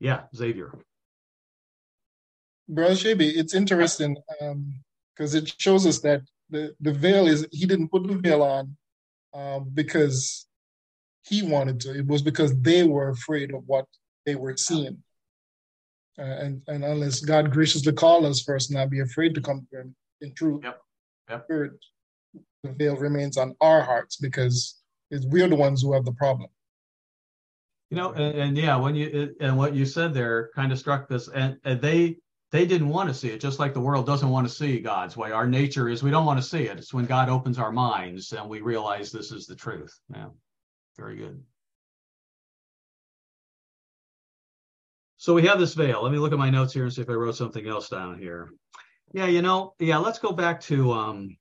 Yeah, 0.00 0.22
Xavier. 0.34 0.72
Brother 2.68 2.94
Shaby, 2.94 3.32
it's 3.36 3.54
interesting 3.54 4.16
because 5.16 5.34
um, 5.34 5.42
it 5.42 5.54
shows 5.58 5.86
us 5.86 6.00
that 6.00 6.22
the, 6.48 6.74
the 6.80 6.92
veil 6.92 7.26
is, 7.26 7.46
he 7.52 7.66
didn't 7.66 7.88
put 7.88 8.06
the 8.06 8.16
veil 8.16 8.42
on 8.42 8.76
um, 9.34 9.70
because 9.74 10.46
he 11.26 11.42
wanted 11.42 11.80
to. 11.80 11.98
It 11.98 12.06
was 12.06 12.22
because 12.22 12.58
they 12.60 12.84
were 12.84 13.10
afraid 13.10 13.52
of 13.52 13.64
what 13.66 13.86
they 14.24 14.34
were 14.34 14.56
seeing. 14.56 15.02
Uh, 16.18 16.22
and, 16.22 16.62
and 16.66 16.84
unless 16.84 17.20
God 17.20 17.50
graciously 17.52 17.92
called 17.92 18.24
us 18.24 18.42
first, 18.42 18.72
not 18.72 18.90
be 18.90 19.00
afraid 19.00 19.34
to 19.34 19.40
come 19.40 19.66
to 19.72 19.80
him 19.80 19.94
in 20.20 20.34
truth, 20.34 20.62
yep. 20.64 20.80
Yep. 21.28 21.44
Spirit, 21.44 21.72
the 22.62 22.72
veil 22.72 22.96
remains 22.96 23.36
on 23.36 23.54
our 23.60 23.82
hearts 23.82 24.16
because 24.16 24.80
we're 25.10 25.48
the 25.48 25.56
ones 25.56 25.82
who 25.82 25.92
have 25.92 26.04
the 26.04 26.12
problem. 26.12 26.50
You 27.90 27.96
know, 27.96 28.12
and, 28.12 28.38
and, 28.38 28.56
yeah, 28.56 28.76
when 28.76 28.94
you 28.94 29.34
and 29.40 29.56
what 29.56 29.74
you 29.74 29.84
said 29.84 30.14
there 30.14 30.50
kind 30.54 30.70
of 30.70 30.78
struck 30.78 31.08
this, 31.08 31.28
and, 31.28 31.58
and 31.64 31.80
they 31.80 32.16
they 32.52 32.64
didn't 32.64 32.88
want 32.88 33.08
to 33.08 33.14
see 33.14 33.28
it, 33.28 33.40
just 33.40 33.58
like 33.58 33.74
the 33.74 33.80
world 33.80 34.06
doesn't 34.06 34.28
want 34.28 34.46
to 34.46 34.54
see 34.54 34.80
God's 34.80 35.16
way. 35.16 35.32
Our 35.32 35.48
nature 35.48 35.88
is 35.88 36.02
we 36.02 36.10
don't 36.10 36.26
want 36.26 36.38
to 36.38 36.48
see 36.48 36.64
it. 36.64 36.78
It's 36.78 36.94
when 36.94 37.06
God 37.06 37.28
opens 37.28 37.58
our 37.58 37.72
minds 37.72 38.32
and 38.32 38.48
we 38.48 38.60
realize 38.60 39.10
this 39.10 39.32
is 39.32 39.46
the 39.46 39.56
truth. 39.56 39.96
Yeah, 40.14 40.28
very 40.96 41.16
good. 41.16 41.42
So 45.16 45.34
we 45.34 45.46
have 45.46 45.58
this 45.58 45.74
veil. 45.74 46.02
Let 46.02 46.12
me 46.12 46.18
look 46.18 46.32
at 46.32 46.38
my 46.38 46.50
notes 46.50 46.72
here 46.72 46.84
and 46.84 46.92
see 46.92 47.02
if 47.02 47.10
I 47.10 47.12
wrote 47.12 47.36
something 47.36 47.66
else 47.66 47.88
down 47.88 48.18
here. 48.18 48.50
Yeah, 49.12 49.26
you 49.26 49.42
know, 49.42 49.74
yeah, 49.78 49.98
let's 49.98 50.18
go 50.18 50.32
back 50.32 50.60
to 50.62 50.92
um 50.92 51.36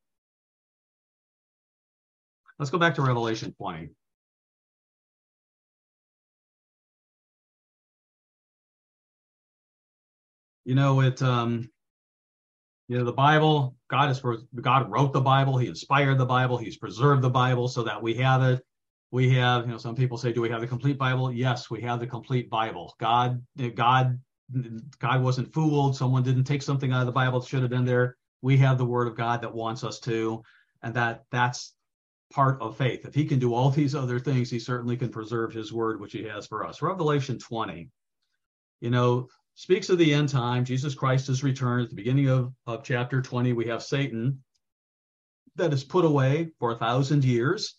let's 2.58 2.72
go 2.72 2.80
back 2.80 2.96
to 2.96 3.04
Revelation 3.04 3.54
20. 3.54 3.90
You 10.70 10.76
know 10.76 11.02
it 11.02 11.20
um 11.24 11.68
you 12.88 12.96
know 12.96 13.04
the 13.04 13.12
bible 13.12 13.76
god 13.90 14.12
is 14.12 14.22
god 14.62 14.92
wrote 14.92 15.12
the 15.14 15.20
bible 15.20 15.58
he 15.58 15.68
inspired 15.68 16.20
the 16.20 16.26
bible 16.26 16.60
he's 16.60 16.78
preserved 16.78 17.24
the 17.24 17.30
bible 17.30 17.68
so 17.68 17.82
that 17.82 18.00
we 18.00 18.14
have 18.14 18.44
it. 18.44 18.64
We 19.10 19.32
have 19.32 19.66
you 19.66 19.72
know 19.72 19.80
some 19.80 19.96
people 19.96 20.20
say 20.20 20.32
do 20.32 20.42
we 20.42 20.50
have 20.52 20.62
the 20.62 20.68
complete 20.68 21.00
bible? 21.00 21.32
Yes 21.32 21.72
we 21.72 21.82
have 21.82 22.00
the 22.00 22.06
complete 22.06 22.52
bible. 22.52 22.94
God 23.00 23.42
god 23.74 24.20
god 25.00 25.24
wasn't 25.24 25.52
fooled. 25.56 25.98
Someone 25.98 26.22
didn't 26.22 26.44
take 26.44 26.62
something 26.62 26.92
out 26.92 27.00
of 27.00 27.08
the 27.08 27.20
bible 27.24 27.40
that 27.40 27.50
should 27.50 27.64
have 27.64 27.72
been 27.72 27.84
there. 27.84 28.16
We 28.44 28.56
have 28.58 28.78
the 28.78 28.86
word 28.86 29.08
of 29.08 29.18
god 29.18 29.42
that 29.42 29.52
wants 29.52 29.84
us 29.84 30.00
to 30.02 30.44
and 30.84 30.94
that 30.94 31.24
that's 31.32 31.74
part 32.32 32.62
of 32.62 32.78
faith. 32.78 33.08
If 33.08 33.16
he 33.16 33.26
can 33.26 33.40
do 33.40 33.56
all 33.56 33.72
these 33.72 33.96
other 33.96 34.20
things 34.20 34.52
he 34.52 34.60
certainly 34.60 34.98
can 34.98 35.10
preserve 35.10 35.52
his 35.52 35.74
word 35.74 36.00
which 36.00 36.14
he 36.14 36.26
has 36.26 36.46
for 36.46 36.64
us. 36.64 36.84
Revelation 36.84 37.40
20 37.40 37.90
you 38.82 38.90
know 38.90 39.28
speaks 39.60 39.90
of 39.90 39.98
the 39.98 40.14
end 40.14 40.30
time. 40.30 40.64
Jesus 40.64 40.96
Christ 40.96 41.28
has 41.28 41.44
returned. 41.44 41.84
At 41.84 41.90
the 41.90 41.96
beginning 41.98 42.30
of, 42.30 42.54
of 42.66 42.82
chapter 42.82 43.22
20, 43.22 43.52
we 43.52 43.68
have 43.68 43.84
Satan 43.84 44.42
that 45.58 45.74
is 45.74 45.84
put 45.84 46.06
away 46.06 46.52
for 46.60 46.72
a 46.72 46.78
thousand 46.78 47.26
years. 47.26 47.76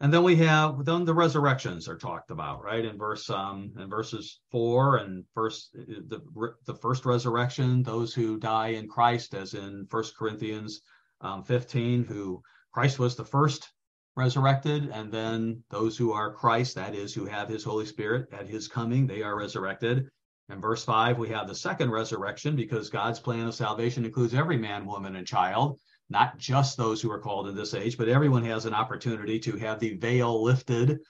And 0.00 0.12
then 0.12 0.24
we 0.24 0.34
have 0.36 0.84
then 0.84 1.04
the 1.04 1.14
resurrections 1.14 1.88
are 1.88 1.96
talked 1.96 2.32
about, 2.32 2.64
right? 2.64 2.84
In 2.84 2.98
verse 2.98 3.30
um 3.30 3.72
in 3.78 3.88
verses 3.88 4.40
four 4.50 4.96
and 4.96 5.24
first 5.34 5.72
the 5.72 6.20
the 6.66 6.74
first 6.74 7.06
resurrection, 7.06 7.84
those 7.84 8.12
who 8.12 8.36
die 8.36 8.68
in 8.68 8.88
Christ, 8.88 9.34
as 9.34 9.54
in 9.54 9.86
First 9.90 10.16
Corinthians 10.16 10.80
um, 11.20 11.44
15, 11.44 12.04
who 12.04 12.42
Christ 12.72 12.98
was 12.98 13.14
the 13.14 13.24
first 13.24 13.68
resurrected, 14.16 14.90
and 14.92 15.12
then 15.12 15.62
those 15.70 15.96
who 15.96 16.12
are 16.12 16.32
Christ, 16.32 16.74
that 16.74 16.96
is, 16.96 17.14
who 17.14 17.24
have 17.26 17.48
his 17.48 17.62
Holy 17.62 17.86
Spirit 17.86 18.32
at 18.32 18.48
his 18.48 18.66
coming, 18.66 19.06
they 19.06 19.22
are 19.22 19.38
resurrected. 19.38 20.10
In 20.50 20.60
verse 20.60 20.82
5, 20.84 21.18
we 21.18 21.28
have 21.28 21.46
the 21.46 21.54
second 21.54 21.90
resurrection 21.90 22.56
because 22.56 22.88
God's 22.88 23.20
plan 23.20 23.46
of 23.46 23.54
salvation 23.54 24.04
includes 24.04 24.32
every 24.32 24.56
man, 24.56 24.86
woman, 24.86 25.16
and 25.16 25.26
child, 25.26 25.78
not 26.08 26.38
just 26.38 26.76
those 26.76 27.02
who 27.02 27.10
are 27.10 27.20
called 27.20 27.48
in 27.48 27.54
this 27.54 27.74
age, 27.74 27.98
but 27.98 28.08
everyone 28.08 28.44
has 28.44 28.64
an 28.64 28.72
opportunity 28.72 29.38
to 29.40 29.56
have 29.56 29.78
the 29.78 29.94
veil 29.96 30.42
lifted 30.42 31.00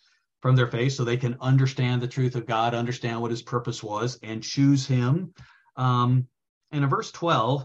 from 0.40 0.56
their 0.56 0.66
face 0.66 0.96
so 0.96 1.04
they 1.04 1.16
can 1.16 1.36
understand 1.40 2.02
the 2.02 2.08
truth 2.08 2.34
of 2.34 2.46
God, 2.46 2.74
understand 2.74 3.20
what 3.20 3.30
his 3.30 3.42
purpose 3.42 3.82
was, 3.82 4.18
and 4.22 4.42
choose 4.42 4.86
him. 4.86 5.32
Um, 5.76 6.26
and 6.72 6.82
in 6.82 6.90
verse 6.90 7.12
12, 7.12 7.64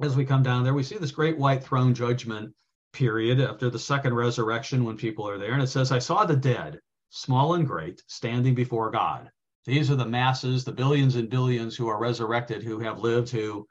as 0.00 0.16
we 0.16 0.24
come 0.24 0.42
down 0.42 0.64
there, 0.64 0.74
we 0.74 0.82
see 0.82 0.96
this 0.96 1.10
great 1.10 1.36
white 1.36 1.62
throne 1.62 1.92
judgment 1.92 2.54
period 2.92 3.40
after 3.40 3.68
the 3.68 3.78
second 3.78 4.14
resurrection 4.14 4.84
when 4.84 4.96
people 4.96 5.28
are 5.28 5.38
there. 5.38 5.52
And 5.52 5.62
it 5.62 5.68
says, 5.68 5.92
I 5.92 5.98
saw 5.98 6.24
the 6.24 6.36
dead, 6.36 6.80
small 7.10 7.54
and 7.54 7.66
great, 7.66 8.02
standing 8.06 8.54
before 8.54 8.90
God. 8.90 9.30
These 9.68 9.90
are 9.90 9.96
the 9.96 10.06
masses, 10.06 10.64
the 10.64 10.72
billions 10.72 11.16
and 11.16 11.28
billions 11.28 11.76
who 11.76 11.88
are 11.88 12.00
resurrected, 12.00 12.62
who 12.62 12.78
have 12.80 13.00
lived, 13.00 13.28
who 13.28 13.68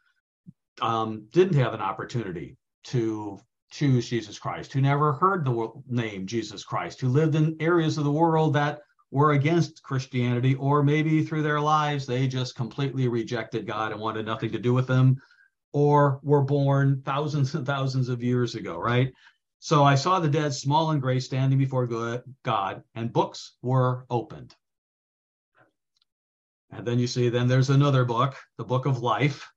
um, 0.80 1.26
didn't 1.34 1.58
have 1.58 1.74
an 1.74 1.82
opportunity 1.82 2.56
to 2.84 3.40
choose 3.72 4.08
Jesus 4.08 4.38
Christ, 4.38 4.72
who 4.72 4.80
never 4.80 5.14
heard 5.14 5.44
the 5.44 5.72
name 5.88 6.28
Jesus 6.28 6.64
Christ, 6.64 7.02
who 7.02 7.10
lived 7.10 7.34
in 7.34 7.58
areas 7.60 7.98
of 7.98 8.04
the 8.04 8.12
world 8.12 8.54
that 8.54 8.82
were 9.10 9.32
against 9.32 9.82
Christianity, 9.82 10.54
or 10.54 10.84
maybe 10.84 11.26
through 11.26 11.42
their 11.42 11.60
lives 11.60 12.06
they 12.06 12.28
just 12.28 12.56
completely 12.56 13.08
rejected 13.08 13.66
God 13.66 13.92
and 13.92 14.00
wanted 14.00 14.28
nothing 14.28 14.52
to 14.52 14.60
do 14.60 14.76
with 14.76 14.86
them, 14.86 15.20
or 15.74 16.20
were 16.22 16.44
born 16.44 17.02
thousands 17.06 17.56
and 17.56 17.66
thousands 17.66 18.08
of 18.08 18.22
years 18.22 18.54
ago, 18.54 18.78
right? 18.78 19.12
So 19.58 19.84
I 19.84 19.96
saw 19.96 20.20
the 20.20 20.30
dead, 20.30 20.54
small 20.54 20.92
and 20.92 21.02
gray, 21.02 21.20
standing 21.20 21.58
before 21.58 21.88
God, 22.44 22.84
and 22.94 23.12
books 23.12 23.58
were 23.64 24.06
opened. 24.12 24.56
And 26.72 26.86
then 26.86 27.00
you 27.00 27.08
see, 27.08 27.30
then 27.30 27.48
there's 27.48 27.70
another 27.70 28.06
book, 28.06 28.36
the 28.58 28.64
book 28.64 28.86
of 28.86 29.02
life, 29.02 29.50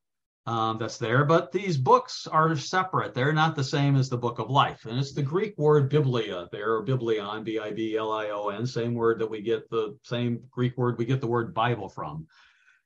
um, 0.45 0.77
that's 0.77 0.97
there. 0.97 1.23
But 1.25 1.51
these 1.51 1.77
books 1.77 2.25
are 2.27 2.55
separate. 2.55 3.13
They're 3.13 3.33
not 3.33 3.55
the 3.55 3.63
same 3.63 3.95
as 3.95 4.09
the 4.09 4.17
book 4.17 4.39
of 4.39 4.49
life. 4.49 4.85
And 4.85 4.97
it's 4.97 5.13
the 5.13 5.21
Greek 5.21 5.57
word 5.57 5.89
biblia 5.89 6.47
there, 6.51 6.73
or 6.73 6.81
biblion, 6.81 7.43
B 7.43 7.59
I 7.59 7.71
B 7.71 7.95
L 7.95 8.11
I 8.11 8.29
O 8.29 8.49
N, 8.49 8.65
same 8.65 8.93
word 8.93 9.19
that 9.19 9.29
we 9.29 9.41
get 9.41 9.69
the 9.69 9.97
same 10.03 10.41
Greek 10.49 10.77
word 10.77 10.97
we 10.97 11.05
get 11.05 11.21
the 11.21 11.27
word 11.27 11.53
Bible 11.53 11.89
from. 11.89 12.27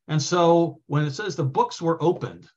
And 0.08 0.22
so 0.22 0.82
when 0.88 1.06
it 1.06 1.12
says 1.12 1.36
the 1.36 1.44
books 1.44 1.82
were 1.82 2.02
opened, 2.04 2.48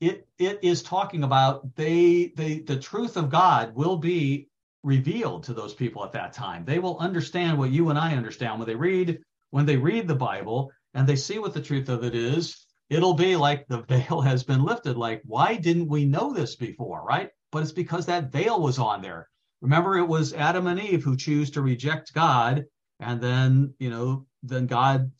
it 0.00 0.28
it 0.38 0.58
is 0.62 0.82
talking 0.82 1.24
about 1.24 1.74
they 1.76 2.32
they 2.36 2.58
the 2.58 2.76
truth 2.76 3.16
of 3.16 3.30
God 3.30 3.74
will 3.74 3.96
be 3.96 4.48
revealed 4.82 5.44
to 5.44 5.54
those 5.54 5.72
people 5.72 6.04
at 6.04 6.12
that 6.12 6.34
time. 6.34 6.64
They 6.64 6.78
will 6.78 6.98
understand 6.98 7.56
what 7.56 7.70
you 7.70 7.88
and 7.88 7.98
I 7.98 8.14
understand 8.14 8.58
when 8.58 8.68
they 8.68 8.74
read 8.74 9.20
when 9.50 9.64
they 9.64 9.76
read 9.76 10.06
the 10.06 10.14
Bible 10.14 10.70
and 10.94 11.06
they 11.06 11.16
see 11.16 11.38
what 11.38 11.52
the 11.52 11.60
truth 11.60 11.88
of 11.88 12.04
it 12.04 12.14
is, 12.14 12.66
it'll 12.88 13.14
be 13.14 13.36
like 13.36 13.66
the 13.66 13.82
veil 13.88 14.20
has 14.20 14.42
been 14.42 14.64
lifted. 14.64 14.96
Like, 14.96 15.22
why 15.24 15.56
didn't 15.56 15.88
we 15.88 16.04
know 16.04 16.32
this 16.32 16.56
before, 16.56 17.04
right? 17.04 17.30
But 17.52 17.62
it's 17.62 17.72
because 17.72 18.06
that 18.06 18.32
veil 18.32 18.60
was 18.60 18.78
on 18.78 19.02
there. 19.02 19.28
Remember, 19.60 19.96
it 19.96 20.06
was 20.06 20.34
Adam 20.34 20.66
and 20.66 20.80
Eve 20.80 21.02
who 21.02 21.16
choose 21.16 21.50
to 21.52 21.62
reject 21.62 22.12
God, 22.12 22.64
and 23.00 23.20
then 23.20 23.74
you 23.78 23.90
know, 23.90 24.26
then 24.42 24.66
God 24.66 25.10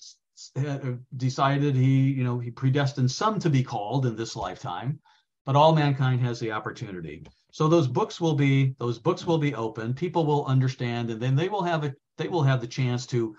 eh, 0.56 0.64
eh, 0.66 0.92
decided 1.16 1.74
he, 1.74 2.10
you 2.10 2.24
know, 2.24 2.38
he 2.38 2.50
predestined 2.50 3.10
some 3.10 3.38
to 3.38 3.48
be 3.48 3.62
called 3.62 4.04
in 4.04 4.16
this 4.16 4.36
lifetime, 4.36 5.00
but 5.46 5.56
all 5.56 5.74
mankind 5.74 6.20
has 6.20 6.38
the 6.40 6.52
opportunity. 6.52 7.24
So 7.52 7.68
those 7.68 7.88
books 7.88 8.20
will 8.20 8.34
be 8.34 8.74
those 8.78 8.98
books 8.98 9.26
will 9.26 9.38
be 9.38 9.54
open. 9.54 9.94
People 9.94 10.26
will 10.26 10.44
understand, 10.44 11.10
and 11.10 11.22
then 11.22 11.36
they 11.36 11.48
will 11.48 11.62
have 11.62 11.84
a 11.84 11.94
they 12.18 12.28
will 12.28 12.42
have 12.42 12.60
the 12.60 12.66
chance 12.66 13.06
to 13.06 13.34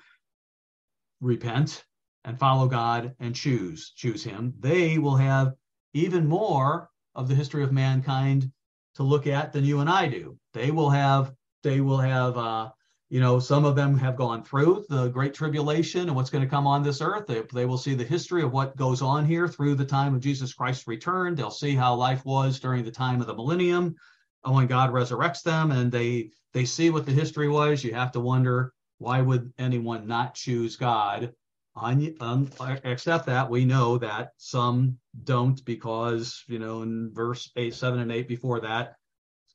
repent 1.21 1.85
and 2.25 2.37
follow 2.39 2.67
God 2.67 3.15
and 3.19 3.35
choose 3.35 3.91
choose 3.95 4.23
him, 4.23 4.53
they 4.59 4.97
will 4.97 5.15
have 5.15 5.53
even 5.93 6.27
more 6.27 6.89
of 7.13 7.27
the 7.29 7.35
history 7.35 7.63
of 7.63 7.71
mankind 7.71 8.51
to 8.95 9.03
look 9.03 9.27
at 9.27 9.53
than 9.53 9.63
you 9.63 9.79
and 9.79 9.89
I 9.89 10.07
do. 10.07 10.37
They 10.53 10.71
will 10.71 10.89
have 10.89 11.33
they 11.63 11.81
will 11.81 11.99
have 11.99 12.37
uh, 12.37 12.69
you 13.09 13.19
know 13.19 13.39
some 13.39 13.63
of 13.63 13.75
them 13.75 13.97
have 13.97 14.17
gone 14.17 14.43
through 14.43 14.85
the 14.89 15.07
great 15.09 15.33
tribulation 15.33 16.01
and 16.01 16.15
what's 16.15 16.29
going 16.29 16.43
to 16.43 16.49
come 16.49 16.67
on 16.67 16.83
this 16.83 17.01
earth. 17.01 17.27
They, 17.27 17.43
they 17.53 17.65
will 17.65 17.77
see 17.77 17.93
the 17.93 18.03
history 18.03 18.41
of 18.41 18.51
what 18.51 18.75
goes 18.75 19.01
on 19.01 19.25
here 19.25 19.47
through 19.47 19.75
the 19.75 19.85
time 19.85 20.13
of 20.15 20.21
jesus 20.21 20.53
christ's 20.53 20.87
return 20.87 21.35
they'll 21.35 21.51
see 21.51 21.75
how 21.75 21.95
life 21.95 22.25
was 22.25 22.59
during 22.59 22.83
the 22.83 22.91
time 22.91 23.21
of 23.21 23.27
the 23.27 23.35
millennium 23.35 23.95
when 24.43 24.67
god 24.67 24.91
resurrects 24.91 25.43
them 25.43 25.71
and 25.71 25.91
they 25.91 26.29
they 26.55 26.63
see 26.63 26.89
what 26.89 27.05
the 27.05 27.11
history 27.11 27.49
was. 27.49 27.83
You 27.83 27.93
have 27.93 28.13
to 28.13 28.21
wonder 28.21 28.73
why 28.97 29.21
would 29.21 29.53
anyone 29.59 30.07
not 30.07 30.35
choose 30.35 30.77
god 30.77 31.33
on, 31.75 32.15
on 32.21 32.49
except 32.83 33.25
that 33.25 33.49
we 33.49 33.65
know 33.65 33.97
that 33.97 34.29
some 34.37 34.97
don't 35.23 35.63
because 35.65 36.43
you 36.47 36.59
know 36.59 36.81
in 36.81 37.11
verse 37.13 37.51
8 37.55 37.73
7 37.73 37.99
and 37.99 38.11
8 38.11 38.27
before 38.27 38.61
that 38.61 38.95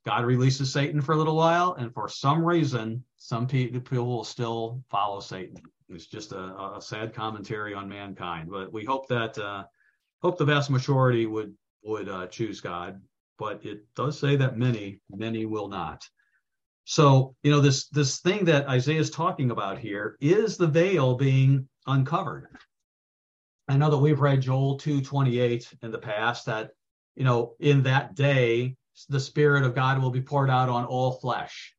god 0.05 0.25
releases 0.25 0.71
satan 0.71 1.01
for 1.01 1.13
a 1.13 1.17
little 1.17 1.35
while 1.35 1.73
and 1.73 1.93
for 1.93 2.07
some 2.07 2.43
reason 2.43 3.03
some 3.17 3.47
people 3.47 4.05
will 4.05 4.23
still 4.23 4.83
follow 4.89 5.19
satan. 5.19 5.55
It's 5.89 6.07
just 6.07 6.31
a, 6.31 6.77
a 6.77 6.81
sad 6.81 7.13
commentary 7.13 7.73
on 7.73 7.89
mankind 7.89 8.49
but 8.49 8.71
we 8.71 8.85
hope 8.85 9.07
that 9.09 9.37
uh, 9.37 9.65
hope 10.21 10.37
the 10.37 10.45
vast 10.45 10.69
majority 10.69 11.25
would 11.25 11.53
would 11.83 12.07
uh, 12.07 12.27
choose 12.27 12.61
god 12.61 13.01
but 13.41 13.65
it 13.65 13.83
does 13.95 14.19
say 14.19 14.35
that 14.35 14.55
many 14.55 15.01
many 15.09 15.47
will 15.47 15.67
not. 15.67 16.07
So 16.85 17.35
you 17.41 17.49
know 17.49 17.59
this 17.59 17.87
this 17.87 18.19
thing 18.19 18.45
that 18.45 18.69
isaiah 18.69 18.99
is 18.99 19.09
talking 19.09 19.49
about 19.49 19.79
here 19.79 20.15
is 20.21 20.57
the 20.57 20.67
veil 20.67 21.15
being 21.15 21.67
uncovered. 21.87 22.47
I 23.67 23.77
know 23.77 23.89
that 23.89 23.97
we've 23.97 24.19
read 24.19 24.41
Joel 24.41 24.77
2:28 24.77 25.73
in 25.81 25.91
the 25.91 25.97
past 25.97 26.45
that 26.47 26.71
you 27.15 27.23
know 27.23 27.55
in 27.59 27.83
that 27.83 28.15
day 28.15 28.75
the 29.09 29.19
spirit 29.19 29.63
of 29.63 29.75
God 29.75 30.01
will 30.01 30.11
be 30.11 30.21
poured 30.21 30.49
out 30.49 30.69
on 30.69 30.85
all 30.85 31.13
flesh. 31.13 31.73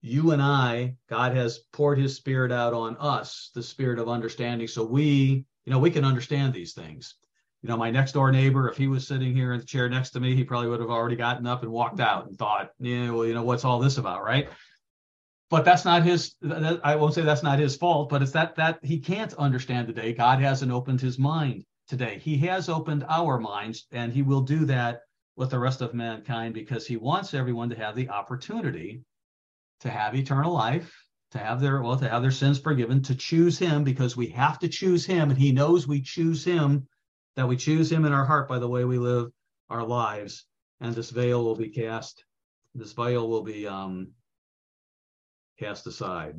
You 0.00 0.30
and 0.30 0.40
I, 0.40 0.96
God 1.08 1.34
has 1.34 1.58
poured 1.72 1.98
his 1.98 2.14
spirit 2.14 2.52
out 2.52 2.72
on 2.72 2.96
us, 2.98 3.50
the 3.54 3.62
spirit 3.62 3.98
of 3.98 4.08
understanding 4.08 4.68
so 4.68 4.84
we, 4.84 5.44
you 5.64 5.72
know, 5.72 5.78
we 5.78 5.90
can 5.90 6.04
understand 6.04 6.52
these 6.52 6.72
things. 6.72 7.14
You 7.62 7.68
know, 7.68 7.76
my 7.76 7.90
next 7.90 8.12
door 8.12 8.30
neighbor, 8.30 8.68
if 8.68 8.76
he 8.76 8.86
was 8.86 9.08
sitting 9.08 9.34
here 9.34 9.52
in 9.52 9.58
the 9.58 9.66
chair 9.66 9.88
next 9.88 10.10
to 10.10 10.20
me, 10.20 10.36
he 10.36 10.44
probably 10.44 10.68
would 10.68 10.80
have 10.80 10.90
already 10.90 11.16
gotten 11.16 11.46
up 11.46 11.64
and 11.64 11.72
walked 11.72 11.98
out 11.98 12.28
and 12.28 12.38
thought, 12.38 12.70
yeah, 12.78 13.10
well, 13.10 13.26
you 13.26 13.34
know, 13.34 13.42
what's 13.42 13.64
all 13.64 13.80
this 13.80 13.98
about, 13.98 14.22
right? 14.22 14.48
But 15.50 15.64
that's 15.64 15.84
not 15.84 16.02
his 16.02 16.34
i 16.82 16.94
won't 16.96 17.14
say 17.14 17.22
that's 17.22 17.42
not 17.42 17.58
his 17.58 17.76
fault 17.76 18.08
but 18.08 18.22
it's 18.22 18.32
that 18.32 18.54
that 18.56 18.78
he 18.82 18.98
can't 18.98 19.34
understand 19.34 19.86
today 19.86 20.12
god 20.12 20.40
hasn't 20.40 20.72
opened 20.72 21.00
his 21.00 21.18
mind 21.18 21.64
today. 21.88 22.18
He 22.22 22.36
has 22.38 22.68
opened 22.68 23.04
our 23.08 23.40
minds, 23.40 23.86
and 23.90 24.12
he 24.12 24.22
will 24.22 24.42
do 24.42 24.64
that 24.66 25.00
with 25.36 25.50
the 25.50 25.58
rest 25.58 25.80
of 25.80 25.94
mankind 25.94 26.54
because 26.54 26.86
he 26.86 26.96
wants 26.96 27.34
everyone 27.34 27.70
to 27.70 27.76
have 27.76 27.96
the 27.96 28.10
opportunity 28.10 29.02
to 29.80 29.90
have 29.90 30.14
eternal 30.14 30.52
life, 30.52 30.94
to 31.30 31.38
have 31.38 31.60
their 31.60 31.82
well, 31.82 31.98
to 31.98 32.08
have 32.08 32.22
their 32.22 32.30
sins 32.30 32.58
forgiven, 32.58 33.02
to 33.02 33.14
choose 33.14 33.58
him 33.58 33.84
because 33.84 34.16
we 34.16 34.26
have 34.28 34.58
to 34.58 34.68
choose 34.68 35.06
him, 35.06 35.30
and 35.30 35.38
he 35.38 35.52
knows 35.52 35.88
we 35.88 36.00
choose 36.00 36.44
him, 36.44 36.86
that 37.36 37.48
we 37.48 37.56
choose 37.56 37.90
him 37.90 38.04
in 38.04 38.12
our 38.12 38.24
heart 38.24 38.48
by 38.48 38.58
the 38.58 38.68
way 38.68 38.84
we 38.84 38.98
live 38.98 39.30
our 39.70 39.84
lives, 39.84 40.44
and 40.80 40.94
this 40.94 41.10
veil 41.10 41.44
will 41.44 41.56
be 41.56 41.68
cast, 41.68 42.24
this 42.74 42.92
veil 42.92 43.28
will 43.28 43.42
be 43.42 43.66
um, 43.66 44.08
cast 45.58 45.86
aside. 45.86 46.34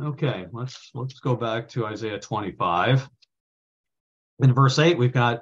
Okay, 0.00 0.46
let's 0.52 0.90
let's 0.94 1.18
go 1.18 1.34
back 1.34 1.68
to 1.70 1.86
Isaiah 1.86 2.20
25. 2.20 3.08
In 4.40 4.54
verse 4.54 4.78
8, 4.78 4.96
we've 4.96 5.12
got 5.12 5.40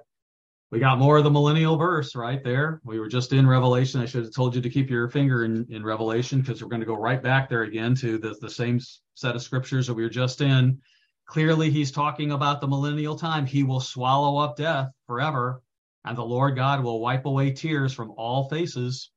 we 0.71 0.81
got 0.81 0.99
more 0.99 1.19
of 1.19 1.25
the 1.25 1.31
millennial 1.31 1.77
verse 1.77 2.17
right 2.17 2.43
there. 2.43 2.81
We 2.85 2.99
were 2.99 3.09
just 3.09 3.33
in 3.33 3.47
Revelation. 3.47 4.01
I 4.01 4.07
should 4.07 4.25
have 4.25 4.35
told 4.35 4.55
you 4.55 4.63
to 4.63 4.71
keep 4.71 4.91
your 4.91 5.09
finger 5.09 5.45
in, 5.45 5.67
in 5.71 5.85
Revelation 5.85 6.41
because 6.41 6.63
we're 6.63 6.71
going 6.71 6.81
to 6.81 6.87
go 6.87 6.97
right 6.97 7.23
back 7.23 7.49
there 7.49 7.63
again 7.63 7.95
to 7.97 8.19
the, 8.19 8.35
the 8.41 8.51
same 8.51 8.81
set 9.15 9.37
of 9.37 9.43
scriptures 9.43 9.87
that 9.87 9.95
we 9.95 10.03
were 10.03 10.09
just 10.09 10.41
in. 10.41 10.81
Clearly, 11.27 11.71
he's 11.71 11.93
talking 11.93 12.33
about 12.33 12.61
the 12.61 12.67
millennial 12.67 13.17
time. 13.17 13.47
He 13.47 13.63
will 13.63 13.81
swallow 13.81 14.39
up 14.39 14.57
death 14.57 14.89
forever, 15.07 15.63
and 16.05 16.17
the 16.17 16.25
Lord 16.25 16.57
God 16.57 16.83
will 16.83 17.01
wipe 17.01 17.27
away 17.27 17.53
tears 17.53 17.93
from 17.93 18.13
all 18.17 18.49
faces. 18.49 19.11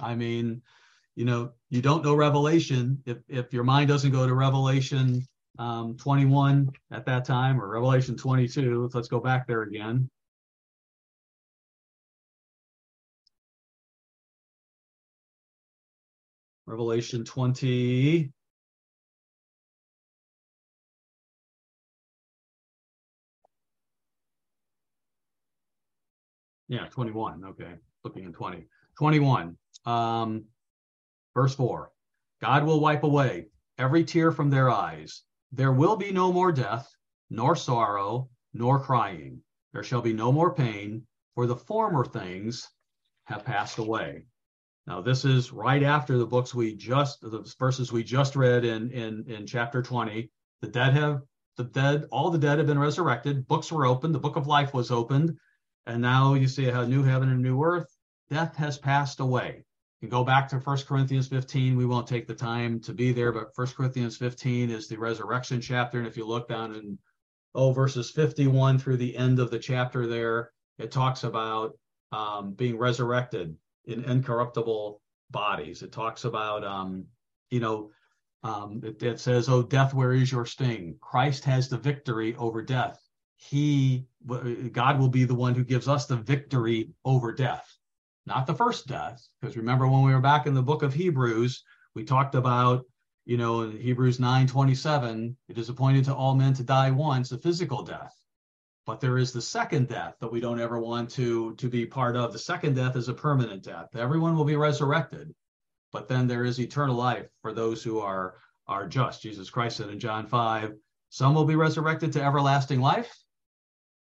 I 0.00 0.14
mean, 0.14 0.62
you 1.14 1.24
know, 1.24 1.52
you 1.70 1.82
don't 1.82 2.04
know 2.04 2.14
Revelation 2.14 3.02
if 3.06 3.18
if 3.28 3.52
your 3.52 3.64
mind 3.64 3.88
doesn't 3.88 4.12
go 4.12 4.26
to 4.26 4.34
Revelation 4.34 5.26
um, 5.58 5.96
21 5.96 6.70
at 6.90 7.04
that 7.06 7.24
time 7.24 7.60
or 7.60 7.68
Revelation 7.68 8.16
22. 8.16 8.90
Let's 8.92 9.08
go 9.08 9.20
back 9.20 9.46
there 9.46 9.62
again. 9.62 10.08
Revelation 16.66 17.24
20. 17.24 18.32
Yeah, 26.68 26.86
21. 26.86 27.44
Okay. 27.44 27.74
Looking 28.04 28.24
at 28.24 28.32
20. 28.32 28.64
21. 28.96 29.58
Um, 29.84 30.44
Verse 31.34 31.54
4 31.54 31.90
God 32.40 32.64
will 32.64 32.80
wipe 32.80 33.04
away 33.04 33.46
every 33.78 34.04
tear 34.04 34.32
from 34.32 34.50
their 34.50 34.68
eyes. 34.68 35.22
There 35.50 35.72
will 35.72 35.96
be 35.96 36.12
no 36.12 36.32
more 36.32 36.52
death, 36.52 36.94
nor 37.30 37.56
sorrow, 37.56 38.28
nor 38.52 38.80
crying. 38.80 39.42
There 39.72 39.82
shall 39.82 40.02
be 40.02 40.12
no 40.12 40.30
more 40.30 40.54
pain, 40.54 41.06
for 41.34 41.46
the 41.46 41.56
former 41.56 42.04
things 42.04 42.68
have 43.24 43.44
passed 43.44 43.78
away. 43.78 44.26
Now, 44.86 45.00
this 45.00 45.24
is 45.24 45.52
right 45.52 45.82
after 45.82 46.18
the 46.18 46.26
books 46.26 46.54
we 46.54 46.74
just, 46.74 47.22
the 47.22 47.50
verses 47.58 47.92
we 47.92 48.04
just 48.04 48.36
read 48.36 48.64
in, 48.64 48.90
in, 48.90 49.24
in 49.26 49.46
chapter 49.46 49.80
20. 49.80 50.30
The 50.60 50.68
dead 50.68 50.92
have, 50.92 51.22
the 51.56 51.64
dead, 51.64 52.06
all 52.10 52.30
the 52.30 52.38
dead 52.38 52.58
have 52.58 52.66
been 52.66 52.78
resurrected. 52.78 53.46
Books 53.46 53.72
were 53.72 53.86
opened. 53.86 54.14
The 54.14 54.18
book 54.18 54.36
of 54.36 54.46
life 54.46 54.74
was 54.74 54.90
opened. 54.90 55.38
And 55.86 56.02
now 56.02 56.34
you 56.34 56.48
see 56.48 56.68
a 56.68 56.86
new 56.86 57.02
heaven 57.02 57.30
and 57.30 57.40
new 57.40 57.62
earth. 57.62 57.88
Death 58.28 58.56
has 58.56 58.76
passed 58.76 59.20
away 59.20 59.64
can 60.02 60.08
go 60.08 60.24
back 60.24 60.48
to 60.48 60.56
1 60.56 60.78
Corinthians 60.78 61.28
15. 61.28 61.76
We 61.76 61.86
won't 61.86 62.08
take 62.08 62.26
the 62.26 62.34
time 62.34 62.80
to 62.80 62.92
be 62.92 63.12
there, 63.12 63.30
but 63.30 63.52
1 63.54 63.68
Corinthians 63.68 64.16
15 64.16 64.68
is 64.68 64.88
the 64.88 64.98
resurrection 64.98 65.60
chapter. 65.60 65.98
And 65.98 66.08
if 66.08 66.16
you 66.16 66.26
look 66.26 66.48
down 66.48 66.74
in 66.74 66.98
oh 67.54 67.70
verses 67.70 68.10
51 68.10 68.80
through 68.80 68.96
the 68.96 69.16
end 69.16 69.38
of 69.38 69.52
the 69.52 69.60
chapter 69.60 70.08
there, 70.08 70.50
it 70.76 70.90
talks 70.90 71.22
about 71.22 71.78
um, 72.10 72.52
being 72.54 72.76
resurrected 72.78 73.56
in 73.84 74.02
incorruptible 74.02 75.00
bodies. 75.30 75.84
It 75.84 75.92
talks 75.92 76.24
about 76.24 76.64
um, 76.64 77.04
you 77.50 77.60
know 77.60 77.90
um, 78.42 78.80
it, 78.82 79.00
it 79.04 79.20
says, 79.20 79.48
"Oh 79.48 79.62
death, 79.62 79.94
where 79.94 80.12
is 80.12 80.32
your 80.32 80.46
sting?" 80.46 80.96
Christ 81.00 81.44
has 81.44 81.68
the 81.68 81.78
victory 81.78 82.34
over 82.36 82.60
death. 82.60 83.00
He 83.36 84.06
God 84.72 84.98
will 84.98 85.08
be 85.08 85.24
the 85.24 85.34
one 85.34 85.54
who 85.54 85.62
gives 85.62 85.86
us 85.86 86.06
the 86.06 86.16
victory 86.16 86.90
over 87.04 87.32
death 87.32 87.78
not 88.26 88.46
the 88.46 88.54
first 88.54 88.86
death. 88.86 89.26
Because 89.40 89.56
remember 89.56 89.88
when 89.88 90.02
we 90.02 90.12
were 90.12 90.20
back 90.20 90.46
in 90.46 90.54
the 90.54 90.62
book 90.62 90.82
of 90.82 90.94
Hebrews, 90.94 91.62
we 91.94 92.04
talked 92.04 92.34
about, 92.34 92.84
you 93.24 93.36
know, 93.36 93.68
Hebrews 93.68 94.20
9 94.20 94.46
27, 94.46 95.36
it 95.48 95.58
is 95.58 95.68
appointed 95.68 96.04
to 96.06 96.14
all 96.14 96.34
men 96.34 96.54
to 96.54 96.62
die 96.62 96.90
once, 96.90 97.32
a 97.32 97.38
physical 97.38 97.82
death. 97.82 98.14
But 98.84 99.00
there 99.00 99.18
is 99.18 99.32
the 99.32 99.40
second 99.40 99.88
death 99.88 100.16
that 100.20 100.32
we 100.32 100.40
don't 100.40 100.60
ever 100.60 100.80
want 100.80 101.10
to, 101.10 101.54
to 101.54 101.68
be 101.68 101.86
part 101.86 102.16
of. 102.16 102.32
The 102.32 102.38
second 102.38 102.74
death 102.74 102.96
is 102.96 103.08
a 103.08 103.14
permanent 103.14 103.62
death. 103.62 103.94
Everyone 103.94 104.36
will 104.36 104.44
be 104.44 104.56
resurrected, 104.56 105.32
but 105.92 106.08
then 106.08 106.26
there 106.26 106.44
is 106.44 106.58
eternal 106.58 106.96
life 106.96 107.28
for 107.42 107.52
those 107.52 107.82
who 107.82 108.00
are, 108.00 108.34
are 108.66 108.88
just. 108.88 109.22
Jesus 109.22 109.50
Christ 109.50 109.76
said 109.76 109.90
in 109.90 110.00
John 110.00 110.26
5, 110.26 110.72
some 111.10 111.34
will 111.34 111.44
be 111.44 111.56
resurrected 111.56 112.12
to 112.14 112.24
everlasting 112.24 112.80
life, 112.80 113.21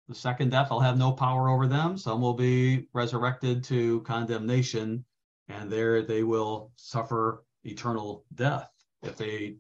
the 0.09 0.15
second 0.15 0.51
death 0.51 0.71
will 0.71 0.81
have 0.81 0.99
no 0.99 1.13
power 1.13 1.49
over 1.49 1.67
them. 1.67 1.97
Some 1.97 2.21
will 2.21 2.35
be 2.35 2.89
resurrected 2.93 3.65
to 3.65 4.01
condemnation, 4.03 5.05
and 5.49 5.71
there 5.71 6.03
they 6.03 6.23
will 6.23 6.73
suffer 6.77 7.45
eternal 7.65 8.25
death 8.35 8.71
if 9.03 9.17
they, 9.17 9.57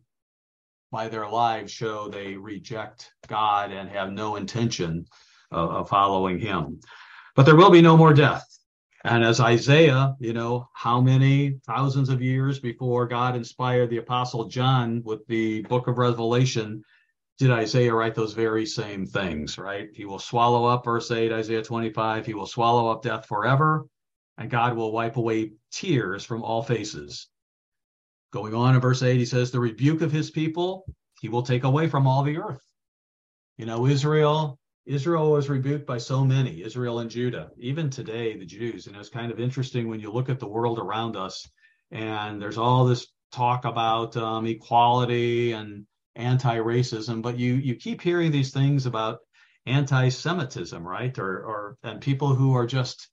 by 0.90 1.08
their 1.08 1.28
lives, 1.28 1.72
show 1.72 2.08
they 2.08 2.36
reject 2.36 3.12
God 3.26 3.72
and 3.72 3.88
have 3.88 4.12
no 4.12 4.36
intention 4.36 5.06
of, 5.50 5.70
of 5.70 5.88
following 5.88 6.38
Him. 6.38 6.80
But 7.34 7.46
there 7.46 7.56
will 7.56 7.70
be 7.70 7.82
no 7.82 7.96
more 7.96 8.12
death. 8.14 8.46
And 9.04 9.22
as 9.22 9.38
Isaiah, 9.38 10.14
you 10.18 10.32
know, 10.32 10.68
how 10.72 11.00
many 11.00 11.58
thousands 11.66 12.08
of 12.08 12.22
years 12.22 12.58
before 12.58 13.06
God 13.06 13.36
inspired 13.36 13.90
the 13.90 13.98
Apostle 13.98 14.46
John 14.46 15.02
with 15.04 15.26
the 15.26 15.60
book 15.62 15.88
of 15.88 15.98
Revelation, 15.98 16.82
did 17.38 17.50
Isaiah 17.50 17.94
write 17.94 18.14
those 18.14 18.32
very 18.32 18.64
same 18.64 19.06
things, 19.06 19.58
right? 19.58 19.88
He 19.92 20.04
will 20.04 20.18
swallow 20.18 20.66
up, 20.66 20.84
verse 20.84 21.10
8, 21.10 21.32
Isaiah 21.32 21.62
25, 21.62 22.26
he 22.26 22.34
will 22.34 22.46
swallow 22.46 22.90
up 22.90 23.02
death 23.02 23.26
forever, 23.26 23.86
and 24.38 24.50
God 24.50 24.76
will 24.76 24.92
wipe 24.92 25.16
away 25.16 25.52
tears 25.72 26.24
from 26.24 26.42
all 26.42 26.62
faces. 26.62 27.28
Going 28.32 28.54
on 28.54 28.74
in 28.74 28.80
verse 28.80 29.02
8, 29.02 29.16
he 29.16 29.26
says, 29.26 29.50
The 29.50 29.60
rebuke 29.60 30.00
of 30.00 30.12
his 30.12 30.30
people 30.30 30.86
he 31.20 31.28
will 31.28 31.42
take 31.42 31.64
away 31.64 31.88
from 31.88 32.06
all 32.06 32.22
the 32.22 32.36
earth. 32.36 32.60
You 33.56 33.66
know, 33.66 33.86
Israel, 33.86 34.58
Israel 34.84 35.30
was 35.30 35.48
rebuked 35.48 35.86
by 35.86 35.98
so 35.98 36.24
many, 36.24 36.62
Israel 36.62 36.98
and 36.98 37.10
Judah, 37.10 37.50
even 37.56 37.88
today, 37.88 38.36
the 38.36 38.44
Jews. 38.44 38.86
And 38.86 38.96
it's 38.96 39.08
kind 39.08 39.32
of 39.32 39.40
interesting 39.40 39.88
when 39.88 40.00
you 40.00 40.12
look 40.12 40.28
at 40.28 40.38
the 40.38 40.46
world 40.46 40.78
around 40.78 41.16
us, 41.16 41.48
and 41.90 42.42
there's 42.42 42.58
all 42.58 42.84
this 42.84 43.06
talk 43.32 43.64
about 43.64 44.16
um, 44.16 44.46
equality 44.46 45.52
and 45.52 45.86
anti-racism, 46.16 47.22
but 47.22 47.38
you 47.38 47.54
you 47.54 47.76
keep 47.76 48.00
hearing 48.00 48.30
these 48.30 48.52
things 48.52 48.86
about 48.86 49.18
anti-Semitism, 49.66 50.86
right? 50.86 51.18
Or 51.18 51.44
or 51.44 51.78
and 51.82 52.00
people 52.00 52.34
who 52.34 52.54
are 52.54 52.66
just 52.66 53.08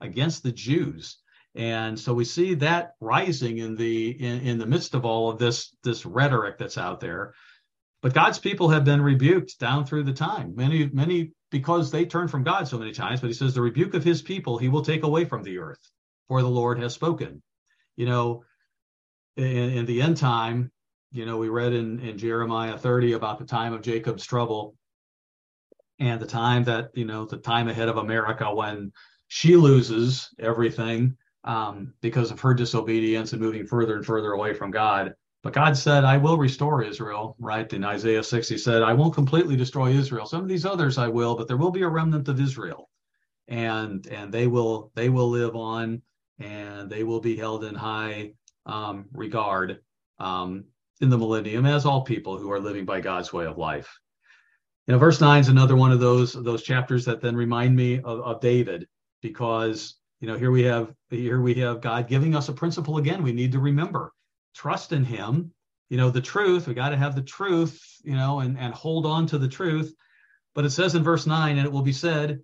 against 0.00 0.42
the 0.42 0.52
Jews. 0.52 1.18
And 1.54 1.98
so 1.98 2.14
we 2.14 2.24
see 2.24 2.54
that 2.54 2.92
rising 3.00 3.58
in 3.58 3.76
the 3.76 4.10
in, 4.10 4.40
in 4.40 4.58
the 4.58 4.66
midst 4.66 4.94
of 4.94 5.04
all 5.04 5.30
of 5.30 5.38
this 5.38 5.74
this 5.82 6.06
rhetoric 6.06 6.58
that's 6.58 6.78
out 6.78 7.00
there. 7.00 7.34
But 8.02 8.14
God's 8.14 8.38
people 8.38 8.70
have 8.70 8.84
been 8.84 9.02
rebuked 9.02 9.58
down 9.58 9.84
through 9.84 10.04
the 10.04 10.12
time. 10.14 10.54
Many, 10.56 10.88
many 10.88 11.32
because 11.50 11.90
they 11.90 12.06
turn 12.06 12.28
from 12.28 12.44
God 12.44 12.66
so 12.66 12.78
many 12.78 12.92
times, 12.92 13.20
but 13.20 13.26
he 13.26 13.34
says 13.34 13.52
the 13.52 13.60
rebuke 13.60 13.94
of 13.94 14.04
his 14.04 14.22
people 14.22 14.56
he 14.56 14.68
will 14.68 14.82
take 14.82 15.02
away 15.02 15.26
from 15.26 15.42
the 15.42 15.58
earth, 15.58 15.80
for 16.28 16.40
the 16.40 16.48
Lord 16.48 16.78
has 16.78 16.94
spoken. 16.94 17.42
You 17.96 18.06
know, 18.06 18.44
in, 19.36 19.44
in 19.46 19.86
the 19.86 20.00
end 20.00 20.16
time, 20.16 20.70
you 21.12 21.26
know, 21.26 21.36
we 21.38 21.48
read 21.48 21.72
in, 21.72 21.98
in 22.00 22.18
Jeremiah 22.18 22.78
30 22.78 23.12
about 23.12 23.38
the 23.38 23.44
time 23.44 23.72
of 23.72 23.82
Jacob's 23.82 24.24
trouble 24.24 24.76
and 25.98 26.20
the 26.20 26.26
time 26.26 26.64
that, 26.64 26.90
you 26.94 27.04
know, 27.04 27.24
the 27.24 27.36
time 27.36 27.68
ahead 27.68 27.88
of 27.88 27.96
America 27.96 28.54
when 28.54 28.92
she 29.28 29.56
loses 29.56 30.30
everything 30.38 31.16
um, 31.44 31.94
because 32.00 32.30
of 32.30 32.40
her 32.40 32.54
disobedience 32.54 33.32
and 33.32 33.42
moving 33.42 33.66
further 33.66 33.96
and 33.96 34.06
further 34.06 34.32
away 34.32 34.54
from 34.54 34.70
God. 34.70 35.14
But 35.42 35.54
God 35.54 35.76
said, 35.76 36.04
I 36.04 36.18
will 36.18 36.36
restore 36.36 36.82
Israel, 36.82 37.34
right? 37.38 37.70
In 37.72 37.82
Isaiah 37.82 38.22
6, 38.22 38.48
he 38.48 38.58
said, 38.58 38.82
I 38.82 38.92
won't 38.92 39.14
completely 39.14 39.56
destroy 39.56 39.90
Israel. 39.90 40.26
Some 40.26 40.42
of 40.42 40.48
these 40.48 40.66
others 40.66 40.98
I 40.98 41.08
will, 41.08 41.34
but 41.34 41.48
there 41.48 41.56
will 41.56 41.70
be 41.70 41.82
a 41.82 41.88
remnant 41.88 42.28
of 42.28 42.40
Israel. 42.40 42.90
And 43.48 44.06
and 44.06 44.32
they 44.32 44.46
will 44.46 44.92
they 44.94 45.08
will 45.08 45.28
live 45.28 45.56
on 45.56 46.02
and 46.38 46.88
they 46.88 47.02
will 47.02 47.20
be 47.20 47.36
held 47.36 47.64
in 47.64 47.74
high 47.74 48.34
um, 48.64 49.06
regard. 49.12 49.80
Um, 50.18 50.66
in 51.00 51.10
the 51.10 51.18
millennium, 51.18 51.66
as 51.66 51.86
all 51.86 52.02
people 52.02 52.36
who 52.36 52.50
are 52.50 52.60
living 52.60 52.84
by 52.84 53.00
God's 53.00 53.32
way 53.32 53.46
of 53.46 53.58
life. 53.58 53.98
You 54.86 54.92
know, 54.92 54.98
verse 54.98 55.20
nine 55.20 55.40
is 55.40 55.48
another 55.48 55.76
one 55.76 55.92
of 55.92 56.00
those 56.00 56.32
those 56.32 56.62
chapters 56.62 57.04
that 57.04 57.20
then 57.20 57.36
remind 57.36 57.76
me 57.76 57.98
of, 57.98 58.20
of 58.20 58.40
David, 58.40 58.86
because 59.22 59.96
you 60.20 60.26
know 60.26 60.36
here 60.36 60.50
we 60.50 60.62
have 60.64 60.92
here 61.10 61.40
we 61.40 61.54
have 61.54 61.80
God 61.80 62.08
giving 62.08 62.34
us 62.34 62.48
a 62.48 62.52
principle 62.52 62.98
again. 62.98 63.22
We 63.22 63.32
need 63.32 63.52
to 63.52 63.60
remember 63.60 64.12
trust 64.54 64.92
in 64.92 65.04
Him, 65.04 65.52
you 65.88 65.96
know, 65.96 66.10
the 66.10 66.20
truth. 66.20 66.66
We 66.66 66.74
got 66.74 66.90
to 66.90 66.96
have 66.96 67.14
the 67.14 67.22
truth, 67.22 67.80
you 68.02 68.14
know, 68.14 68.40
and, 68.40 68.58
and 68.58 68.74
hold 68.74 69.06
on 69.06 69.26
to 69.28 69.38
the 69.38 69.48
truth. 69.48 69.94
But 70.54 70.64
it 70.64 70.70
says 70.70 70.94
in 70.94 71.02
verse 71.02 71.26
9, 71.26 71.58
and 71.58 71.66
it 71.66 71.72
will 71.72 71.82
be 71.82 71.92
said 71.92 72.40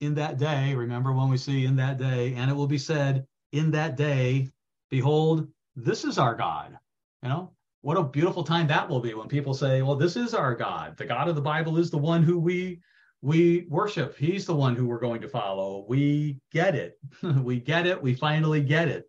in 0.00 0.14
that 0.14 0.38
day, 0.38 0.74
remember 0.74 1.12
when 1.12 1.28
we 1.28 1.36
see 1.36 1.64
in 1.64 1.76
that 1.76 1.98
day, 1.98 2.34
and 2.34 2.50
it 2.50 2.54
will 2.54 2.66
be 2.66 2.78
said 2.78 3.26
in 3.52 3.72
that 3.72 3.96
day, 3.96 4.48
behold, 4.90 5.48
this 5.76 6.04
is 6.04 6.18
our 6.18 6.34
God. 6.34 6.78
You 7.22 7.28
know, 7.28 7.52
what 7.82 7.96
a 7.96 8.02
beautiful 8.02 8.44
time 8.44 8.66
that 8.68 8.88
will 8.88 9.00
be 9.00 9.14
when 9.14 9.28
people 9.28 9.54
say, 9.54 9.82
well, 9.82 9.96
this 9.96 10.16
is 10.16 10.34
our 10.34 10.54
God. 10.54 10.96
The 10.96 11.04
God 11.04 11.28
of 11.28 11.34
the 11.34 11.40
Bible 11.40 11.78
is 11.78 11.90
the 11.90 11.98
one 11.98 12.22
who 12.22 12.38
we 12.38 12.80
we 13.22 13.66
worship. 13.68 14.16
He's 14.16 14.46
the 14.46 14.54
one 14.54 14.74
who 14.74 14.86
we're 14.86 14.98
going 14.98 15.20
to 15.20 15.28
follow. 15.28 15.84
We 15.88 16.40
get 16.50 16.74
it. 16.74 16.98
we 17.22 17.60
get 17.60 17.86
it. 17.86 18.02
We 18.02 18.14
finally 18.14 18.62
get 18.62 18.88
it. 18.88 19.04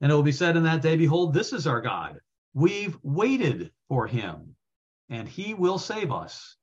And 0.00 0.10
it 0.10 0.14
will 0.14 0.24
be 0.24 0.32
said 0.32 0.56
in 0.56 0.64
that 0.64 0.82
day, 0.82 0.96
Behold, 0.96 1.32
this 1.32 1.52
is 1.52 1.66
our 1.66 1.80
God. 1.80 2.18
We've 2.54 2.98
waited 3.02 3.70
for 3.88 4.06
him, 4.06 4.56
and 5.08 5.28
he 5.28 5.54
will 5.54 5.78
save 5.78 6.10
us. 6.10 6.56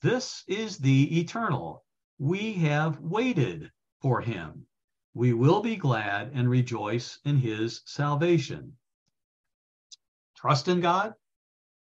This 0.00 0.44
is 0.48 0.78
the 0.78 1.20
eternal. 1.20 1.84
We 2.18 2.54
have 2.54 3.00
waited 3.00 3.70
for 4.00 4.20
him. 4.20 4.66
We 5.12 5.34
will 5.34 5.60
be 5.60 5.76
glad 5.76 6.30
and 6.32 6.48
rejoice 6.48 7.18
in 7.24 7.36
his 7.36 7.82
salvation. 7.84 8.76
Trust 10.40 10.68
in 10.68 10.80
God, 10.80 11.14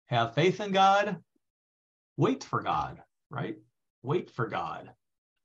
have 0.06 0.34
faith 0.34 0.60
in 0.60 0.72
God, 0.72 1.16
wait 2.16 2.44
for 2.44 2.62
God, 2.62 3.02
right? 3.30 3.56
wait 4.04 4.30
for 4.30 4.46
God. 4.46 4.90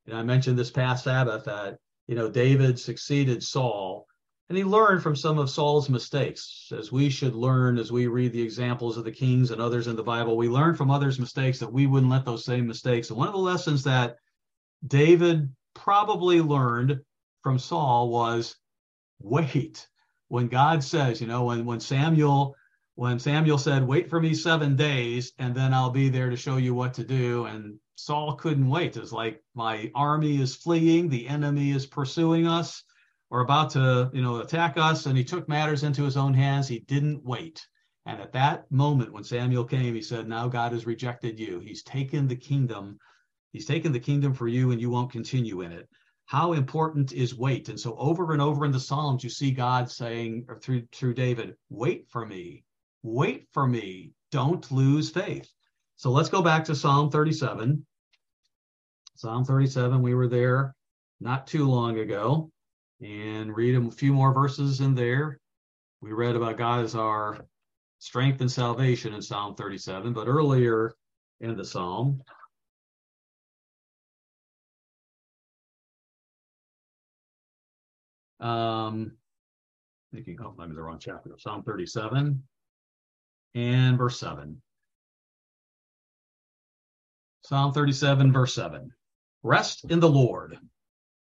And 0.05 0.15
I 0.15 0.21
mentioned 0.21 0.57
this 0.57 0.69
past 0.69 1.05
Sabbath 1.05 1.45
that, 1.45 1.77
you 2.07 2.15
know, 2.15 2.29
David 2.29 2.79
succeeded 2.79 3.41
Saul 3.41 4.05
and 4.49 4.57
he 4.57 4.63
learned 4.63 5.03
from 5.03 5.15
some 5.15 5.37
of 5.37 5.49
Saul's 5.49 5.89
mistakes, 5.89 6.71
as 6.75 6.91
we 6.91 7.09
should 7.09 7.35
learn 7.35 7.77
as 7.77 7.91
we 7.91 8.07
read 8.07 8.33
the 8.33 8.41
examples 8.41 8.97
of 8.97 9.03
the 9.03 9.11
kings 9.11 9.51
and 9.51 9.61
others 9.61 9.87
in 9.87 9.95
the 9.95 10.03
Bible. 10.03 10.35
We 10.35 10.49
learn 10.49 10.75
from 10.75 10.89
others' 10.89 11.19
mistakes 11.19 11.59
that 11.59 11.71
we 11.71 11.85
wouldn't 11.85 12.11
let 12.11 12.25
those 12.25 12.45
same 12.45 12.65
mistakes. 12.65 13.09
And 13.09 13.17
one 13.17 13.27
of 13.27 13.33
the 13.33 13.39
lessons 13.39 13.83
that 13.83 14.17
David 14.87 15.49
probably 15.75 16.41
learned 16.41 16.99
from 17.43 17.59
Saul 17.59 18.09
was 18.09 18.55
wait. 19.19 19.87
When 20.29 20.47
God 20.47 20.83
says, 20.83 21.21
you 21.21 21.27
know, 21.27 21.45
when 21.45 21.65
when 21.65 21.79
Samuel 21.79 22.55
when 22.99 23.17
Samuel 23.17 23.57
said, 23.57 23.87
"Wait 23.87 24.09
for 24.09 24.19
me 24.19 24.33
7 24.33 24.75
days 24.75 25.31
and 25.39 25.55
then 25.55 25.73
I'll 25.73 25.89
be 25.89 26.09
there 26.09 26.29
to 26.29 26.35
show 26.35 26.57
you 26.57 26.73
what 26.75 26.93
to 26.95 27.05
do." 27.05 27.45
And 27.45 27.79
Saul 27.95 28.35
couldn't 28.35 28.67
wait. 28.67 28.97
It's 28.97 29.13
like 29.13 29.41
my 29.55 29.89
army 29.95 30.41
is 30.41 30.57
fleeing, 30.57 31.07
the 31.07 31.25
enemy 31.29 31.71
is 31.71 31.85
pursuing 31.85 32.45
us 32.45 32.83
or 33.29 33.39
about 33.39 33.69
to, 33.71 34.09
you 34.13 34.21
know, 34.21 34.41
attack 34.41 34.77
us, 34.77 35.05
and 35.05 35.17
he 35.17 35.23
took 35.23 35.47
matters 35.47 35.83
into 35.83 36.03
his 36.03 36.17
own 36.17 36.33
hands. 36.33 36.67
He 36.67 36.79
didn't 36.79 37.23
wait. 37.23 37.65
And 38.05 38.19
at 38.19 38.33
that 38.33 38.69
moment, 38.69 39.13
when 39.13 39.23
Samuel 39.23 39.63
came, 39.63 39.95
he 39.95 40.01
said, 40.01 40.27
Now 40.27 40.49
God 40.49 40.73
has 40.73 40.85
rejected 40.85 41.39
you. 41.39 41.59
He's 41.59 41.83
taken 41.83 42.27
the 42.27 42.35
kingdom. 42.35 42.97
He's 43.53 43.65
taken 43.65 43.93
the 43.93 43.99
kingdom 43.99 44.33
for 44.33 44.49
you, 44.49 44.71
and 44.71 44.81
you 44.81 44.89
won't 44.89 45.11
continue 45.11 45.61
in 45.61 45.71
it. 45.71 45.87
How 46.25 46.51
important 46.51 47.13
is 47.13 47.33
wait? 47.33 47.69
And 47.69 47.79
so 47.79 47.95
over 47.95 48.33
and 48.33 48.41
over 48.41 48.65
in 48.65 48.73
the 48.73 48.79
Psalms, 48.79 49.23
you 49.23 49.29
see 49.29 49.51
God 49.51 49.89
saying, 49.89 50.47
or 50.49 50.59
through 50.59 50.83
through 50.91 51.13
David, 51.13 51.55
wait 51.69 52.09
for 52.09 52.25
me, 52.25 52.65
wait 53.03 53.47
for 53.53 53.67
me, 53.67 54.11
don't 54.31 54.69
lose 54.71 55.09
faith. 55.09 55.49
So 55.95 56.11
let's 56.11 56.29
go 56.29 56.41
back 56.41 56.65
to 56.65 56.75
Psalm 56.75 57.09
37. 57.09 57.85
Psalm 59.15 59.43
37, 59.43 60.01
we 60.01 60.13
were 60.13 60.27
there 60.27 60.75
not 61.19 61.45
too 61.45 61.69
long 61.69 61.99
ago 61.99 62.49
and 63.01 63.55
read 63.55 63.75
a 63.75 63.91
few 63.91 64.13
more 64.13 64.33
verses 64.33 64.79
in 64.79 64.95
there. 64.95 65.39
We 66.01 66.13
read 66.13 66.35
about 66.35 66.57
God 66.57 66.85
as 66.85 66.95
our 66.95 67.45
strength 67.99 68.39
and 68.39 68.51
salvation 68.51 69.13
in 69.13 69.21
Psalm 69.21 69.55
37, 69.55 70.13
but 70.13 70.27
earlier 70.27 70.93
in 71.41 71.57
the 71.57 71.65
Psalm, 71.65 72.21
um, 78.39 79.11
thinking, 80.13 80.37
oh, 80.41 80.55
I'm 80.57 80.69
in 80.69 80.75
the 80.75 80.81
wrong 80.81 80.99
chapter. 80.99 81.31
Psalm 81.37 81.63
37 81.63 82.41
and 83.55 83.97
verse 83.97 84.19
7. 84.19 84.61
Psalm 87.43 87.73
37, 87.73 88.31
verse 88.31 88.53
7 88.53 88.91
rest 89.43 89.85
in 89.89 89.99
the 89.99 90.09
Lord. 90.09 90.57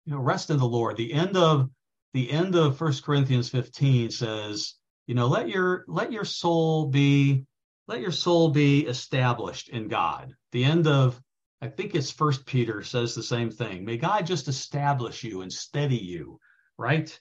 You 0.04 0.14
know, 0.14 0.20
rest 0.20 0.50
in 0.50 0.58
the 0.58 0.66
Lord. 0.66 0.96
The 0.96 1.12
end 1.12 1.36
of 1.36 1.70
the 2.12 2.30
end 2.30 2.54
of 2.54 2.76
First 2.76 3.04
Corinthians 3.04 3.48
15 3.48 4.10
says, 4.10 4.74
you 5.06 5.14
know, 5.14 5.26
let 5.26 5.48
your 5.48 5.84
let 5.88 6.12
your 6.12 6.24
soul 6.24 6.86
be 6.86 7.44
let 7.88 8.00
your 8.00 8.12
soul 8.12 8.50
be 8.50 8.86
established 8.86 9.68
in 9.68 9.88
God. 9.88 10.34
The 10.52 10.64
end 10.64 10.86
of 10.86 11.20
I 11.60 11.68
think 11.68 11.94
it's 11.94 12.10
First 12.10 12.44
Peter 12.44 12.82
says 12.82 13.14
the 13.14 13.22
same 13.22 13.50
thing. 13.50 13.84
May 13.84 13.96
God 13.96 14.26
just 14.26 14.48
establish 14.48 15.22
you 15.22 15.42
and 15.42 15.52
steady 15.52 15.96
you, 15.96 16.38
right? 16.76 17.18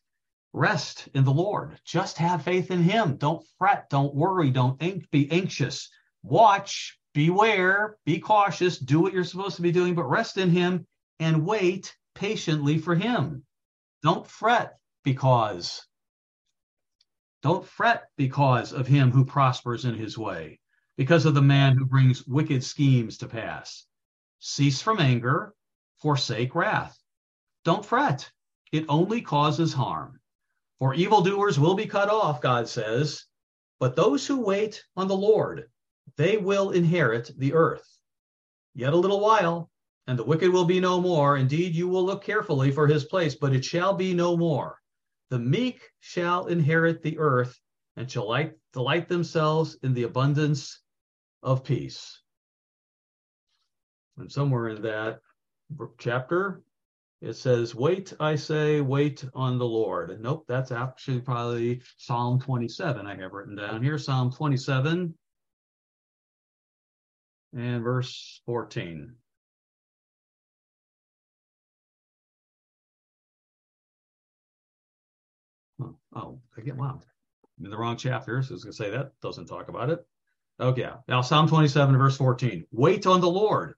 Rest 0.54 1.08
in 1.14 1.24
the 1.24 1.32
Lord. 1.32 1.80
Just 1.86 2.18
have 2.18 2.44
faith 2.44 2.72
in 2.72 2.84
Him. 2.84 3.18
Don't 3.18 3.46
fret. 3.58 3.90
Don't 3.90 4.14
worry. 4.14 4.50
Don't 4.50 4.80
be 5.12 5.32
anxious. 5.32 5.90
Watch, 6.24 7.00
beware, 7.14 7.98
be 8.06 8.20
cautious, 8.20 8.78
do 8.78 9.00
what 9.00 9.14
you're 9.14 9.24
supposed 9.24 9.56
to 9.56 9.62
be 9.62 9.72
doing, 9.72 9.96
but 9.96 10.10
rest 10.10 10.38
in 10.38 10.50
Him 10.50 10.86
and 11.20 11.46
wait 11.46 11.96
patiently 12.16 12.78
for 12.78 12.96
Him. 12.96 13.46
Don't 14.04 14.26
fret 14.28 14.78
because. 15.04 15.86
Don't 17.44 17.66
fret 17.66 18.10
because 18.18 18.72
of 18.72 18.88
him 18.88 19.12
who 19.12 19.26
prospers 19.26 19.86
in 19.86 19.96
his 19.96 20.18
way, 20.18 20.60
because 20.96 21.26
of 21.26 21.34
the 21.34 21.42
man 21.42 21.76
who 21.76 21.86
brings 21.86 22.28
wicked 22.28 22.64
schemes 22.64 23.18
to 23.18 23.28
pass. 23.28 23.86
Cease 24.40 24.82
from 24.82 25.00
anger, 25.00 25.56
forsake 26.02 26.54
wrath. 26.54 26.98
Don't 27.64 27.86
fret, 27.86 28.32
it 28.72 28.86
only 28.90 29.22
causes 29.22 29.74
harm. 29.74 30.21
For 30.82 30.96
evildoers 30.96 31.60
will 31.60 31.76
be 31.76 31.86
cut 31.86 32.10
off, 32.10 32.42
God 32.42 32.68
says, 32.68 33.26
but 33.80 33.96
those 33.96 34.26
who 34.26 34.42
wait 34.42 34.84
on 34.98 35.08
the 35.08 35.16
Lord 35.16 35.70
they 36.16 36.38
will 36.38 36.72
inherit 36.72 37.30
the 37.38 37.54
earth. 37.54 38.00
Yet 38.74 38.92
a 38.92 38.98
little 38.98 39.20
while, 39.20 39.70
and 40.08 40.18
the 40.18 40.24
wicked 40.24 40.52
will 40.52 40.66
be 40.66 40.80
no 40.80 41.00
more. 41.00 41.38
Indeed, 41.38 41.76
you 41.76 41.88
will 41.88 42.04
look 42.04 42.24
carefully 42.24 42.72
for 42.72 42.88
his 42.88 43.06
place, 43.06 43.36
but 43.36 43.54
it 43.54 43.64
shall 43.64 43.94
be 43.94 44.16
no 44.16 44.36
more. 44.36 44.80
The 45.30 45.38
meek 45.38 45.88
shall 46.00 46.48
inherit 46.48 47.04
the 47.04 47.20
earth 47.20 47.62
and 47.96 48.10
shall 48.10 48.28
light, 48.28 48.54
delight 48.74 49.08
themselves 49.08 49.78
in 49.84 49.94
the 49.94 50.04
abundance 50.04 50.82
of 51.44 51.64
peace. 51.64 52.20
And 54.18 54.32
somewhere 54.32 54.70
in 54.70 54.82
that 54.82 55.20
chapter, 56.00 56.64
it 57.22 57.34
says, 57.34 57.76
Wait, 57.76 58.14
I 58.20 58.36
say, 58.36 58.82
wait 58.82 59.24
on 59.36 59.60
the 59.60 59.66
Lord. 59.66 60.10
And 60.10 60.24
nope, 60.24 60.46
that's 60.48 60.72
actually 60.72 61.22
probably 61.22 61.82
Psalm 61.98 62.40
27 62.40 63.06
I 63.06 63.16
have 63.16 63.34
written 63.34 63.56
down 63.56 63.84
here. 63.84 64.00
Psalm 64.00 64.32
27 64.32 65.14
and 67.54 67.84
verse 67.84 68.42
14. 68.48 69.14
Oh, 75.80 75.96
oh 76.16 76.40
get 76.64 76.76
wow. 76.76 77.02
I'm 77.60 77.66
in 77.66 77.72
the 77.72 77.78
wrong 77.78 77.98
chapter, 77.98 78.42
so 78.42 78.52
I 78.52 78.54
was 78.54 78.64
going 78.64 78.72
to 78.72 78.78
say 78.78 78.90
that 78.90 79.12
doesn't 79.22 79.46
talk 79.46 79.70
about 79.70 79.92
it. 79.92 80.00
Okay, 80.60 80.90
now 81.08 81.22
Psalm 81.22 81.48
27, 81.48 81.98
verse 81.98 82.18
14. 82.18 82.66
Wait 82.72 83.06
on 83.06 83.22
the 83.22 83.30
Lord, 83.30 83.76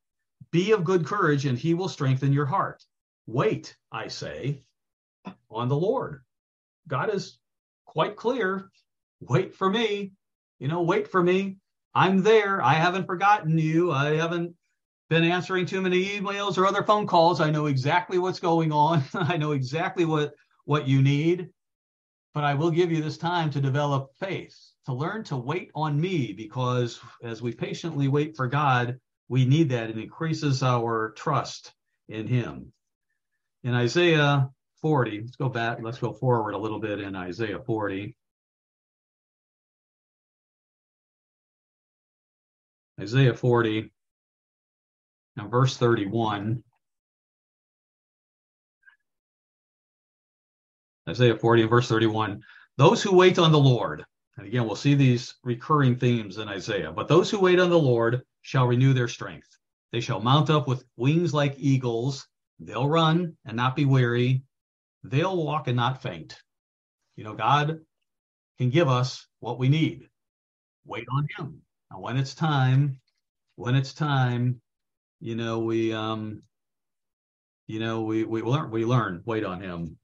be 0.51 0.71
of 0.71 0.83
good 0.85 1.05
courage, 1.05 1.45
and 1.45 1.57
he 1.57 1.73
will 1.73 1.89
strengthen 1.89 2.31
your 2.31 2.45
heart. 2.45 2.83
Wait, 3.25 3.75
I 3.91 4.07
say, 4.07 4.63
on 5.49 5.69
the 5.69 5.75
Lord. 5.75 6.21
God 6.87 7.13
is 7.13 7.37
quite 7.85 8.15
clear. 8.15 8.69
Wait 9.21 9.55
for 9.55 9.69
me. 9.69 10.11
You 10.59 10.67
know, 10.67 10.83
wait 10.83 11.07
for 11.07 11.23
me. 11.23 11.57
I'm 11.95 12.23
there. 12.23 12.61
I 12.61 12.73
haven't 12.73 13.05
forgotten 13.05 13.57
you. 13.57 13.91
I 13.91 14.15
haven't 14.15 14.55
been 15.09 15.23
answering 15.23 15.65
too 15.65 15.81
many 15.81 16.05
emails 16.05 16.57
or 16.57 16.65
other 16.65 16.83
phone 16.83 17.07
calls. 17.07 17.39
I 17.39 17.51
know 17.51 17.67
exactly 17.67 18.17
what's 18.17 18.39
going 18.39 18.71
on. 18.71 19.03
I 19.13 19.37
know 19.37 19.51
exactly 19.51 20.05
what 20.05 20.33
what 20.65 20.87
you 20.87 21.01
need. 21.01 21.49
But 22.33 22.43
I 22.43 22.55
will 22.55 22.71
give 22.71 22.91
you 22.91 23.01
this 23.01 23.17
time 23.17 23.51
to 23.51 23.61
develop 23.61 24.15
faith, 24.15 24.57
to 24.87 24.93
learn 24.93 25.23
to 25.25 25.37
wait 25.37 25.69
on 25.75 26.01
me 26.01 26.33
because 26.33 26.99
as 27.21 27.43
we 27.43 27.53
patiently 27.53 28.07
wait 28.07 28.35
for 28.35 28.47
God, 28.47 28.99
we 29.29 29.45
need 29.45 29.69
that. 29.69 29.91
It 29.91 29.99
increases 29.99 30.63
our 30.63 31.11
trust 31.11 31.73
in 32.09 32.25
him. 32.25 32.73
In 33.63 33.73
Isaiah 33.73 34.49
40, 34.81 35.21
let's 35.21 35.35
go 35.37 35.47
back, 35.49 35.79
let's 35.81 35.97
go 35.99 36.11
forward 36.11 36.53
a 36.53 36.57
little 36.57 36.79
bit 36.79 36.99
in 36.99 37.15
Isaiah 37.15 37.59
40. 37.59 38.15
Isaiah 42.99 43.33
40 43.33 43.91
and 45.37 45.49
verse 45.49 45.77
31. 45.77 46.63
Isaiah 51.09 51.37
40 51.37 51.61
and 51.61 51.69
verse 51.69 51.87
31. 51.87 52.43
Those 52.77 53.01
who 53.01 53.15
wait 53.15 53.39
on 53.39 53.51
the 53.51 53.59
Lord 53.59 54.05
And 54.37 54.47
again, 54.47 54.65
we'll 54.65 54.75
see 54.75 54.95
these 54.95 55.35
recurring 55.43 55.95
themes 55.95 56.37
in 56.37 56.49
Isaiah. 56.49 56.91
But 56.91 57.07
those 57.07 57.29
who 57.29 57.39
wait 57.39 57.59
on 57.59 57.69
the 57.69 57.79
Lord 57.79 58.23
shall 58.41 58.67
renew 58.67 58.93
their 58.93 59.07
strength. 59.07 59.57
They 59.91 59.99
shall 59.99 60.19
mount 60.19 60.49
up 60.49 60.67
with 60.67 60.83
wings 60.97 61.33
like 61.33 61.55
eagles. 61.57 62.27
They'll 62.59 62.87
run 62.87 63.35
and 63.45 63.57
not 63.57 63.75
be 63.75 63.85
weary. 63.85 64.43
They'll 65.03 65.43
walk 65.43 65.67
and 65.67 65.77
not 65.77 66.01
faint. 66.01 66.39
You 67.15 67.23
know, 67.23 67.33
God 67.33 67.79
can 68.57 68.69
give 68.69 68.87
us 68.87 69.27
what 69.39 69.59
we 69.59 69.69
need. 69.69 70.07
Wait 70.85 71.05
on 71.11 71.27
Him. 71.37 71.61
And 71.91 72.01
when 72.01 72.17
it's 72.17 72.33
time, 72.33 72.99
when 73.55 73.75
it's 73.75 73.93
time, 73.93 74.61
you 75.19 75.35
know, 75.35 75.59
we 75.59 75.93
um, 75.93 76.41
you 77.67 77.79
know, 77.79 78.03
we 78.03 78.23
we 78.23 78.41
learn 78.41 78.71
we 78.71 78.85
learn. 78.85 79.21
Wait 79.25 79.45
on 79.45 79.61
Him 79.61 79.97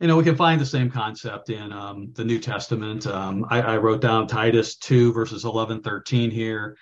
you 0.00 0.06
know, 0.06 0.16
we 0.16 0.24
can 0.24 0.36
find 0.36 0.60
the 0.60 0.66
same 0.66 0.90
concept 0.90 1.50
in 1.50 1.72
um, 1.72 2.12
the 2.14 2.24
New 2.24 2.38
Testament. 2.38 3.06
Um, 3.06 3.44
I, 3.50 3.60
I, 3.60 3.76
wrote 3.78 4.00
down 4.00 4.28
Titus 4.28 4.76
2, 4.76 5.12
verses 5.12 5.44
11, 5.44 5.82
13 5.82 6.30
here. 6.30 6.76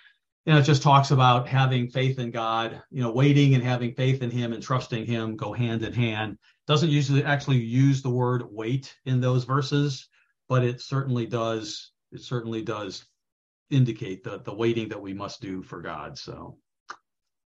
You 0.47 0.53
know, 0.53 0.61
it 0.61 0.63
just 0.63 0.83
talks 0.83 1.11
about 1.11 1.49
having 1.49 1.89
faith 1.89 2.21
in 2.21 2.31
God, 2.31 2.81
you 2.93 3.03
know, 3.03 3.11
waiting 3.11 3.57
and 3.57 3.65
having 3.65 3.93
faith 3.95 4.23
in 4.23 4.31
Him 4.31 4.53
and 4.53 4.63
trusting 4.63 5.05
Him 5.05 5.37
go 5.37 5.53
hand 5.53 5.83
in 5.83 5.93
hand. 5.93 6.39
Doesn't 6.69 6.89
usually 6.89 7.25
actually 7.25 7.57
use 7.57 8.01
the 8.01 8.11
word 8.11 8.45
wait 8.49 8.95
in 9.07 9.21
those 9.21 9.43
verses, 9.43 10.09
but 10.49 10.63
it 10.63 10.81
certainly 10.81 11.27
does, 11.27 11.91
it 12.13 12.21
certainly 12.21 12.63
does 12.63 13.05
indicate 13.71 14.23
the, 14.23 14.39
the 14.39 14.55
waiting 14.55 14.89
that 14.91 15.03
we 15.03 15.13
must 15.13 15.41
do 15.41 15.65
for 15.65 15.83
God. 15.83 16.17
So, 16.17 16.59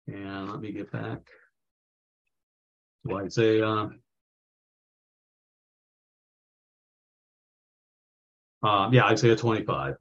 and 0.07 0.51
let 0.51 0.59
me 0.59 0.73
get 0.73 0.91
back 0.91 1.19
to 3.07 3.17
Isaiah. 3.19 3.89
Uh, 8.61 8.89
yeah, 8.91 9.05
Isaiah 9.05 9.37
25. 9.37 9.95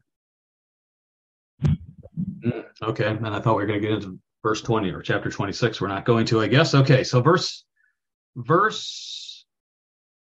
Mm, 2.44 2.64
okay, 2.82 3.06
and 3.06 3.26
I 3.26 3.40
thought 3.40 3.56
we 3.56 3.62
were 3.62 3.66
going 3.66 3.80
to 3.80 3.86
get 3.86 3.96
into 3.96 4.18
verse 4.42 4.62
20 4.62 4.90
or 4.90 5.02
chapter 5.02 5.30
26. 5.30 5.80
We're 5.80 5.88
not 5.88 6.04
going 6.04 6.26
to, 6.26 6.40
I 6.40 6.46
guess. 6.46 6.74
Okay, 6.74 7.04
so 7.04 7.20
verse 7.20 7.64
verse 8.36 9.44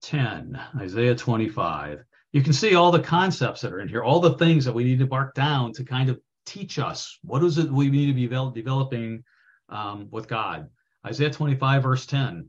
10, 0.03 0.61
Isaiah 0.81 1.15
25. 1.15 2.05
You 2.33 2.43
can 2.43 2.53
see 2.53 2.75
all 2.75 2.91
the 2.91 3.01
concepts 3.01 3.61
that 3.61 3.73
are 3.73 3.81
in 3.81 3.89
here, 3.89 4.03
all 4.03 4.21
the 4.21 4.35
things 4.35 4.65
that 4.65 4.75
we 4.75 4.85
need 4.85 4.99
to 5.01 5.07
mark 5.07 5.35
down 5.35 5.73
to 5.73 5.85
kind 5.85 6.11
of 6.11 6.21
teach 6.45 6.79
us 6.79 7.19
what 7.23 7.43
is 7.43 7.59
it 7.59 7.71
we 7.71 7.91
need 7.91 8.07
to 8.07 8.13
be 8.13 8.27
developing 8.27 9.25
um, 9.69 10.09
with 10.11 10.29
God. 10.29 10.69
Isaiah 11.05 11.31
25, 11.31 11.83
verse 11.83 12.07
10, 12.07 12.49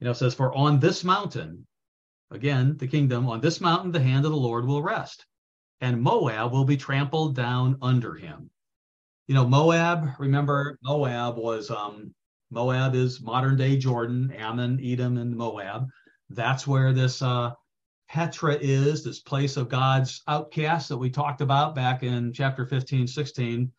you 0.00 0.04
know, 0.04 0.12
says, 0.12 0.34
For 0.34 0.54
on 0.54 0.78
this 0.78 1.04
mountain 1.04 1.66
again, 2.30 2.76
the 2.76 2.86
kingdom, 2.86 3.28
on 3.28 3.40
this 3.40 3.60
mountain 3.60 3.92
the 3.92 4.00
hand 4.00 4.24
of 4.24 4.32
the 4.32 4.36
Lord 4.36 4.66
will 4.66 4.82
rest, 4.82 5.26
and 5.80 6.02
Moab 6.02 6.52
will 6.52 6.64
be 6.64 6.76
trampled 6.76 7.34
down 7.34 7.78
under 7.82 8.14
him. 8.14 8.50
You 9.26 9.34
know, 9.34 9.46
Moab, 9.46 10.10
remember, 10.18 10.78
Moab 10.82 11.38
was, 11.38 11.70
um, 11.70 12.14
Moab 12.50 12.94
is 12.94 13.22
modern 13.22 13.56
day 13.56 13.76
Jordan, 13.76 14.30
Ammon, 14.36 14.78
Edom, 14.84 15.16
and 15.16 15.34
Moab. 15.34 15.88
That's 16.28 16.66
where 16.66 16.92
this 16.92 17.22
uh, 17.22 17.52
Petra 18.08 18.58
is, 18.60 19.02
this 19.02 19.20
place 19.20 19.56
of 19.56 19.70
God's 19.70 20.22
outcast 20.28 20.90
that 20.90 20.98
we 20.98 21.08
talked 21.08 21.40
about 21.40 21.74
back 21.74 22.02
in 22.02 22.32
chapter 22.32 22.66
15, 22.66 23.06
16. 23.06 23.72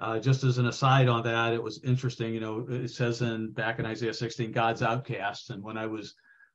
Uh, 0.00 0.18
just 0.18 0.44
as 0.44 0.58
an 0.58 0.66
aside 0.66 1.08
on 1.08 1.22
that, 1.24 1.52
it 1.52 1.62
was 1.62 1.82
interesting. 1.84 2.32
You 2.32 2.40
know, 2.40 2.66
it 2.68 2.88
says 2.88 3.22
in 3.22 3.52
back 3.52 3.78
in 3.78 3.86
Isaiah 3.86 4.14
16, 4.14 4.50
God's 4.50 4.82
outcasts. 4.82 5.50
And 5.50 5.62
when 5.62 5.76
I 5.76 5.86
was 5.86 6.14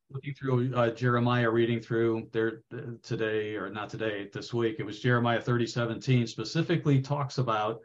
looking 0.10 0.34
through 0.34 0.76
uh, 0.76 0.90
Jeremiah, 0.92 1.50
reading 1.50 1.80
through 1.80 2.28
there 2.32 2.64
uh, 2.74 2.94
today, 3.04 3.56
or 3.56 3.70
not 3.70 3.90
today, 3.90 4.30
this 4.34 4.54
week, 4.54 4.78
it 4.80 4.86
was 4.86 5.00
Jeremiah 5.00 5.42
30, 5.42 5.68
17, 5.68 6.28
specifically 6.28 7.02
talks 7.02 7.38
about 7.38 7.80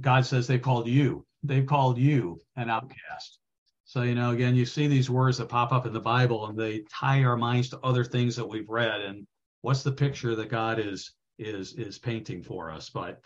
God 0.00 0.26
says 0.26 0.46
they've 0.46 0.62
called 0.62 0.88
you, 0.88 1.26
they've 1.42 1.66
called 1.66 1.98
you 1.98 2.40
an 2.56 2.70
outcast. 2.70 3.38
So, 3.84 4.02
you 4.02 4.14
know, 4.14 4.30
again, 4.30 4.54
you 4.54 4.66
see 4.66 4.86
these 4.86 5.10
words 5.10 5.38
that 5.38 5.48
pop 5.48 5.72
up 5.72 5.84
in 5.84 5.92
the 5.92 6.00
Bible 6.00 6.46
and 6.46 6.56
they 6.56 6.84
tie 6.92 7.24
our 7.24 7.36
minds 7.36 7.70
to 7.70 7.80
other 7.80 8.04
things 8.04 8.36
that 8.36 8.48
we've 8.48 8.68
read. 8.68 9.00
And 9.00 9.26
what's 9.62 9.82
the 9.82 9.90
picture 9.90 10.36
that 10.36 10.48
God 10.48 10.78
is 10.78 11.12
is 11.38 11.72
is 11.74 11.98
painting 11.98 12.42
for 12.42 12.70
us? 12.70 12.88
But 12.88 13.20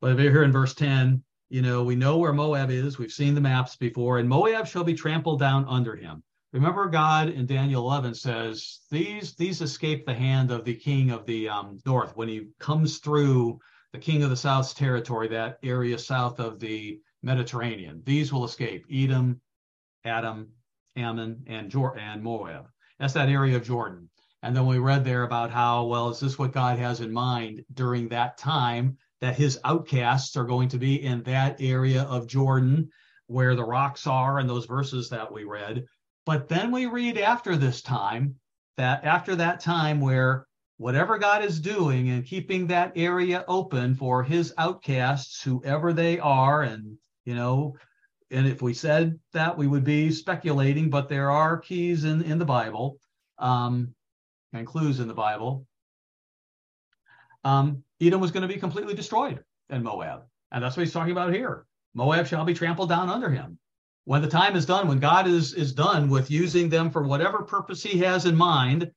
but 0.00 0.18
here 0.18 0.44
in 0.44 0.52
verse 0.52 0.74
10, 0.74 1.24
you 1.48 1.62
know, 1.62 1.82
we 1.82 1.96
know 1.96 2.18
where 2.18 2.32
Moab 2.32 2.70
is. 2.70 2.98
We've 2.98 3.10
seen 3.10 3.34
the 3.34 3.40
maps 3.40 3.76
before, 3.76 4.18
and 4.18 4.28
Moab 4.28 4.66
shall 4.66 4.84
be 4.84 4.94
trampled 4.94 5.40
down 5.40 5.64
under 5.68 5.96
him. 5.96 6.22
Remember, 6.52 6.86
God 6.86 7.28
in 7.28 7.44
Daniel 7.44 7.82
11 7.82 8.14
says 8.14 8.80
these 8.90 9.34
these 9.34 9.60
escape 9.60 10.06
the 10.06 10.14
hand 10.14 10.50
of 10.50 10.64
the 10.64 10.74
king 10.74 11.10
of 11.10 11.26
the 11.26 11.48
um, 11.48 11.80
north 11.84 12.16
when 12.16 12.28
he 12.28 12.48
comes 12.60 12.98
through 12.98 13.58
the 13.92 13.98
king 13.98 14.22
of 14.22 14.30
the 14.30 14.36
south's 14.36 14.74
territory, 14.74 15.28
that 15.28 15.58
area 15.62 15.98
south 15.98 16.40
of 16.40 16.58
the 16.60 17.00
Mediterranean. 17.22 18.02
These 18.04 18.32
will 18.32 18.44
escape 18.44 18.86
Edom, 18.90 19.40
Adam, 20.04 20.48
Ammon, 20.96 21.42
and 21.46 21.70
Jor- 21.70 21.98
and 21.98 22.22
Moab. 22.22 22.68
That's 22.98 23.14
that 23.14 23.28
area 23.28 23.56
of 23.56 23.64
Jordan. 23.64 24.08
And 24.42 24.54
then 24.54 24.66
we 24.66 24.78
read 24.78 25.04
there 25.04 25.24
about 25.24 25.50
how 25.50 25.84
well 25.86 26.10
is 26.10 26.20
this 26.20 26.38
what 26.38 26.52
God 26.52 26.78
has 26.78 27.00
in 27.00 27.12
mind 27.12 27.64
during 27.74 28.08
that 28.08 28.38
time 28.38 28.96
that 29.20 29.36
His 29.36 29.58
outcasts 29.64 30.36
are 30.36 30.44
going 30.44 30.68
to 30.68 30.78
be 30.78 31.02
in 31.02 31.22
that 31.24 31.60
area 31.60 32.02
of 32.02 32.26
Jordan 32.26 32.88
where 33.26 33.56
the 33.56 33.64
rocks 33.64 34.06
are, 34.06 34.38
and 34.38 34.48
those 34.48 34.66
verses 34.66 35.08
that 35.08 35.32
we 35.32 35.44
read 35.44 35.84
but 36.26 36.48
then 36.48 36.72
we 36.72 36.86
read 36.86 37.16
after 37.16 37.56
this 37.56 37.80
time 37.80 38.34
that 38.76 39.04
after 39.04 39.36
that 39.36 39.60
time 39.60 40.00
where 40.00 40.46
whatever 40.78 41.18
God 41.18 41.44
is 41.44 41.60
doing 41.60 42.10
and 42.10 42.24
keeping 42.24 42.66
that 42.66 42.92
area 42.96 43.44
open 43.48 43.94
for 43.94 44.22
his 44.22 44.52
outcasts, 44.58 45.42
whoever 45.42 45.92
they 45.92 46.18
are, 46.18 46.62
and 46.62 46.98
you 47.24 47.34
know, 47.34 47.76
and 48.30 48.46
if 48.46 48.62
we 48.62 48.74
said 48.74 49.18
that, 49.32 49.56
we 49.56 49.66
would 49.66 49.84
be 49.84 50.10
speculating, 50.10 50.90
but 50.90 51.08
there 51.08 51.30
are 51.30 51.58
keys 51.58 52.04
in, 52.04 52.22
in 52.22 52.38
the 52.38 52.44
Bible 52.44 52.98
um, 53.38 53.94
and 54.52 54.66
clues 54.66 55.00
in 55.00 55.08
the 55.08 55.14
Bible. 55.14 55.66
Um, 57.44 57.84
Edom 58.00 58.20
was 58.20 58.32
going 58.32 58.46
to 58.46 58.52
be 58.52 58.60
completely 58.60 58.94
destroyed 58.94 59.42
in 59.70 59.82
Moab. 59.82 60.24
And 60.50 60.62
that's 60.62 60.76
what 60.76 60.84
he's 60.84 60.92
talking 60.92 61.12
about 61.12 61.32
here. 61.32 61.66
Moab 61.94 62.26
shall 62.26 62.44
be 62.44 62.54
trampled 62.54 62.88
down 62.88 63.08
under 63.08 63.30
him 63.30 63.58
when 64.06 64.22
the 64.22 64.28
time 64.28 64.54
is 64.54 64.64
done, 64.64 64.86
when 64.88 65.00
God 65.00 65.26
is 65.26 65.52
is 65.52 65.72
done 65.72 66.08
with 66.08 66.30
using 66.30 66.68
them 66.68 66.90
for 66.90 67.02
whatever 67.02 67.42
purpose 67.42 67.82
He 67.82 67.98
has 67.98 68.24
in 68.24 68.36
mind, 68.36 68.90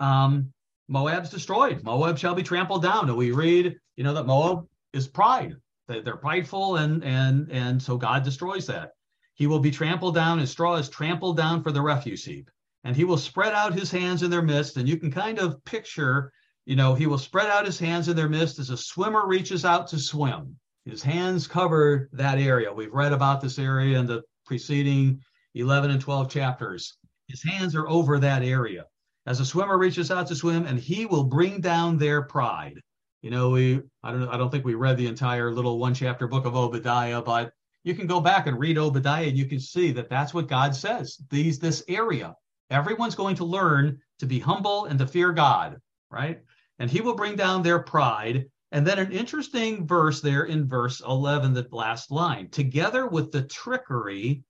um, 0.00 0.52
Moab's 0.88 1.30
destroyed. 1.30 1.82
Moab 1.82 2.18
shall 2.18 2.34
be 2.34 2.42
trampled 2.42 2.82
down. 2.82 3.08
And 3.08 3.16
we 3.16 3.30
read, 3.30 3.76
you 3.96 4.04
know, 4.04 4.14
that 4.14 4.26
Moab 4.26 4.66
is 4.92 5.08
pride. 5.08 5.56
They're 5.86 6.16
prideful, 6.16 6.76
and 6.76 7.04
and 7.04 7.50
and 7.52 7.82
so 7.82 7.98
God 7.98 8.24
destroys 8.24 8.66
that. 8.66 8.92
He 9.34 9.46
will 9.46 9.58
be 9.58 9.70
trampled 9.70 10.14
down, 10.14 10.38
as 10.38 10.50
straw 10.50 10.76
is 10.76 10.88
trampled 10.88 11.36
down 11.36 11.62
for 11.62 11.72
the 11.72 11.82
refuse 11.82 12.24
heap, 12.24 12.50
and 12.84 12.96
He 12.96 13.04
will 13.04 13.18
spread 13.18 13.52
out 13.52 13.74
His 13.74 13.90
hands 13.90 14.22
in 14.22 14.30
their 14.30 14.42
midst. 14.42 14.78
And 14.78 14.88
you 14.88 14.96
can 14.96 15.10
kind 15.10 15.38
of 15.38 15.62
picture, 15.64 16.32
you 16.64 16.74
know, 16.74 16.94
He 16.94 17.06
will 17.06 17.18
spread 17.18 17.48
out 17.48 17.66
His 17.66 17.78
hands 17.78 18.08
in 18.08 18.16
their 18.16 18.30
midst 18.30 18.58
as 18.58 18.70
a 18.70 18.78
swimmer 18.78 19.26
reaches 19.26 19.66
out 19.66 19.86
to 19.88 19.98
swim. 19.98 20.56
His 20.86 21.02
hands 21.02 21.46
cover 21.46 22.08
that 22.12 22.38
area. 22.38 22.72
We've 22.72 22.92
read 22.92 23.12
about 23.12 23.42
this 23.42 23.58
area 23.58 23.98
in 23.98 24.06
the 24.06 24.22
preceding 24.46 25.20
11 25.54 25.90
and 25.90 26.00
12 26.00 26.30
chapters. 26.30 26.96
His 27.28 27.42
hands 27.42 27.74
are 27.74 27.88
over 27.88 28.18
that 28.18 28.42
area. 28.42 28.86
As 29.26 29.40
a 29.40 29.46
swimmer 29.46 29.78
reaches 29.78 30.10
out 30.10 30.26
to 30.28 30.36
swim, 30.36 30.66
and 30.66 30.78
he 30.78 31.06
will 31.06 31.24
bring 31.24 31.60
down 31.60 31.96
their 31.96 32.22
pride. 32.22 32.80
You 33.22 33.30
know, 33.30 33.50
we 33.50 33.80
I 34.02 34.12
don't 34.12 34.28
I 34.28 34.36
don't 34.36 34.50
think 34.50 34.64
we 34.64 34.74
read 34.74 34.96
the 34.98 35.06
entire 35.06 35.50
little 35.50 35.78
one 35.78 35.94
chapter 35.94 36.26
book 36.26 36.44
of 36.44 36.54
Obadiah, 36.54 37.22
but 37.22 37.52
you 37.84 37.94
can 37.94 38.06
go 38.06 38.20
back 38.20 38.46
and 38.46 38.58
read 38.58 38.76
Obadiah 38.76 39.28
and 39.28 39.36
you 39.36 39.46
can 39.46 39.60
see 39.60 39.92
that 39.92 40.10
that's 40.10 40.34
what 40.34 40.48
God 40.48 40.76
says. 40.76 41.18
These 41.30 41.58
this 41.58 41.82
area, 41.88 42.34
everyone's 42.70 43.14
going 43.14 43.36
to 43.36 43.44
learn 43.44 43.98
to 44.18 44.26
be 44.26 44.38
humble 44.38 44.86
and 44.86 44.98
to 44.98 45.06
fear 45.06 45.32
God, 45.32 45.80
right? 46.10 46.40
And 46.78 46.90
he 46.90 47.00
will 47.00 47.14
bring 47.14 47.36
down 47.36 47.62
their 47.62 47.78
pride 47.78 48.44
and 48.72 48.84
then 48.84 48.98
an 48.98 49.12
interesting 49.12 49.86
verse 49.86 50.20
there 50.20 50.44
in 50.44 50.66
verse 50.66 51.00
11, 51.00 51.54
the 51.54 51.68
last 51.70 52.10
line, 52.10 52.48
together 52.50 53.06
with 53.06 53.30
the 53.30 53.42
trickery 53.42 54.42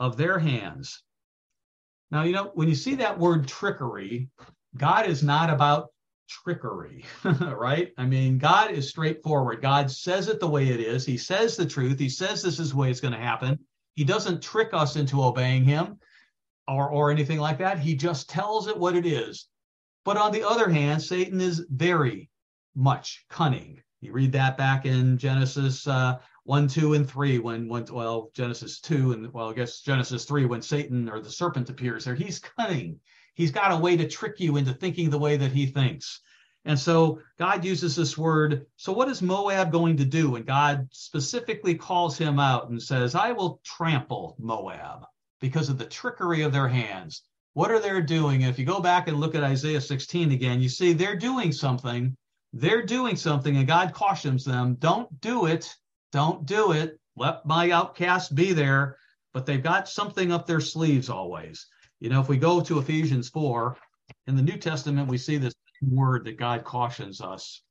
of 0.00 0.16
their 0.16 0.38
hands. 0.38 1.04
Now, 2.10 2.22
you 2.22 2.32
know, 2.32 2.50
when 2.54 2.68
you 2.68 2.74
see 2.74 2.94
that 2.96 3.18
word 3.18 3.46
trickery, 3.46 4.30
God 4.76 5.06
is 5.06 5.22
not 5.22 5.50
about 5.50 5.88
trickery, 6.28 7.04
right? 7.24 7.92
I 7.98 8.04
mean, 8.04 8.38
God 8.38 8.70
is 8.70 8.88
straightforward. 8.88 9.62
God 9.62 9.90
says 9.90 10.28
it 10.28 10.40
the 10.40 10.48
way 10.48 10.68
it 10.68 10.80
is. 10.80 11.04
He 11.04 11.18
says 11.18 11.56
the 11.56 11.66
truth. 11.66 11.98
He 11.98 12.08
says 12.08 12.42
this 12.42 12.58
is 12.58 12.70
the 12.70 12.76
way 12.76 12.90
it's 12.90 13.00
going 13.00 13.14
to 13.14 13.20
happen. 13.20 13.58
He 13.94 14.04
doesn't 14.04 14.42
trick 14.42 14.70
us 14.72 14.96
into 14.96 15.22
obeying 15.22 15.64
him 15.64 15.98
or, 16.66 16.88
or 16.88 17.10
anything 17.10 17.38
like 17.38 17.58
that. 17.58 17.78
He 17.78 17.94
just 17.94 18.28
tells 18.28 18.68
it 18.68 18.78
what 18.78 18.96
it 18.96 19.06
is. 19.06 19.48
But 20.04 20.16
on 20.16 20.32
the 20.32 20.46
other 20.46 20.70
hand, 20.70 21.02
Satan 21.02 21.40
is 21.40 21.66
very 21.68 22.30
much 22.74 23.24
cunning. 23.28 23.82
You 24.00 24.12
read 24.12 24.32
that 24.32 24.56
back 24.56 24.86
in 24.86 25.18
Genesis 25.18 25.86
uh, 25.86 26.18
1, 26.48 26.66
2, 26.66 26.94
and 26.94 27.06
3, 27.06 27.40
when, 27.40 27.68
when, 27.68 27.84
well, 27.92 28.30
Genesis 28.32 28.80
2, 28.80 29.12
and 29.12 29.30
well, 29.34 29.50
I 29.50 29.52
guess 29.52 29.82
Genesis 29.82 30.24
3, 30.24 30.46
when 30.46 30.62
Satan 30.62 31.06
or 31.06 31.20
the 31.20 31.30
serpent 31.30 31.68
appears 31.68 32.06
there. 32.06 32.14
He's 32.14 32.38
cunning. 32.38 33.00
He's 33.34 33.50
got 33.50 33.70
a 33.70 33.76
way 33.76 33.98
to 33.98 34.08
trick 34.08 34.40
you 34.40 34.56
into 34.56 34.72
thinking 34.72 35.10
the 35.10 35.18
way 35.18 35.36
that 35.36 35.52
he 35.52 35.66
thinks. 35.66 36.22
And 36.64 36.78
so 36.78 37.20
God 37.38 37.66
uses 37.66 37.94
this 37.94 38.16
word. 38.16 38.64
So, 38.76 38.94
what 38.94 39.10
is 39.10 39.20
Moab 39.20 39.70
going 39.70 39.98
to 39.98 40.06
do? 40.06 40.36
And 40.36 40.46
God 40.46 40.88
specifically 40.90 41.74
calls 41.74 42.16
him 42.16 42.40
out 42.40 42.70
and 42.70 42.82
says, 42.82 43.14
I 43.14 43.32
will 43.32 43.60
trample 43.62 44.34
Moab 44.38 45.04
because 45.42 45.68
of 45.68 45.76
the 45.76 45.84
trickery 45.84 46.40
of 46.40 46.52
their 46.52 46.68
hands. 46.68 47.24
What 47.52 47.70
are 47.70 47.78
they 47.78 48.00
doing? 48.00 48.40
If 48.40 48.58
you 48.58 48.64
go 48.64 48.80
back 48.80 49.06
and 49.06 49.20
look 49.20 49.34
at 49.34 49.44
Isaiah 49.44 49.82
16 49.82 50.32
again, 50.32 50.62
you 50.62 50.70
see 50.70 50.94
they're 50.94 51.14
doing 51.14 51.52
something. 51.52 52.16
They're 52.54 52.86
doing 52.86 53.16
something, 53.16 53.58
and 53.58 53.66
God 53.66 53.92
cautions 53.92 54.46
them 54.46 54.76
don't 54.78 55.20
do 55.20 55.44
it. 55.44 55.76
Don't 56.12 56.46
do 56.46 56.72
it. 56.72 56.98
Let 57.16 57.44
my 57.46 57.70
outcast 57.70 58.34
be 58.34 58.52
there. 58.52 58.96
But 59.34 59.46
they've 59.46 59.62
got 59.62 59.88
something 59.88 60.32
up 60.32 60.46
their 60.46 60.60
sleeves 60.60 61.10
always. 61.10 61.66
You 62.00 62.10
know, 62.10 62.20
if 62.20 62.28
we 62.28 62.38
go 62.38 62.60
to 62.60 62.78
Ephesians 62.78 63.28
4, 63.28 63.76
in 64.26 64.36
the 64.36 64.42
New 64.42 64.56
Testament, 64.56 65.08
we 65.08 65.18
see 65.18 65.36
this 65.36 65.54
word 65.82 66.24
that 66.24 66.38
God 66.38 66.64
cautions 66.64 67.20
us. 67.20 67.62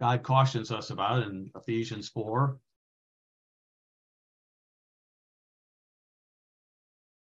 God 0.00 0.22
cautions 0.22 0.72
us 0.72 0.90
about 0.90 1.24
in 1.24 1.50
Ephesians 1.54 2.08
4. 2.08 2.58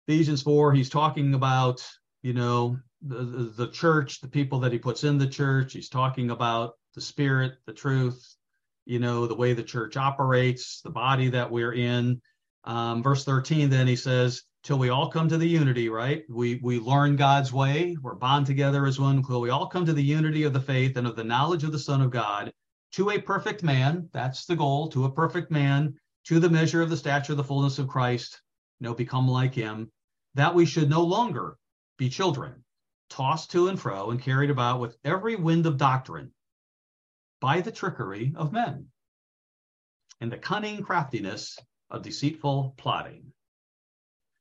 Ephesians 0.07 0.43
4, 0.43 0.73
he's 0.73 0.89
talking 0.89 1.35
about, 1.35 1.87
you 2.23 2.33
know, 2.33 2.79
the, 3.03 3.53
the 3.57 3.69
church, 3.69 4.21
the 4.21 4.29
people 4.29 4.61
that 4.61 4.73
he 4.73 4.79
puts 4.79 5.05
in 5.05 5.19
the 5.19 5.27
church. 5.27 5.73
He's 5.73 5.89
talking 5.89 6.31
about 6.31 6.75
the 6.95 7.01
spirit, 7.01 7.55
the 7.67 7.73
truth, 7.73 8.38
you 8.89 8.99
know, 8.99 9.27
the 9.27 9.35
way 9.35 9.53
the 9.53 9.63
church 9.63 9.97
operates, 9.97 10.81
the 10.81 10.91
body 10.91 11.29
that 11.29 11.51
we're 11.51 11.75
in. 11.75 12.21
Um, 12.65 13.03
verse 13.03 13.25
13, 13.25 13.69
then 13.71 13.87
he 13.87 13.97
says, 13.97 14.43
till 14.63 14.79
we 14.79 14.89
all 14.89 15.09
come 15.09 15.29
to 15.29 15.39
the 15.39 15.49
unity, 15.49 15.89
right? 15.89 16.25
We 16.29 16.61
we 16.63 16.79
learn 16.79 17.17
God's 17.17 17.53
way. 17.53 17.97
We're 18.03 18.15
bond 18.15 18.47
together 18.47 18.87
as 18.87 18.99
one. 18.99 19.23
Till 19.23 19.41
we 19.41 19.51
all 19.51 19.67
come 19.67 19.87
to 19.87 19.93
the 19.93 20.03
unity 20.03 20.43
of 20.43 20.53
the 20.53 20.61
faith 20.61 20.97
and 20.97 21.07
of 21.07 21.17
the 21.17 21.25
knowledge 21.25 21.65
of 21.65 21.73
the 21.73 21.79
Son 21.79 22.01
of 22.01 22.11
God, 22.11 22.53
to 22.93 23.11
a 23.11 23.21
perfect 23.21 23.63
man. 23.63 24.09
That's 24.13 24.47
the 24.47 24.57
goal. 24.57 24.89
To 24.89 25.05
a 25.05 25.13
perfect 25.13 25.51
man, 25.51 25.95
to 26.27 26.41
the 26.41 26.51
measure 26.51 26.83
of 26.83 26.91
the 26.91 26.97
stature 26.97 27.33
of 27.33 27.37
the 27.37 27.45
fullness 27.45 27.79
of 27.79 27.89
Christ. 27.89 28.41
You 28.81 28.89
know, 28.89 28.95
become 28.95 29.29
like 29.29 29.55
Him. 29.55 29.91
That 30.35 30.55
we 30.55 30.67
should 30.67 30.91
no 30.91 31.03
longer 31.03 31.57
be 31.97 32.09
children, 32.09 32.65
tossed 33.11 33.51
to 33.53 33.69
and 33.69 33.79
fro 33.79 34.11
and 34.11 34.21
carried 34.21 34.51
about 34.51 34.81
with 34.81 34.97
every 35.05 35.37
wind 35.37 35.67
of 35.67 35.79
doctrine, 35.79 36.33
by 37.41 37.61
the 37.61 37.73
trickery 37.73 38.33
of 38.37 38.53
men, 38.53 38.87
and 40.21 40.33
the 40.33 40.39
cunning 40.39 40.83
craftiness 40.83 41.59
of 41.91 42.03
deceitful 42.03 42.75
plotting. 42.77 43.33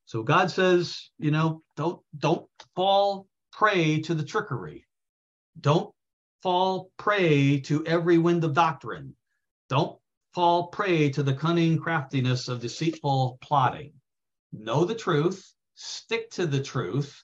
So 0.05 0.23
God 0.23 0.49
says, 0.51 1.09
you 1.17 1.31
know, 1.31 1.63
don't 1.75 2.01
don't 2.17 2.47
fall 2.75 3.27
prey 3.51 4.01
to 4.01 4.15
the 4.15 4.23
trickery. 4.23 4.85
Don't 5.59 5.93
fall 6.41 6.91
prey 6.97 7.59
to 7.61 7.85
every 7.85 8.17
wind 8.17 8.43
of 8.43 8.53
doctrine. 8.53 9.15
Don't 9.69 9.99
fall 10.33 10.67
prey 10.67 11.09
to 11.09 11.23
the 11.23 11.33
cunning 11.33 11.77
craftiness 11.77 12.47
of 12.47 12.61
deceitful 12.61 13.37
plotting. 13.41 13.93
Know 14.53 14.85
the 14.85 14.95
truth, 14.95 15.53
stick 15.73 16.29
to 16.31 16.45
the 16.45 16.61
truth, 16.61 17.23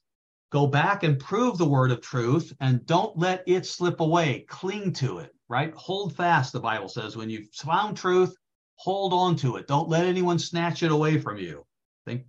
go 0.51 0.67
back 0.67 1.03
and 1.03 1.19
prove 1.19 1.57
the 1.57 1.69
word 1.69 1.91
of 1.91 2.01
truth, 2.01 2.53
and 2.59 2.85
don't 2.85 3.17
let 3.17 3.43
it 3.47 3.65
slip 3.65 3.99
away. 4.01 4.45
Cling 4.49 4.93
to 4.93 5.19
it, 5.19 5.33
right? 5.53 5.71
Hold 5.75 6.15
fast, 6.15 6.51
the 6.51 6.59
Bible 6.59 6.89
says. 6.89 7.15
When 7.15 7.29
you've 7.29 7.49
found 7.53 7.95
truth, 7.95 8.35
hold 8.75 9.13
on 9.13 9.35
to 9.37 9.57
it. 9.57 9.67
Don't 9.67 9.87
let 9.87 10.03
anyone 10.03 10.39
snatch 10.39 10.81
it 10.81 10.91
away 10.91 11.19
from 11.19 11.37
you. 11.37 11.63
Think 12.07 12.23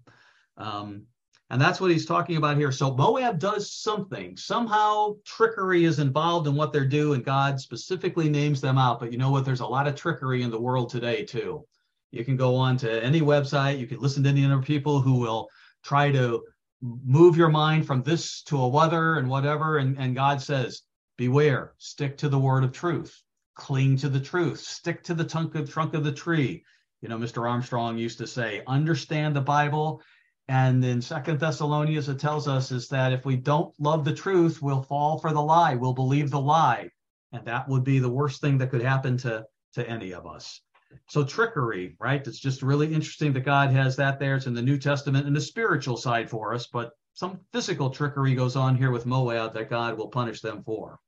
um, 0.58 1.06
and 1.48 1.60
that's 1.60 1.80
what 1.80 1.90
he's 1.90 2.04
talking 2.04 2.36
about 2.36 2.58
here. 2.58 2.70
So 2.70 2.94
Moab 2.94 3.38
does 3.38 3.72
something. 3.72 4.36
Somehow 4.36 5.14
trickery 5.24 5.84
is 5.84 5.98
involved 5.98 6.46
in 6.46 6.54
what 6.54 6.72
they're 6.72 6.84
doing. 6.84 7.22
God 7.22 7.58
specifically 7.58 8.28
names 8.28 8.60
them 8.60 8.76
out. 8.76 9.00
But 9.00 9.10
you 9.10 9.18
know 9.18 9.30
what? 9.30 9.46
There's 9.46 9.60
a 9.60 9.66
lot 9.66 9.86
of 9.86 9.94
trickery 9.94 10.42
in 10.42 10.50
the 10.50 10.60
world 10.60 10.90
today, 10.90 11.24
too. 11.24 11.64
You 12.10 12.24
can 12.24 12.36
go 12.36 12.54
on 12.54 12.76
to 12.78 13.02
any 13.02 13.20
website, 13.20 13.78
you 13.78 13.86
can 13.86 14.00
listen 14.00 14.22
to 14.24 14.28
any 14.28 14.44
other 14.44 14.60
people 14.60 15.00
who 15.00 15.14
will 15.14 15.48
try 15.82 16.12
to 16.12 16.44
move 16.82 17.36
your 17.36 17.48
mind 17.48 17.86
from 17.86 18.02
this 18.02 18.42
to 18.44 18.58
a 18.58 18.68
other 18.68 19.16
and 19.16 19.28
whatever. 19.28 19.78
And, 19.78 19.98
and 19.98 20.14
God 20.14 20.40
says, 20.40 20.82
beware, 21.16 21.74
stick 21.78 22.18
to 22.18 22.28
the 22.28 22.38
word 22.38 22.64
of 22.64 22.72
truth, 22.72 23.22
cling 23.54 23.96
to 23.98 24.08
the 24.08 24.20
truth, 24.20 24.60
stick 24.60 25.02
to 25.04 25.14
the 25.14 25.24
trunk 25.24 25.54
of, 25.54 25.70
trunk 25.70 25.94
of 25.94 26.04
the 26.04 26.12
tree. 26.12 26.64
You 27.00 27.08
know, 27.08 27.18
Mr. 27.18 27.48
Armstrong 27.48 27.98
used 27.98 28.18
to 28.18 28.26
say, 28.26 28.62
understand 28.66 29.36
the 29.36 29.40
Bible 29.40 30.02
and 30.48 30.84
in 30.84 31.00
Second 31.00 31.40
Thessalonians, 31.40 32.08
it 32.08 32.18
tells 32.18 32.46
us 32.48 32.70
is 32.70 32.88
that 32.88 33.12
if 33.12 33.24
we 33.24 33.36
don't 33.36 33.74
love 33.80 34.04
the 34.04 34.14
truth, 34.14 34.60
we'll 34.60 34.82
fall 34.82 35.18
for 35.18 35.32
the 35.32 35.40
lie. 35.40 35.74
We'll 35.74 35.94
believe 35.94 36.30
the 36.30 36.40
lie, 36.40 36.90
and 37.32 37.46
that 37.46 37.68
would 37.68 37.82
be 37.82 37.98
the 37.98 38.10
worst 38.10 38.42
thing 38.42 38.58
that 38.58 38.70
could 38.70 38.82
happen 38.82 39.16
to 39.18 39.46
to 39.74 39.88
any 39.88 40.12
of 40.12 40.26
us. 40.26 40.60
So 41.08 41.24
trickery, 41.24 41.96
right? 41.98 42.24
It's 42.24 42.38
just 42.38 42.62
really 42.62 42.92
interesting 42.92 43.32
that 43.32 43.40
God 43.40 43.70
has 43.70 43.96
that 43.96 44.20
there. 44.20 44.36
It's 44.36 44.46
in 44.46 44.54
the 44.54 44.62
New 44.62 44.78
Testament 44.78 45.26
and 45.26 45.34
the 45.34 45.40
spiritual 45.40 45.96
side 45.96 46.30
for 46.30 46.54
us, 46.54 46.68
but 46.68 46.92
some 47.14 47.40
physical 47.52 47.90
trickery 47.90 48.34
goes 48.34 48.54
on 48.54 48.76
here 48.76 48.90
with 48.90 49.06
Moab 49.06 49.54
that 49.54 49.70
God 49.70 49.96
will 49.96 50.08
punish 50.08 50.40
them 50.40 50.62
for. 50.62 51.00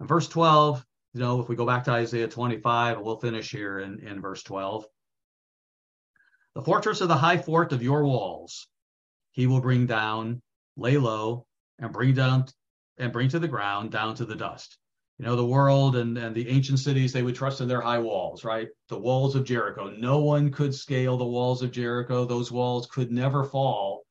In 0.00 0.06
verse 0.06 0.28
12, 0.28 0.84
you 1.14 1.20
know, 1.20 1.40
if 1.40 1.48
we 1.48 1.56
go 1.56 1.66
back 1.66 1.84
to 1.84 1.92
Isaiah 1.92 2.28
25, 2.28 3.00
we'll 3.00 3.20
finish 3.20 3.50
here 3.50 3.78
in, 3.78 4.00
in 4.00 4.20
verse 4.20 4.42
12. 4.42 4.84
The 6.54 6.62
fortress 6.62 7.00
of 7.00 7.08
the 7.08 7.16
high 7.16 7.38
fort 7.38 7.72
of 7.72 7.82
your 7.82 8.04
walls, 8.04 8.68
he 9.32 9.46
will 9.46 9.60
bring 9.60 9.86
down, 9.86 10.42
lay 10.76 10.96
low, 10.96 11.46
and 11.78 11.92
bring 11.92 12.14
down 12.14 12.46
and 12.98 13.12
bring 13.12 13.28
to 13.28 13.38
the 13.38 13.48
ground 13.48 13.90
down 13.90 14.14
to 14.16 14.24
the 14.24 14.36
dust. 14.36 14.78
You 15.18 15.26
know, 15.26 15.36
the 15.36 15.46
world 15.46 15.94
and, 15.96 16.18
and 16.18 16.34
the 16.34 16.48
ancient 16.48 16.80
cities, 16.80 17.12
they 17.12 17.22
would 17.22 17.36
trust 17.36 17.60
in 17.60 17.68
their 17.68 17.80
high 17.80 17.98
walls, 17.98 18.44
right? 18.44 18.68
The 18.88 18.98
walls 18.98 19.36
of 19.36 19.44
Jericho. 19.44 19.90
No 19.90 20.20
one 20.20 20.50
could 20.50 20.74
scale 20.74 21.16
the 21.16 21.24
walls 21.24 21.62
of 21.62 21.70
Jericho. 21.70 22.24
Those 22.24 22.50
walls 22.50 22.86
could 22.86 23.12
never 23.12 23.44
fall. 23.44 24.04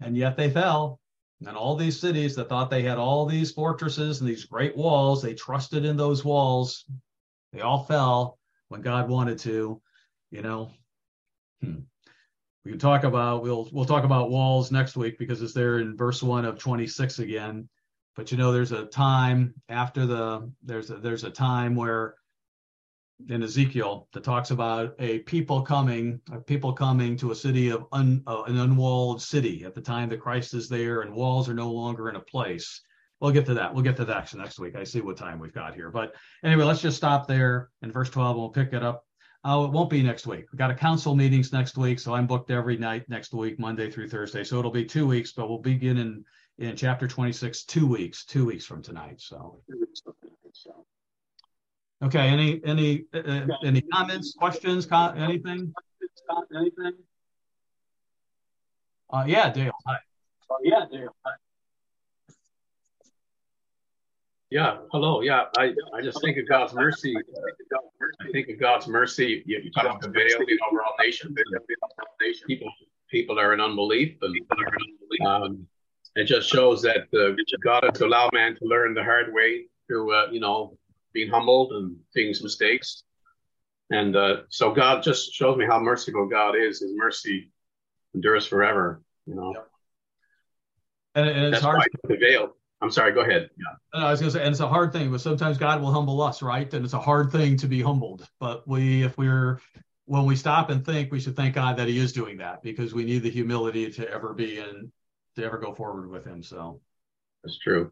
And 0.00 0.16
yet 0.16 0.36
they 0.36 0.50
fell. 0.50 0.98
And 1.46 1.56
all 1.56 1.76
these 1.76 2.00
cities 2.00 2.34
that 2.36 2.48
thought 2.48 2.70
they 2.70 2.82
had 2.82 2.98
all 2.98 3.26
these 3.26 3.52
fortresses 3.52 4.20
and 4.20 4.28
these 4.28 4.44
great 4.44 4.76
walls, 4.76 5.22
they 5.22 5.34
trusted 5.34 5.84
in 5.84 5.96
those 5.96 6.24
walls. 6.24 6.84
They 7.52 7.60
all 7.60 7.84
fell 7.84 8.38
when 8.68 8.80
God 8.80 9.08
wanted 9.08 9.38
to. 9.40 9.80
You 10.30 10.42
know, 10.42 10.70
Hmm. 11.64 11.80
We 12.64 12.70
can 12.70 12.80
talk 12.80 13.04
about 13.04 13.42
we'll 13.42 13.68
we'll 13.72 13.84
talk 13.84 14.04
about 14.04 14.30
walls 14.30 14.72
next 14.72 14.96
week 14.96 15.18
because 15.18 15.42
it's 15.42 15.52
there 15.52 15.78
in 15.78 15.96
verse 15.96 16.22
one 16.22 16.44
of 16.44 16.58
26 16.58 17.18
again. 17.18 17.68
But 18.16 18.30
you 18.32 18.38
know, 18.38 18.52
there's 18.52 18.72
a 18.72 18.86
time 18.86 19.54
after 19.68 20.06
the 20.06 20.50
there's 20.62 20.90
a 20.90 20.96
there's 20.96 21.24
a 21.24 21.30
time 21.30 21.74
where 21.74 22.14
in 23.28 23.42
Ezekiel 23.42 24.08
that 24.12 24.24
talks 24.24 24.50
about 24.50 24.94
a 24.98 25.20
people 25.20 25.62
coming, 25.62 26.20
a 26.32 26.40
people 26.40 26.72
coming 26.72 27.16
to 27.16 27.30
a 27.30 27.34
city 27.34 27.70
of 27.70 27.86
un, 27.92 28.22
uh, 28.26 28.42
an 28.46 28.58
unwalled 28.58 29.22
city 29.22 29.64
at 29.64 29.74
the 29.74 29.80
time 29.80 30.08
that 30.08 30.20
Christ 30.20 30.54
is 30.54 30.68
there, 30.68 31.02
and 31.02 31.14
walls 31.14 31.48
are 31.48 31.54
no 31.54 31.70
longer 31.70 32.08
in 32.08 32.16
a 32.16 32.20
place. 32.20 32.82
We'll 33.20 33.32
get 33.32 33.46
to 33.46 33.54
that. 33.54 33.72
We'll 33.72 33.84
get 33.84 33.96
to 33.96 34.04
that 34.06 34.34
next 34.34 34.58
week. 34.58 34.76
I 34.76 34.84
see 34.84 35.00
what 35.00 35.16
time 35.16 35.38
we've 35.38 35.54
got 35.54 35.74
here, 35.74 35.90
but 35.90 36.14
anyway, 36.42 36.64
let's 36.64 36.82
just 36.82 36.96
stop 36.96 37.26
there 37.26 37.70
in 37.82 37.92
verse 37.92 38.10
12. 38.10 38.30
And 38.30 38.38
we'll 38.40 38.50
pick 38.50 38.72
it 38.72 38.82
up 38.82 39.04
Oh, 39.46 39.66
it 39.66 39.72
won't 39.72 39.90
be 39.90 40.02
next 40.02 40.26
week. 40.26 40.46
We've 40.50 40.58
got 40.58 40.70
a 40.70 40.74
council 40.74 41.14
meetings 41.14 41.52
next 41.52 41.76
week, 41.76 41.98
so 41.98 42.14
I'm 42.14 42.26
booked 42.26 42.50
every 42.50 42.78
night 42.78 43.06
next 43.10 43.34
week, 43.34 43.58
Monday 43.58 43.90
through 43.90 44.08
Thursday. 44.08 44.42
So 44.42 44.58
it'll 44.58 44.70
be 44.70 44.86
two 44.86 45.06
weeks, 45.06 45.32
but 45.32 45.50
we'll 45.50 45.58
begin 45.58 45.98
in 45.98 46.24
in 46.58 46.76
chapter 46.76 47.06
26, 47.06 47.64
two 47.64 47.86
weeks, 47.86 48.24
two 48.24 48.46
weeks 48.46 48.64
from 48.64 48.80
tonight. 48.80 49.20
So. 49.20 49.60
Okay. 52.04 52.28
Any 52.28 52.60
any 52.64 53.04
uh, 53.14 53.46
any 53.64 53.80
comments, 53.80 54.34
questions, 54.34 54.84
con- 54.84 55.16
anything? 55.16 55.72
Anything? 56.54 56.92
Uh, 59.10 59.24
yeah, 59.26 59.50
Dale. 59.50 59.72
Hi. 59.86 59.96
Oh, 60.50 60.58
yeah, 60.62 60.84
Dale. 60.90 61.14
Hi. 61.24 61.32
Yeah, 64.50 64.78
hello. 64.92 65.20
Yeah, 65.20 65.44
I, 65.58 65.72
I 65.94 66.02
just 66.02 66.20
think 66.20 66.36
of 66.36 66.48
God's 66.48 66.74
mercy. 66.74 67.14
I 67.16 68.30
think 68.30 68.48
of 68.50 68.60
God's 68.60 68.86
mercy. 68.86 69.42
You, 69.46 69.60
you 69.64 69.70
talk 69.72 69.84
about 69.84 70.00
the 70.02 70.08
veil 70.08 70.38
the 70.38 70.58
overall 70.68 70.92
nation. 71.00 71.34
People, 72.46 72.70
people 73.10 73.40
are 73.40 73.52
in 73.54 73.60
unbelief, 73.60 74.16
and 74.22 75.26
um, 75.26 75.66
it 76.14 76.24
just 76.24 76.48
shows 76.48 76.82
that 76.82 77.08
uh, 77.14 77.34
God 77.64 77.84
has 77.84 78.00
allowed 78.00 78.32
man 78.32 78.54
to 78.56 78.64
learn 78.64 78.94
the 78.94 79.02
hard 79.02 79.32
way 79.32 79.66
through, 79.88 80.14
uh, 80.14 80.26
you 80.30 80.40
know, 80.40 80.76
being 81.14 81.30
humbled 81.30 81.72
and 81.72 81.96
making 82.14 82.34
mistakes. 82.42 83.04
And 83.90 84.16
uh, 84.16 84.36
so 84.48 84.72
God 84.72 85.02
just 85.02 85.32
shows 85.32 85.56
me 85.56 85.66
how 85.66 85.78
merciful 85.78 86.26
God 86.26 86.56
is. 86.56 86.80
His 86.80 86.92
mercy 86.94 87.50
endures 88.14 88.46
forever. 88.46 89.02
You 89.26 89.36
know. 89.36 89.54
And, 91.14 91.28
and 91.28 91.44
it's 91.46 91.62
That's 91.62 91.64
hard. 91.64 91.82
The 92.08 92.16
veil 92.16 92.54
I'm 92.84 92.90
sorry, 92.90 93.12
go 93.12 93.22
ahead. 93.22 93.48
Yeah. 93.56 93.98
I 93.98 94.10
was 94.10 94.20
going 94.20 94.30
to 94.30 94.38
say, 94.38 94.44
and 94.44 94.52
it's 94.52 94.60
a 94.60 94.68
hard 94.68 94.92
thing, 94.92 95.10
but 95.10 95.22
sometimes 95.22 95.56
God 95.56 95.80
will 95.80 95.90
humble 95.90 96.20
us, 96.20 96.42
right? 96.42 96.72
And 96.74 96.84
it's 96.84 96.92
a 96.92 97.00
hard 97.00 97.32
thing 97.32 97.56
to 97.56 97.66
be 97.66 97.80
humbled. 97.80 98.28
But 98.38 98.68
we, 98.68 99.02
if 99.02 99.16
we're, 99.16 99.58
when 100.04 100.26
we 100.26 100.36
stop 100.36 100.68
and 100.68 100.84
think, 100.84 101.10
we 101.10 101.18
should 101.18 101.34
thank 101.34 101.54
God 101.54 101.78
that 101.78 101.88
He 101.88 101.98
is 101.98 102.12
doing 102.12 102.36
that 102.38 102.62
because 102.62 102.92
we 102.92 103.04
need 103.04 103.22
the 103.22 103.30
humility 103.30 103.90
to 103.92 104.10
ever 104.10 104.34
be 104.34 104.58
and 104.58 104.92
to 105.36 105.44
ever 105.44 105.56
go 105.56 105.72
forward 105.72 106.10
with 106.10 106.26
Him. 106.26 106.42
So 106.42 106.82
that's 107.42 107.58
true. 107.58 107.90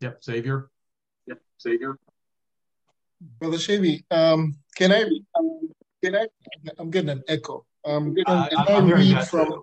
Yep, 0.00 0.24
Xavier. 0.24 0.70
Xavier. 1.60 1.98
Brother 3.38 3.58
Shavy, 3.58 4.02
um, 4.10 4.56
can 4.76 4.92
I? 4.92 5.04
Can 6.02 6.16
I? 6.16 6.26
I'm 6.78 6.90
getting 6.90 7.10
an 7.10 7.22
echo. 7.28 7.66
Um, 7.84 8.14
can, 8.14 8.24
Uh, 8.26 8.48
I 8.56 8.76
I'm 8.76 8.88
read 8.88 9.22
from? 9.28 9.46
too. 9.48 9.62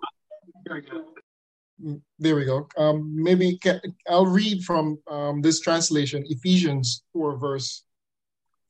Very 0.67 0.81
good. 0.81 2.01
There 2.19 2.35
we 2.35 2.45
go. 2.45 2.67
Um, 2.77 3.13
maybe 3.15 3.57
can, 3.57 3.79
I'll 4.09 4.25
read 4.25 4.63
from 4.63 4.97
um, 5.09 5.41
this 5.41 5.59
translation, 5.59 6.23
Ephesians 6.27 7.03
4, 7.13 7.37
verse 7.37 7.83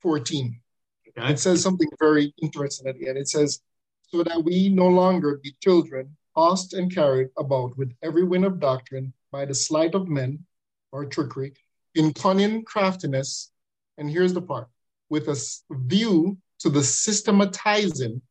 14. 0.00 0.60
Okay. 1.08 1.32
It 1.32 1.38
says 1.38 1.62
something 1.62 1.88
very 1.98 2.34
interesting 2.42 2.86
at 2.86 2.98
the 2.98 3.08
end. 3.08 3.16
It 3.18 3.28
says, 3.28 3.60
So 4.08 4.22
that 4.22 4.44
we 4.44 4.68
no 4.68 4.88
longer 4.88 5.40
be 5.42 5.54
children, 5.62 6.16
tossed 6.36 6.74
and 6.74 6.94
carried 6.94 7.28
about 7.38 7.76
with 7.78 7.92
every 8.02 8.24
wind 8.24 8.44
of 8.44 8.60
doctrine 8.60 9.12
by 9.32 9.44
the 9.46 9.54
sleight 9.54 9.94
of 9.94 10.06
men 10.08 10.44
or 10.92 11.06
trickery, 11.06 11.54
in 11.98 12.14
cunning 12.14 12.64
craftiness. 12.64 13.50
And 13.98 14.08
here's 14.10 14.32
the 14.32 14.40
part 14.42 14.68
with 15.10 15.28
a 15.28 15.36
view 15.70 16.38
to 16.60 16.70
the 16.70 16.82
systematizing 16.82 18.22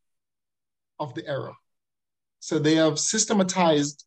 of 0.99 1.13
the 1.13 1.27
error. 1.27 1.53
So 2.39 2.59
they 2.59 2.75
have 2.75 2.97
systematized 2.99 4.05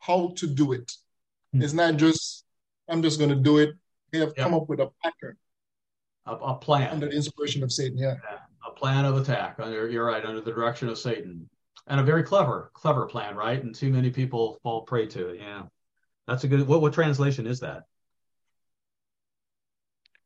how 0.00 0.32
to 0.36 0.46
do 0.46 0.72
it. 0.72 0.92
Hmm. 1.52 1.62
It's 1.62 1.72
not 1.72 1.96
just, 1.96 2.44
I'm 2.88 3.02
just 3.02 3.18
going 3.18 3.30
to 3.30 3.36
do 3.36 3.58
it. 3.58 3.70
They 4.12 4.18
have 4.18 4.34
Yeah. 4.36 4.44
come 4.44 4.54
up 4.54 4.68
with 4.68 4.80
a 4.80 4.90
pattern 5.02 5.36
A, 6.26 6.32
a 6.34 6.54
plan. 6.56 6.90
under 6.92 7.06
the 7.08 7.16
inspiration 7.16 7.62
of 7.62 7.72
Satan. 7.72 7.98
Yeah. 7.98 8.16
a 8.66 8.70
plan 8.70 9.04
of 9.04 9.16
attack 9.16 9.56
under 9.60 9.88
you're 9.88 10.04
right 10.06 10.24
under 10.24 10.40
the 10.40 10.50
direction 10.50 10.88
of 10.88 10.96
satan 10.98 11.48
and 11.86 12.00
a 12.00 12.02
very 12.02 12.22
clever 12.22 12.70
clever 12.74 13.04
plan 13.06 13.36
right 13.36 13.62
and 13.62 13.74
too 13.74 13.90
many 13.90 14.10
people 14.10 14.58
fall 14.62 14.80
prey 14.82 15.06
to 15.06 15.28
it 15.28 15.38
yeah 15.38 15.62
that's 16.26 16.44
a 16.44 16.48
good 16.48 16.66
what, 16.66 16.80
what 16.80 16.92
translation 16.94 17.46
is 17.46 17.60
that 17.60 17.82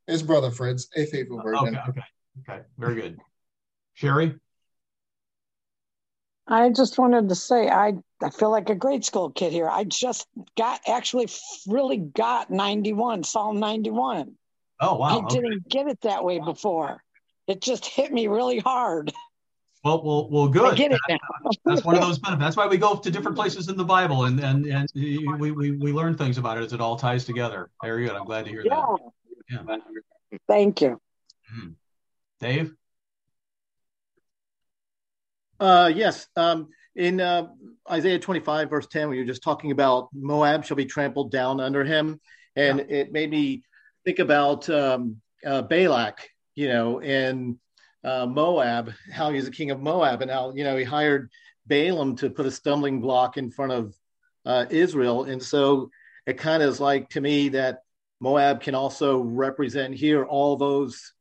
It's 0.09 0.21
Brother 0.23 0.51
Fred's, 0.51 0.89
a 0.95 1.05
faithful 1.05 1.39
uh, 1.39 1.43
version. 1.43 1.77
okay 1.87 1.89
okay 1.89 2.01
okay 2.49 2.61
very 2.77 2.95
good 2.95 3.17
sherry 3.93 4.35
I 6.47 6.69
just 6.69 6.97
wanted 6.97 7.29
to 7.29 7.35
say 7.35 7.69
I 7.69 7.93
I 8.23 8.29
feel 8.31 8.49
like 8.49 8.69
a 8.69 8.75
grade 8.75 9.05
school 9.05 9.29
kid 9.29 9.53
here. 9.53 9.69
I 9.69 9.83
just 9.83 10.27
got 10.57 10.81
actually 10.87 11.29
really 11.67 11.97
got 11.97 12.49
91 12.49 13.23
Psalm 13.23 13.59
91. 13.59 14.33
oh 14.81 14.95
wow 14.95 15.07
I 15.07 15.17
okay. 15.25 15.35
didn't 15.35 15.69
get 15.69 15.87
it 15.87 16.01
that 16.01 16.23
way 16.23 16.39
before. 16.39 17.03
It 17.47 17.61
just 17.61 17.85
hit 17.85 18.11
me 18.11 18.27
really 18.27 18.59
hard. 18.59 19.13
well 19.83 20.03
well 20.03 20.29
well 20.29 20.49
I 20.49 20.51
good 20.51 20.75
get 20.77 20.91
it 20.91 20.99
now. 21.07 21.17
that's 21.65 21.85
one 21.85 21.95
of 21.95 22.01
those 22.01 22.17
benefits 22.19 22.43
that's 22.43 22.57
why 22.57 22.67
we 22.67 22.77
go 22.77 22.95
to 22.95 23.11
different 23.11 23.37
places 23.37 23.69
in 23.69 23.77
the 23.77 23.83
bible 23.85 24.25
and 24.25 24.39
and 24.41 24.65
and 24.65 24.87
we 24.95 25.51
we, 25.51 25.71
we 25.71 25.93
learn 25.93 26.17
things 26.17 26.37
about 26.37 26.57
it 26.57 26.63
as 26.65 26.73
it 26.73 26.81
all 26.81 26.97
ties 26.97 27.23
together 27.23 27.69
very 27.81 28.05
good 28.05 28.13
i'm 28.15 28.25
glad 28.25 28.43
to 28.43 28.51
hear 28.51 28.61
Yeah. 28.65 28.75
that 28.75 29.11
yeah 29.49 29.77
Thank 30.47 30.81
you. 30.81 30.99
dave 32.39 32.73
Uh, 35.59 35.91
yes. 35.93 36.27
Um, 36.35 36.69
in 36.95 37.19
uh, 37.19 37.47
Isaiah 37.89 38.19
25, 38.19 38.69
verse 38.69 38.87
10, 38.87 39.07
when 39.09 39.17
you're 39.17 39.25
just 39.25 39.43
talking 39.43 39.71
about 39.71 40.09
Moab 40.13 40.65
shall 40.65 40.77
be 40.77 40.85
trampled 40.85 41.31
down 41.31 41.59
under 41.59 41.83
him. 41.83 42.19
And 42.55 42.79
it 42.79 43.11
made 43.11 43.29
me 43.29 43.63
think 44.05 44.19
about 44.19 44.69
um, 44.69 45.17
uh, 45.45 45.61
Balak, 45.61 46.29
you 46.55 46.67
know, 46.67 46.99
and 46.99 47.57
uh, 48.03 48.25
Moab, 48.25 48.93
how 49.11 49.31
he's 49.31 49.45
the 49.45 49.51
king 49.51 49.71
of 49.71 49.79
Moab, 49.79 50.21
and 50.21 50.31
how, 50.31 50.53
you 50.53 50.63
know, 50.63 50.75
he 50.75 50.83
hired 50.83 51.29
Balaam 51.67 52.15
to 52.17 52.29
put 52.29 52.45
a 52.45 52.51
stumbling 52.51 53.01
block 53.01 53.37
in 53.37 53.51
front 53.51 53.71
of 53.71 53.95
uh, 54.45 54.65
Israel. 54.69 55.25
And 55.25 55.41
so 55.41 55.89
it 56.25 56.37
kind 56.37 56.63
of 56.63 56.69
is 56.69 56.79
like 56.79 57.09
to 57.09 57.21
me 57.21 57.49
that 57.49 57.79
Moab 58.19 58.61
can 58.61 58.75
also 58.75 59.19
represent 59.19 59.95
here 59.95 60.25
all 60.25 60.55
those 60.55 61.13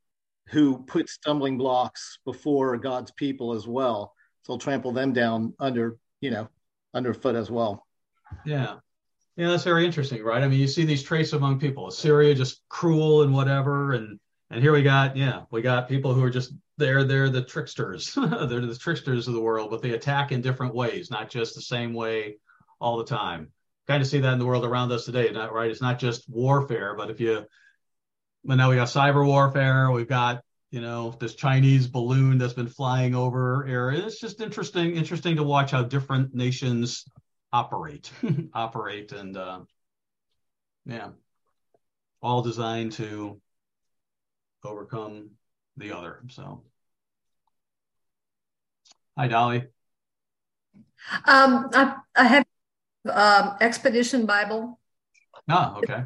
who 0.49 0.79
put 0.85 1.09
stumbling 1.09 1.59
blocks 1.59 2.19
before 2.25 2.77
God's 2.77 3.11
people 3.13 3.53
as 3.53 3.67
well. 3.67 4.15
So 4.43 4.57
trample 4.57 4.93
them 4.93 5.13
down 5.13 5.55
under, 5.61 5.99
you 6.21 6.31
know, 6.31 6.49
underfoot 6.95 7.37
as 7.37 7.51
well. 7.51 7.87
Yeah. 8.45 8.77
Yeah, 9.37 9.51
that's 9.51 9.65
very 9.65 9.85
interesting, 9.85 10.25
right? 10.25 10.43
I 10.43 10.49
mean, 10.49 10.59
you 10.59 10.67
see 10.67 10.85
these 10.85 11.03
traits 11.03 11.33
among 11.33 11.61
people. 11.61 11.87
Assyria 11.87 12.35
just 12.35 12.63
cruel 12.69 13.23
and 13.23 13.33
whatever, 13.33 13.93
and 13.93 14.19
and 14.51 14.61
here 14.61 14.73
we 14.73 14.83
got, 14.83 15.17
yeah, 15.17 15.43
we 15.53 15.63
got 15.63 15.89
people 15.89 16.13
who 16.13 16.25
are 16.25 16.31
just 16.31 16.55
they're 16.77 17.05
they're 17.05 17.29
the 17.29 17.43
tricksters. 17.43 18.15
they're 18.17 18.67
the 18.67 18.77
tricksters 18.77 19.29
of 19.29 19.35
the 19.35 19.41
world, 19.41 19.71
but 19.71 19.81
they 19.81 19.91
attack 19.91 20.33
in 20.33 20.41
different 20.41 20.75
ways, 20.75 21.09
not 21.09 21.31
just 21.31 21.55
the 21.55 21.61
same 21.61 21.95
way 21.95 22.39
all 22.81 22.97
the 22.97 23.05
time. 23.05 23.53
Kind 23.89 24.03
of 24.03 24.09
see 24.09 24.21
that 24.21 24.33
in 24.35 24.39
the 24.39 24.47
world 24.47 24.65
around 24.65 24.93
us 24.93 25.07
today, 25.07 25.31
not 25.33 25.53
right? 25.53 25.71
It's 25.71 25.81
not 25.81 25.99
just 25.99 26.29
warfare, 26.29 26.95
but 26.95 27.11
if 27.11 27.21
you 27.21 27.47
but 28.45 28.55
now 28.55 28.71
we 28.71 28.77
got 28.77 28.89
cyber 28.89 29.27
warfare, 29.27 29.91
we've 29.91 30.09
got 30.09 30.43
you 30.71 30.81
know 30.81 31.17
this 31.19 31.35
Chinese 31.35 31.87
balloon 31.87 32.39
that's 32.39 32.53
been 32.53 32.69
flying 32.69 33.15
over 33.15 33.67
area. 33.67 34.05
It's 34.07 34.21
just 34.21 34.41
interesting, 34.41 34.95
interesting 34.95 35.37
to 35.37 35.43
watch 35.43 35.71
how 35.71 35.83
different 35.83 36.35
nations 36.35 37.05
operate 37.53 38.11
operate 38.53 39.13
and 39.13 39.37
uh, 39.37 39.61
yeah 40.85 41.09
all 42.21 42.43
designed 42.43 42.93
to 42.93 43.41
overcome 44.65 45.31
the 45.77 45.93
other 45.97 46.21
so 46.29 46.63
hi 49.17 49.29
dolly 49.29 49.67
Um, 51.25 51.71
I, 51.73 51.97
I 52.17 52.25
have 52.25 52.45
um, 53.09 53.57
Expedition 53.61 54.27
Bible. 54.27 54.79
ah 55.49 55.77
okay 55.79 56.05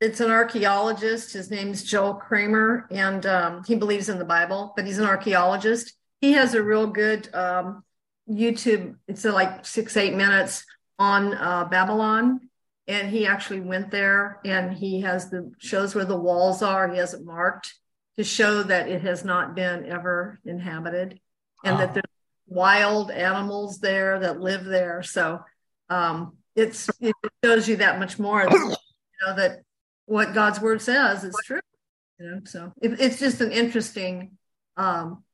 It's 0.00 0.20
an 0.20 0.30
archaeologist. 0.30 1.32
His 1.32 1.50
name's 1.50 1.82
Joel 1.82 2.14
Kramer, 2.14 2.86
and 2.90 3.24
um, 3.26 3.62
he 3.64 3.74
believes 3.76 4.08
in 4.08 4.18
the 4.18 4.24
Bible, 4.24 4.72
but 4.76 4.84
he's 4.86 4.98
an 4.98 5.06
archaeologist. 5.06 5.94
He 6.20 6.32
has 6.32 6.54
a 6.54 6.62
real 6.62 6.86
good 6.86 7.32
um, 7.34 7.82
YouTube. 8.28 8.96
It's 9.08 9.24
like 9.24 9.64
six, 9.64 9.96
eight 9.96 10.14
minutes 10.14 10.64
on 10.98 11.34
uh, 11.34 11.64
Babylon, 11.66 12.40
and 12.86 13.08
he 13.08 13.26
actually 13.26 13.60
went 13.60 13.90
there, 13.90 14.40
and 14.44 14.72
he 14.72 15.00
has 15.02 15.30
the 15.30 15.52
shows 15.58 15.94
where 15.94 16.04
the 16.04 16.18
walls 16.18 16.62
are. 16.62 16.88
He 16.90 16.98
has 16.98 17.14
it 17.14 17.24
marked 17.24 17.74
to 18.18 18.24
show 18.24 18.62
that 18.62 18.88
it 18.88 19.02
has 19.02 19.24
not 19.24 19.54
been 19.54 19.86
ever 19.86 20.40
inhabited, 20.44 21.20
and 21.64 21.74
Ah. 21.76 21.78
that 21.78 21.94
there's 21.94 22.04
wild 22.48 23.10
animals 23.10 23.78
there 23.80 24.18
that 24.20 24.40
live 24.40 24.64
there. 24.64 25.02
So 25.02 25.40
um, 25.88 26.36
it's 26.54 26.88
it 27.00 27.14
shows 27.44 27.68
you 27.68 27.76
that 27.76 27.98
much 27.98 28.18
more. 28.18 28.42
You 28.42 28.76
know 29.26 29.36
that 29.36 29.60
what 30.06 30.34
God's 30.34 30.60
word 30.60 30.82
says 30.82 31.24
is 31.24 31.36
true. 31.44 31.60
You 32.18 32.30
know, 32.30 32.40
so 32.44 32.72
it, 32.80 33.00
it's 33.00 33.18
just 33.18 33.40
an 33.40 33.52
interesting 33.52 34.32
um, 34.76 35.24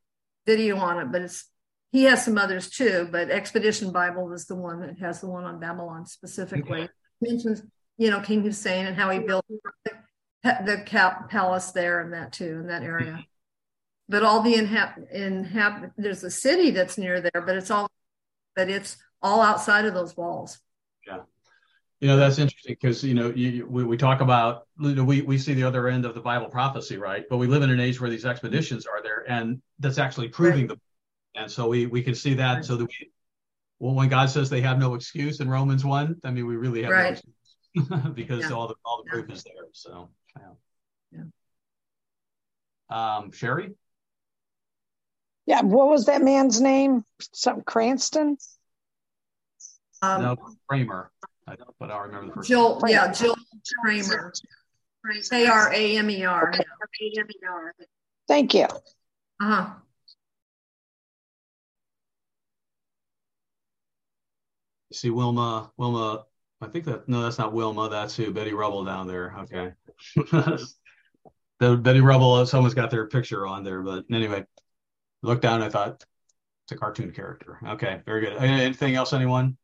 video 0.46 0.76
on 0.76 0.98
it. 0.98 1.12
But 1.12 1.22
it's 1.22 1.46
he 1.90 2.04
has 2.04 2.24
some 2.24 2.38
others 2.38 2.70
too. 2.70 3.08
But 3.10 3.30
Expedition 3.30 3.92
Bible 3.92 4.32
is 4.32 4.46
the 4.46 4.56
one 4.56 4.80
that 4.80 4.98
has 4.98 5.20
the 5.20 5.28
one 5.28 5.44
on 5.44 5.60
Babylon 5.60 6.06
specifically. 6.06 6.88
Mentions 7.20 7.62
you 7.98 8.10
know 8.10 8.20
King 8.20 8.42
Hussein 8.42 8.86
and 8.86 8.96
how 8.96 9.10
he 9.10 9.20
built 9.20 9.44
the, 9.84 9.92
the 10.42 10.82
cap, 10.84 11.30
palace 11.30 11.70
there 11.70 12.00
and 12.00 12.12
that 12.12 12.32
too 12.32 12.58
in 12.60 12.66
that 12.66 12.82
area. 12.82 13.24
But 14.08 14.22
all 14.22 14.42
the 14.42 14.54
inhab 14.54 15.12
inhab 15.14 15.92
there's 15.96 16.24
a 16.24 16.30
city 16.30 16.70
that's 16.70 16.98
near 16.98 17.20
there, 17.20 17.42
but 17.46 17.56
it's 17.56 17.70
all 17.70 17.88
but 18.56 18.68
it's 18.68 18.96
all 19.22 19.40
outside 19.40 19.84
of 19.84 19.94
those 19.94 20.16
walls. 20.16 20.58
Yeah. 21.06 21.20
You 22.00 22.08
know 22.08 22.16
that's 22.16 22.38
interesting 22.38 22.74
because 22.80 23.04
you 23.04 23.14
know 23.14 23.30
you, 23.34 23.48
you- 23.50 23.66
we, 23.66 23.84
we 23.84 23.96
talk 23.96 24.20
about 24.20 24.66
you 24.80 24.94
know, 24.96 25.04
we, 25.04 25.22
we 25.22 25.38
see 25.38 25.54
the 25.54 25.62
other 25.64 25.86
end 25.88 26.04
of 26.04 26.14
the 26.16 26.20
bible 26.20 26.48
prophecy 26.48 26.96
right 26.96 27.24
but 27.30 27.36
we 27.36 27.46
live 27.46 27.62
in 27.62 27.70
an 27.70 27.78
age 27.78 28.00
where 28.00 28.10
these 28.10 28.26
expeditions 28.26 28.86
are 28.86 29.00
there 29.04 29.24
and 29.30 29.62
that's 29.78 29.98
actually 29.98 30.26
proving 30.28 30.66
the 30.66 30.76
and 31.36 31.48
so 31.48 31.68
we 31.68 31.86
we 31.86 32.02
can 32.02 32.14
see 32.16 32.34
that 32.34 32.64
so 32.64 32.74
that 32.76 32.86
we 32.86 33.10
well 33.78 33.94
when 33.94 34.08
god 34.08 34.28
says 34.28 34.50
they 34.50 34.60
have 34.60 34.80
no 34.80 34.94
excuse 34.94 35.38
in 35.38 35.48
romans 35.48 35.84
1 35.84 36.16
i 36.24 36.30
mean 36.32 36.44
we 36.46 36.56
really 36.56 36.82
have 36.82 36.90
no 36.90 36.98
excuse 36.98 37.34
because 38.14 38.40
Yeah. 38.40 38.50
all 38.50 38.66
the 38.66 38.74
all 38.84 39.04
the 39.04 39.08
Yeah. 39.08 39.22
proof 39.22 39.30
is 39.36 39.44
there 39.44 39.52
so 39.72 40.10
yeah. 41.12 41.22
Yeah. 42.90 43.16
um 43.18 43.30
sherry 43.30 43.70
Yeah, 45.46 45.62
what 45.62 45.88
was 45.88 46.06
that 46.06 46.22
man's 46.22 46.60
name? 46.60 47.04
Some 47.32 47.62
Cranston? 47.62 48.38
Um, 50.02 50.22
no 50.22 50.36
kramer 50.68 51.10
I 51.46 51.56
don't, 51.56 51.74
but 51.78 51.90
i 51.90 51.98
remember 52.00 52.26
the 52.26 52.32
first 52.34 52.48
Jill, 52.48 52.80
yeah, 52.86 53.12
Jill 53.12 53.36
Kramer. 53.84 54.32
K 55.30 55.46
R 55.46 55.72
A 55.72 55.96
M 55.96 56.10
E 56.10 56.24
R. 56.24 56.52
Thank 58.28 58.54
you. 58.54 58.66
Uh-huh. 59.40 59.74
see 64.92 65.10
Wilma, 65.10 65.72
Wilma, 65.76 66.26
I 66.60 66.66
think 66.66 66.84
that, 66.84 67.08
no, 67.08 67.22
that's 67.22 67.38
not 67.38 67.52
Wilma. 67.52 67.88
That's 67.88 68.14
who, 68.14 68.30
Betty 68.30 68.52
Rubble 68.52 68.84
down 68.84 69.06
there. 69.08 69.34
Okay. 69.40 69.72
the 71.60 71.76
Betty 71.76 72.00
Rubble, 72.00 72.44
someone's 72.46 72.74
got 72.74 72.90
their 72.90 73.06
picture 73.06 73.46
on 73.46 73.64
there, 73.64 73.82
but 73.82 74.04
anyway, 74.12 74.44
look 75.22 75.40
down. 75.40 75.62
I 75.62 75.68
thought 75.68 76.04
it's 76.64 76.72
a 76.72 76.76
cartoon 76.76 77.12
character. 77.12 77.58
Okay. 77.66 78.00
Very 78.06 78.20
good. 78.20 78.36
Anything 78.36 78.94
else, 78.94 79.12
anyone? 79.12 79.56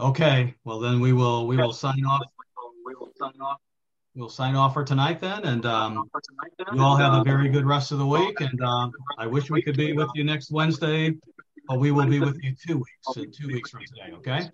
Okay, 0.00 0.54
well 0.64 0.80
then 0.80 0.98
we 0.98 1.12
will 1.12 1.46
we 1.46 1.56
will 1.56 1.74
sign 1.74 2.04
off. 2.06 2.22
We 2.86 2.94
will 2.94 3.10
sign 3.18 3.38
off. 3.40 3.58
We'll 4.16 4.30
sign 4.30 4.56
off 4.56 4.74
for 4.74 4.82
tonight 4.82 5.20
then, 5.20 5.44
and 5.44 5.64
um, 5.66 6.10
you 6.72 6.82
all 6.82 6.96
have 6.96 7.14
a 7.14 7.22
very 7.22 7.48
good 7.48 7.66
rest 7.66 7.92
of 7.92 7.98
the 7.98 8.06
week. 8.06 8.40
And 8.40 8.60
um, 8.62 8.92
I 9.18 9.26
wish 9.26 9.50
we 9.50 9.62
could 9.62 9.76
be 9.76 9.92
with 9.92 10.08
you 10.14 10.24
next 10.24 10.50
Wednesday, 10.50 11.14
but 11.68 11.78
we 11.78 11.90
will 11.92 12.06
be 12.06 12.18
with 12.18 12.42
you 12.42 12.54
two 12.66 12.78
weeks, 12.78 13.16
in 13.16 13.30
two 13.30 13.46
weeks 13.48 13.70
from 13.70 13.82
today. 13.84 14.12
Okay. 14.14 14.50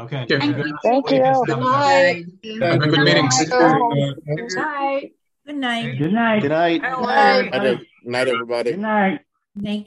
Okay. 0.00 0.26
Thank 0.28 0.56
you. 0.58 0.78
Thank 0.82 1.10
you. 1.10 1.42
Good 1.46 1.60
Bye. 1.60 2.24
Have 2.60 2.82
a 2.82 2.86
good 2.86 3.00
meeting. 3.00 3.28
Good 3.40 4.54
night. 4.54 5.12
Good 5.46 5.56
night. 5.56 5.98
Good 5.98 6.12
night. 6.12 6.42
Good 6.42 6.50
night. 6.50 6.82
Bye. 6.82 7.80
Night, 8.04 8.28
everybody. 8.28 8.70
Good 8.72 8.80
night. 8.80 9.20
Thank 9.60 9.78